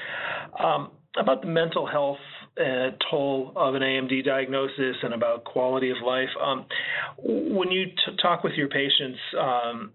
um, 0.59 0.91
about 1.17 1.41
the 1.41 1.47
mental 1.47 1.88
health 1.88 2.19
uh, 2.59 2.91
toll 3.09 3.51
of 3.55 3.75
an 3.75 3.81
AMD 3.81 4.23
diagnosis 4.23 4.95
and 5.03 5.13
about 5.13 5.43
quality 5.43 5.89
of 5.89 5.97
life. 6.05 6.29
Um, 6.41 6.65
when 7.17 7.71
you 7.71 7.88
talk 8.21 8.43
with 8.43 8.53
your 8.53 8.67
patients, 8.67 9.19
um, 9.39 9.91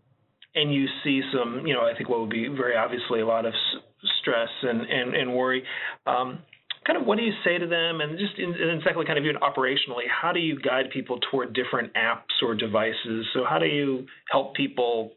and 0.55 0.75
you 0.75 0.87
see 1.05 1.23
some, 1.33 1.67
you 1.67 1.75
know, 1.75 1.83
I 1.83 1.97
think 1.97 2.09
what 2.09 2.21
would 2.21 2.31
be 2.31 2.49
very 2.49 2.77
obviously 2.77 3.21
a 3.21 3.27
lot 3.27 3.47
of 3.47 3.55
stress 4.21 4.49
and, 4.63 4.81
and, 4.83 5.15
and 5.15 5.35
worry. 5.35 5.63
Um, 6.07 6.41
kind 6.87 6.99
of 7.01 7.07
what 7.07 7.19
do 7.19 7.25
you 7.25 7.33
say 7.45 7.59
to 7.59 7.67
them? 7.67 8.01
And 8.01 8.19
just 8.19 8.39
in, 8.39 8.55
and 8.55 8.81
secondly, 8.85 9.07
kind 9.07 9.19
of 9.19 9.25
even 9.25 9.37
operationally, 9.37 10.05
how 10.11 10.33
do 10.33 10.41
you 10.41 10.59
guide 10.61 10.87
people 10.93 11.19
toward 11.31 11.55
different 11.55 11.93
apps 11.95 12.43
or 12.43 12.55
devices? 12.55 13.27
So 13.35 13.45
how 13.49 13.59
do 13.59 13.67
you 13.67 14.07
help 14.31 14.55
people 14.55 15.13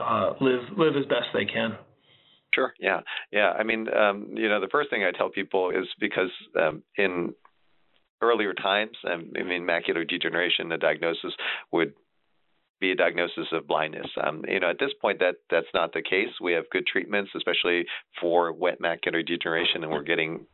uh, 0.00 0.32
live 0.40 0.62
live 0.76 0.96
as 0.96 1.04
best 1.06 1.26
they 1.32 1.44
can? 1.44 1.76
Sure. 2.54 2.72
Yeah. 2.80 3.00
Yeah. 3.30 3.50
I 3.50 3.62
mean, 3.62 3.86
um, 3.94 4.30
you 4.34 4.48
know, 4.48 4.60
the 4.60 4.68
first 4.72 4.90
thing 4.90 5.04
I 5.04 5.16
tell 5.16 5.28
people 5.28 5.70
is 5.70 5.86
because 6.00 6.30
um, 6.58 6.82
in 6.96 7.34
earlier 8.22 8.54
times, 8.54 8.96
um, 9.10 9.30
I 9.38 9.42
mean, 9.42 9.66
macular 9.66 10.08
degeneration, 10.08 10.70
the 10.70 10.78
diagnosis 10.78 11.34
would 11.70 11.92
be 12.80 12.90
a 12.90 12.94
diagnosis 12.94 13.46
of 13.52 13.66
blindness. 13.66 14.06
Um, 14.22 14.44
you 14.46 14.60
know, 14.60 14.70
at 14.70 14.78
this 14.78 14.92
point, 15.00 15.18
that 15.20 15.36
that's 15.50 15.66
not 15.74 15.92
the 15.92 16.02
case. 16.02 16.28
We 16.40 16.52
have 16.52 16.64
good 16.70 16.86
treatments, 16.86 17.30
especially 17.34 17.84
for 18.20 18.52
wet 18.52 18.80
macular 18.80 19.26
degeneration, 19.26 19.82
and 19.82 19.90
we're 19.90 20.02
getting 20.02 20.46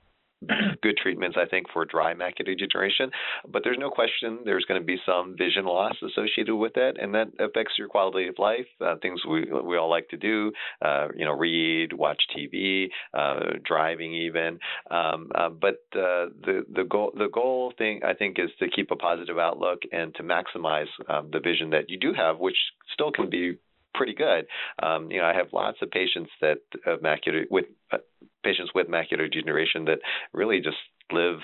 good 0.82 0.96
treatments, 0.96 1.36
I 1.40 1.46
think, 1.46 1.66
for 1.72 1.84
dry 1.84 2.14
macular 2.14 2.56
degeneration. 2.56 3.10
But 3.48 3.62
there's 3.64 3.78
no 3.78 3.90
question 3.90 4.40
there's 4.44 4.64
going 4.64 4.80
to 4.80 4.86
be 4.86 4.98
some 5.06 5.36
vision 5.36 5.64
loss 5.64 5.94
associated 6.02 6.54
with 6.54 6.76
it, 6.76 6.96
and 7.00 7.14
that 7.14 7.28
affects 7.38 7.74
your 7.78 7.88
quality 7.88 8.28
of 8.28 8.34
life. 8.38 8.66
Uh, 8.80 8.96
things 9.00 9.20
we 9.28 9.44
we 9.44 9.76
all 9.76 9.90
like 9.90 10.08
to 10.08 10.16
do, 10.16 10.52
uh, 10.82 11.08
you 11.16 11.24
know, 11.24 11.32
read, 11.32 11.92
watch 11.92 12.22
TV, 12.36 12.88
uh, 13.14 13.58
driving, 13.64 14.14
even. 14.14 14.58
Um, 14.90 15.30
uh, 15.34 15.48
but 15.48 15.82
uh, 15.94 16.30
the 16.44 16.64
the 16.74 16.84
goal 16.84 17.12
the 17.16 17.28
goal 17.28 17.72
thing 17.78 18.00
I 18.04 18.14
think 18.14 18.38
is 18.38 18.50
to 18.58 18.68
keep 18.68 18.90
a 18.90 18.96
positive 18.96 19.38
outlook 19.38 19.80
and 19.92 20.14
to 20.16 20.22
maximize 20.22 20.86
um, 21.08 21.30
the 21.32 21.40
vision 21.40 21.70
that 21.70 21.88
you 21.88 21.98
do 21.98 22.12
have, 22.14 22.38
which 22.38 22.56
still 22.92 23.12
can 23.12 23.30
be 23.30 23.58
pretty 23.94 24.14
good. 24.14 24.46
Um, 24.82 25.10
you 25.10 25.18
know, 25.18 25.26
I 25.26 25.34
have 25.34 25.52
lots 25.52 25.78
of 25.82 25.90
patients 25.90 26.30
that 26.40 26.58
have 26.84 27.00
macular 27.00 27.44
with 27.50 27.66
uh, 27.90 27.98
patients 28.42 28.72
with 28.74 28.88
macular 28.88 29.30
degeneration 29.30 29.84
that 29.86 29.98
really 30.32 30.60
just 30.60 30.76
live 31.10 31.38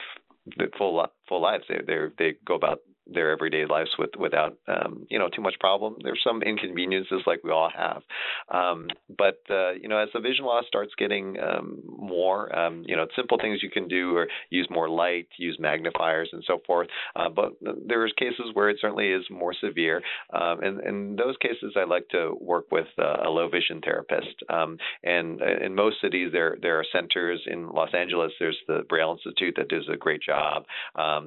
full 0.76 1.06
full 1.28 1.42
lives. 1.42 1.64
They 1.68 1.80
they 1.86 1.98
they 2.18 2.34
go 2.44 2.54
about 2.54 2.80
their 3.12 3.30
everyday 3.30 3.64
lives 3.64 3.90
with 3.98 4.10
without 4.18 4.56
um, 4.68 5.06
you 5.08 5.18
know 5.18 5.28
too 5.28 5.42
much 5.42 5.54
problem. 5.60 5.96
There's 6.02 6.20
some 6.24 6.42
inconveniences 6.42 7.22
like 7.26 7.42
we 7.42 7.50
all 7.50 7.70
have, 7.74 8.02
um, 8.50 8.88
but 9.16 9.40
uh, 9.50 9.72
you 9.72 9.88
know 9.88 9.98
as 9.98 10.08
the 10.12 10.20
vision 10.20 10.44
loss 10.44 10.64
starts 10.66 10.92
getting 10.98 11.36
um, 11.40 11.78
more, 11.86 12.56
um, 12.56 12.84
you 12.86 12.96
know 12.96 13.06
simple 13.16 13.38
things 13.40 13.62
you 13.62 13.70
can 13.70 13.88
do 13.88 14.16
or 14.16 14.28
use 14.50 14.68
more 14.70 14.88
light, 14.88 15.28
use 15.38 15.56
magnifiers 15.58 16.28
and 16.32 16.42
so 16.46 16.60
forth. 16.66 16.88
Uh, 17.16 17.28
but 17.28 17.52
there's 17.86 18.12
cases 18.18 18.50
where 18.52 18.68
it 18.68 18.78
certainly 18.80 19.08
is 19.08 19.24
more 19.30 19.54
severe, 19.54 20.02
um, 20.32 20.60
and 20.62 20.80
in 20.82 21.16
those 21.16 21.36
cases 21.40 21.74
I 21.76 21.84
like 21.84 22.08
to 22.10 22.36
work 22.40 22.66
with 22.70 22.86
uh, 22.98 23.26
a 23.26 23.30
low 23.30 23.48
vision 23.48 23.80
therapist. 23.80 24.42
Um, 24.50 24.78
and 25.02 25.40
uh, 25.40 25.64
in 25.64 25.74
most 25.74 25.96
cities 26.00 26.30
there 26.32 26.56
there 26.60 26.78
are 26.78 26.84
centers 26.92 27.40
in 27.46 27.68
Los 27.70 27.90
Angeles. 27.94 28.32
There's 28.38 28.58
the 28.66 28.82
Braille 28.88 29.12
Institute 29.12 29.54
that 29.56 29.68
does 29.68 29.88
a 29.92 29.96
great 29.96 30.22
job. 30.22 30.64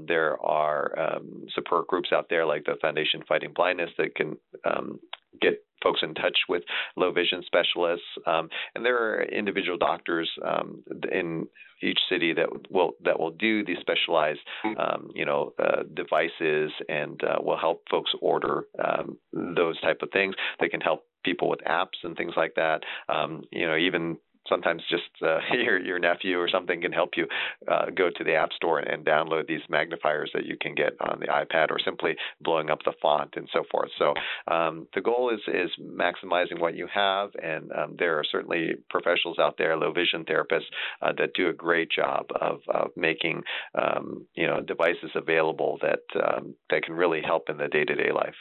there 0.07 0.39
are 0.41 1.19
support 1.55 1.70
support 1.71 1.87
groups 1.87 2.09
out 2.13 2.27
there 2.29 2.45
like 2.45 2.65
the 2.65 2.75
Foundation 2.81 3.21
Fighting 3.27 3.51
Blindness 3.55 3.89
that 3.97 4.15
can 4.15 4.37
um, 4.65 4.99
get 5.41 5.63
folks 5.81 6.01
in 6.03 6.13
touch 6.13 6.37
with 6.49 6.63
low 6.95 7.11
vision 7.11 7.41
specialists. 7.45 8.05
Um, 8.27 8.49
and 8.75 8.85
there 8.85 8.97
are 8.97 9.23
individual 9.23 9.77
doctors 9.77 10.29
um, 10.45 10.83
in 11.11 11.47
each 11.81 11.99
city 12.09 12.33
that 12.33 12.47
will 12.69 12.91
that 13.03 13.19
will 13.19 13.31
do 13.31 13.65
these 13.65 13.77
specialized, 13.79 14.41
um, 14.77 15.09
you 15.15 15.25
know, 15.25 15.53
uh, 15.57 15.83
devices 15.95 16.71
and 16.89 17.19
uh, 17.23 17.41
will 17.41 17.57
help 17.57 17.83
folks 17.89 18.11
order 18.21 18.65
um, 18.83 19.17
those 19.33 19.79
type 19.81 19.99
of 20.03 20.09
things. 20.11 20.35
They 20.59 20.69
can 20.69 20.81
help 20.81 21.05
people 21.23 21.49
with 21.49 21.59
apps 21.61 22.03
and 22.03 22.15
things 22.15 22.33
like 22.35 22.53
that. 22.55 22.81
Um, 23.09 23.43
you 23.51 23.65
know, 23.67 23.77
even 23.77 24.17
sometimes 24.51 24.83
just 24.89 25.09
uh, 25.23 25.39
your 25.53 25.79
your 25.79 25.99
nephew 25.99 26.37
or 26.37 26.49
something 26.49 26.81
can 26.81 26.91
help 26.91 27.11
you 27.15 27.25
uh, 27.71 27.85
go 27.95 28.09
to 28.15 28.23
the 28.23 28.35
app 28.35 28.51
store 28.53 28.79
and, 28.79 29.01
download 29.01 29.47
these 29.47 29.61
magnifiers 29.67 30.29
that 30.31 30.45
you 30.45 30.55
can 30.61 30.75
get 30.75 30.93
on 31.01 31.19
the 31.19 31.25
iPad, 31.25 31.71
or 31.71 31.79
simply 31.83 32.15
blowing 32.39 32.69
up 32.69 32.77
the 32.85 32.93
font 33.01 33.33
and 33.35 33.49
so 33.51 33.63
forth. 33.71 33.89
So 33.97 34.13
um, 34.47 34.87
the 34.93 35.01
goal 35.01 35.31
is 35.33 35.41
is 35.47 35.71
maximizing 35.81 36.59
what 36.59 36.75
you 36.75 36.87
have, 36.93 37.31
and 37.41 37.71
um, 37.71 37.95
there 37.97 38.19
are 38.19 38.23
certainly 38.23 38.75
professionals 38.91 39.39
out 39.39 39.55
there, 39.57 39.75
low 39.75 39.91
vision 39.91 40.23
therapists, 40.25 40.69
uh, 41.01 41.13
that 41.17 41.33
do 41.33 41.49
a 41.49 41.53
great 41.53 41.89
job 41.89 42.27
of, 42.39 42.59
of 42.67 42.91
making 42.95 43.41
um, 43.73 44.27
you 44.35 44.45
know 44.45 44.61
devices 44.61 45.11
available 45.15 45.79
that 45.81 46.03
um, 46.23 46.53
that 46.69 46.83
can 46.83 46.93
really 46.93 47.21
help 47.25 47.49
in 47.49 47.57
the 47.57 47.67
day 47.67 47.83
to 47.83 47.95
day 47.95 48.11
life. 48.13 48.35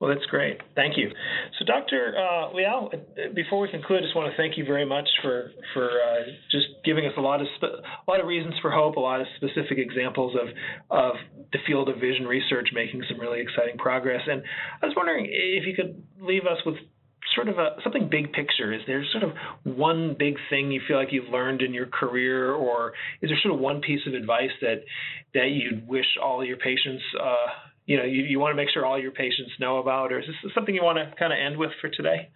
Well, 0.00 0.12
that's 0.12 0.26
great. 0.26 0.60
Thank 0.74 0.96
you. 0.98 1.10
So, 1.58 1.64
Dr. 1.64 2.14
Uh, 2.18 2.52
Liao, 2.52 2.90
before 3.34 3.60
we 3.60 3.70
conclude, 3.70 4.00
I 4.00 4.02
just 4.02 4.16
want 4.16 4.30
to 4.30 4.36
thank 4.36 4.58
you 4.58 4.64
very 4.64 4.84
much 4.84 5.08
for 5.22 5.52
for 5.72 5.84
uh, 5.86 6.24
just 6.50 6.66
giving 6.84 7.06
us 7.06 7.12
a 7.16 7.20
lot 7.20 7.40
of 7.40 7.46
a 7.62 8.10
lot 8.10 8.20
of 8.20 8.26
reasons 8.26 8.54
for 8.60 8.70
hope, 8.70 8.96
a 8.96 9.00
lot 9.00 9.20
of 9.20 9.26
specific 9.36 9.78
examples 9.78 10.34
of 10.34 10.48
of 10.90 11.14
the 11.52 11.58
field 11.66 11.88
of 11.88 11.96
vision 12.00 12.26
research 12.26 12.68
making 12.74 13.02
some 13.08 13.20
really 13.20 13.40
exciting 13.40 13.78
progress. 13.78 14.20
And 14.26 14.42
I 14.82 14.86
was 14.86 14.94
wondering 14.96 15.26
if 15.30 15.64
you 15.66 15.74
could 15.74 16.02
leave 16.20 16.44
us 16.44 16.58
with 16.66 16.74
sort 17.34 17.48
of 17.48 17.58
a 17.58 17.76
something 17.82 18.08
big 18.10 18.32
picture. 18.32 18.72
Is 18.72 18.82
there 18.86 19.04
sort 19.12 19.24
of 19.24 19.30
one 19.62 20.16
big 20.18 20.34
thing 20.50 20.70
you 20.70 20.80
feel 20.86 20.96
like 20.96 21.08
you've 21.12 21.30
learned 21.30 21.62
in 21.62 21.72
your 21.72 21.86
career, 21.86 22.52
or 22.52 22.92
is 23.22 23.30
there 23.30 23.38
sort 23.42 23.54
of 23.54 23.60
one 23.60 23.80
piece 23.80 24.00
of 24.06 24.14
advice 24.14 24.52
that 24.60 24.84
that 25.34 25.48
you'd 25.50 25.86
wish 25.86 26.06
all 26.22 26.44
your 26.44 26.56
patients 26.56 27.02
uh, 27.20 27.46
you 27.86 27.96
know 27.96 28.04
you, 28.04 28.22
you 28.22 28.38
want 28.38 28.52
to 28.52 28.56
make 28.56 28.68
sure 28.72 28.84
all 28.84 28.98
your 29.00 29.12
patients 29.12 29.52
know 29.60 29.78
about 29.78 30.12
or 30.12 30.20
is 30.20 30.26
this 30.26 30.52
something 30.54 30.74
you 30.74 30.82
want 30.82 30.98
to 30.98 31.14
kind 31.16 31.32
of 31.32 31.38
end 31.38 31.56
with 31.56 31.70
for 31.80 31.88
today? 31.88 32.28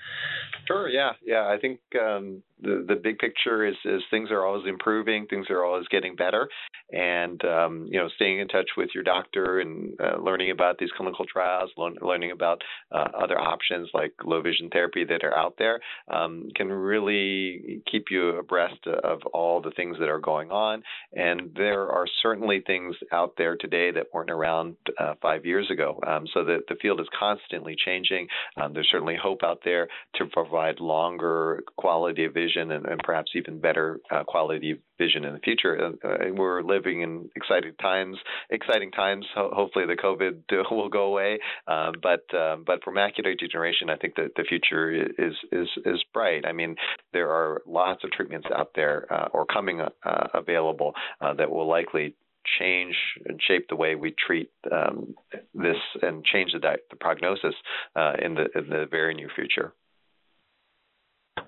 Sure 0.67 0.89
yeah 0.89 1.13
yeah 1.25 1.47
i 1.49 1.57
think 1.59 1.81
um, 2.01 2.43
the 2.63 3.01
big 3.03 3.19
picture 3.19 3.67
is 3.67 3.77
is 3.85 4.03
things 4.11 4.31
are 4.31 4.45
always 4.45 4.67
improving, 4.67 5.27
things 5.27 5.47
are 5.51 5.65
always 5.65 5.87
getting 5.89 6.17
better, 6.17 6.49
and 6.93 7.43
um, 7.45 7.87
you 7.89 7.99
know 7.99 8.09
staying 8.17 8.41
in 8.41 8.49
touch 8.49 8.71
with 8.77 8.91
your 8.95 9.05
doctor 9.05 9.61
and 9.61 9.95
uh, 10.01 10.21
learning 10.21 10.51
about 10.51 10.79
these 10.79 10.91
clinical 10.97 11.25
trials, 11.25 11.71
learning 11.77 12.33
about 12.33 12.61
uh, 12.93 13.07
other 13.19 13.39
options 13.39 13.89
like 13.95 14.13
low 14.25 14.43
vision 14.43 14.69
therapy 14.71 15.05
that 15.05 15.25
are 15.25 15.37
out 15.37 15.55
there 15.59 15.81
um, 16.09 16.49
can 16.57 16.69
really 16.69 17.81
keep 17.91 18.07
you 18.11 18.31
abreast 18.39 18.87
of 18.87 19.21
all 19.33 19.61
the 19.61 19.71
things 19.73 19.97
that 20.01 20.09
are 20.09 20.21
going 20.21 20.51
on. 20.51 20.83
And 21.13 21.51
there 21.57 21.89
are 21.91 22.07
certainly 22.23 22.63
things 22.67 22.97
out 23.13 23.35
there 23.39 23.57
today 23.57 23.91
that 23.93 24.07
weren't 24.13 24.31
around 24.31 24.77
uh, 24.99 25.15
five 25.23 25.47
years 25.47 25.71
ago. 25.71 26.01
Um, 26.07 26.27
so 26.35 26.45
that 26.45 26.63
the 26.69 26.77
field 26.81 27.01
is 27.01 27.07
constantly 27.19 27.77
changing. 27.85 28.29
Um, 28.61 28.73
there's 28.73 28.89
certainly 28.91 29.17
hope 29.21 29.43
out 29.43 29.61
there 29.65 29.89
to 30.17 30.27
provide 30.27 30.81
longer 30.81 31.63
quality 31.77 32.25
of 32.25 32.35
vision 32.35 32.48
vision 32.49 32.73
and, 32.73 32.87
and 32.87 33.01
perhaps 33.05 33.33
even 33.35 33.61
better 33.61 34.01
uh, 34.11 34.25
quality 34.25 34.81
vision 34.99 35.25
in 35.25 35.33
the 35.35 35.41
future. 35.41 35.93
Uh, 36.05 36.09
uh 36.09 36.33
we're 36.33 36.63
living 36.63 37.03
in 37.03 37.29
exciting 37.37 37.73
times. 37.81 38.17
Exciting 38.51 38.91
times. 38.91 39.27
Ho- 39.35 39.53
hopefully, 39.53 39.87
the 39.87 39.95
COVID 39.95 40.43
will 40.71 40.89
go 40.89 41.05
away. 41.05 41.39
Um, 41.67 41.95
but 42.03 42.23
um, 42.37 42.65
but 42.67 42.83
for 42.85 42.93
macular 42.93 43.37
degeneration, 43.39 43.91
I 43.91 43.97
think 43.97 44.15
that 44.17 44.33
the 44.37 44.45
future 44.45 44.91
is 44.93 45.35
is 45.53 45.69
is 45.85 46.03
bright. 46.13 46.45
I 46.47 46.53
mean, 46.53 46.77
there 47.13 47.31
are 47.31 47.63
lots 47.67 48.05
of 48.05 48.11
treatments 48.13 48.49
out 48.55 48.71
there 48.75 49.07
uh, 49.13 49.29
or 49.33 49.47
coming 49.47 49.81
uh, 49.81 50.27
available 50.35 50.93
uh, 51.21 51.35
that 51.35 51.51
will 51.51 51.69
likely 51.69 52.15
change 52.59 52.95
and 53.27 53.41
shape 53.47 53.67
the 53.69 53.77
way 53.77 53.95
we 53.95 54.15
treat 54.27 54.51
um, 54.73 55.15
this 55.55 55.77
and 56.03 56.25
change 56.25 56.53
the, 56.53 56.59
di- 56.59 56.77
the 56.91 56.97
prognosis 56.97 57.55
uh, 57.97 58.13
in 58.23 58.35
the 58.35 58.47
in 58.55 58.69
the 58.71 58.87
very 58.91 59.15
near 59.15 59.31
future. 59.35 59.73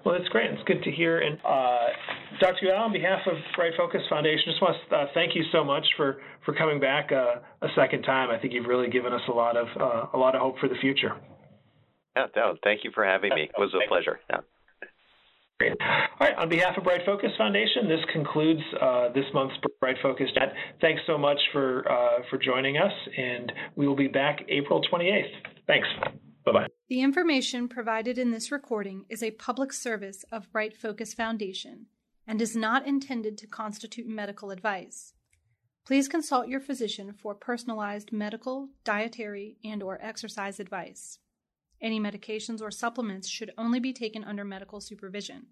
Well, 0.05 0.17
that's 0.19 0.29
great. 0.31 0.51
It's 0.51 0.63
good 0.65 0.83
to 0.83 0.91
hear. 0.91 1.19
And 1.21 1.39
uh, 1.45 1.87
Dr. 2.41 2.67
Liao, 2.67 2.85
on 2.85 2.93
behalf 2.93 3.21
of 3.27 3.35
BrightFocus 3.59 4.09
Foundation, 4.09 4.45
just 4.47 4.63
want 4.63 4.77
to 4.89 4.97
uh, 4.97 5.07
thank 5.15 5.35
you 5.35 5.43
so 5.53 5.65
much 5.65 5.87
for 5.97 6.21
for 6.45 6.55
coming 6.55 6.81
back 6.81 7.11
uh, 7.13 7.41
a 7.63 7.69
second 7.77 8.03
time. 8.03 8.31
I 8.31 8.39
think 8.39 8.53
you've 8.53 8.67
really 8.67 8.89
given 8.89 9.13
us 9.13 9.23
a 9.29 9.33
lot 9.33 9.57
of 9.57 9.69
uh, 9.79 10.17
a 10.17 10.19
lot 10.19 10.35
of 10.35 10.41
hope 10.41 10.59
for 10.59 10.69
the 10.69 10.77
future. 10.81 11.17
Yeah, 12.17 12.27
no, 12.35 12.57
thank 12.65 12.85
you 12.85 12.91
for 12.95 13.05
having 13.05 13.35
me. 13.35 13.43
It 13.43 13.59
was 13.59 13.73
a 13.75 13.87
pleasure. 13.89 14.19
Yeah. 14.29 14.41
Great. 15.59 15.73
All 15.81 16.27
right. 16.27 16.37
On 16.39 16.49
behalf 16.49 16.77
of 16.79 16.85
BrightFocus 16.85 17.37
Foundation, 17.37 17.87
this 17.87 18.01
concludes 18.13 18.63
uh, 18.81 19.13
this 19.13 19.27
month's 19.35 19.55
BrightFocus 19.83 20.33
Chat. 20.35 20.55
Thanks 20.81 21.03
so 21.07 21.19
much 21.19 21.39
for 21.53 21.87
uh, 21.91 22.23
for 22.31 22.39
joining 22.39 22.79
us, 22.79 22.93
and 23.17 23.53
we 23.77 23.87
will 23.87 23.97
be 23.97 24.09
back 24.09 24.39
April 24.49 24.81
28th. 24.91 25.25
Thanks. 25.67 25.87
Bye 26.45 26.53
bye. 26.53 26.67
The 26.89 27.03
information 27.03 27.69
provided 27.69 28.19
in 28.19 28.31
this 28.31 28.51
recording 28.51 29.05
is 29.09 29.23
a 29.23 29.33
public 29.33 29.73
service 29.73 30.25
of 30.33 30.51
BrightFocus 30.53 31.15
Foundation 31.15 31.87
and 32.27 32.41
is 32.41 32.57
not 32.57 32.87
intended 32.87 33.37
to 33.39 33.47
constitute 33.47 34.07
medical 34.07 34.51
advice. 34.51 35.13
Please 35.87 36.09
consult 36.09 36.49
your 36.49 36.61
physician 36.61 37.13
for 37.13 37.35
personalized 37.35 38.13
medical, 38.13 38.69
dietary, 38.85 39.57
and 39.65 39.83
or 39.83 40.01
exercise 40.01 40.61
advice. 40.61 41.19
Any 41.83 41.99
medications 41.99 42.61
or 42.61 42.71
supplements 42.71 43.29
should 43.29 43.53
only 43.57 43.81
be 43.81 43.93
taken 43.93 44.23
under 44.23 44.45
medical 44.45 44.81
supervision. 44.81 45.47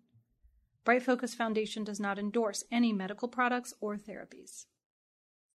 BrightFocus 0.84 1.34
Foundation 1.34 1.84
does 1.84 1.98
not 1.98 2.18
endorse 2.18 2.64
any 2.70 2.92
medical 2.92 3.28
products 3.28 3.74
or 3.80 3.96
therapies. 3.96 4.66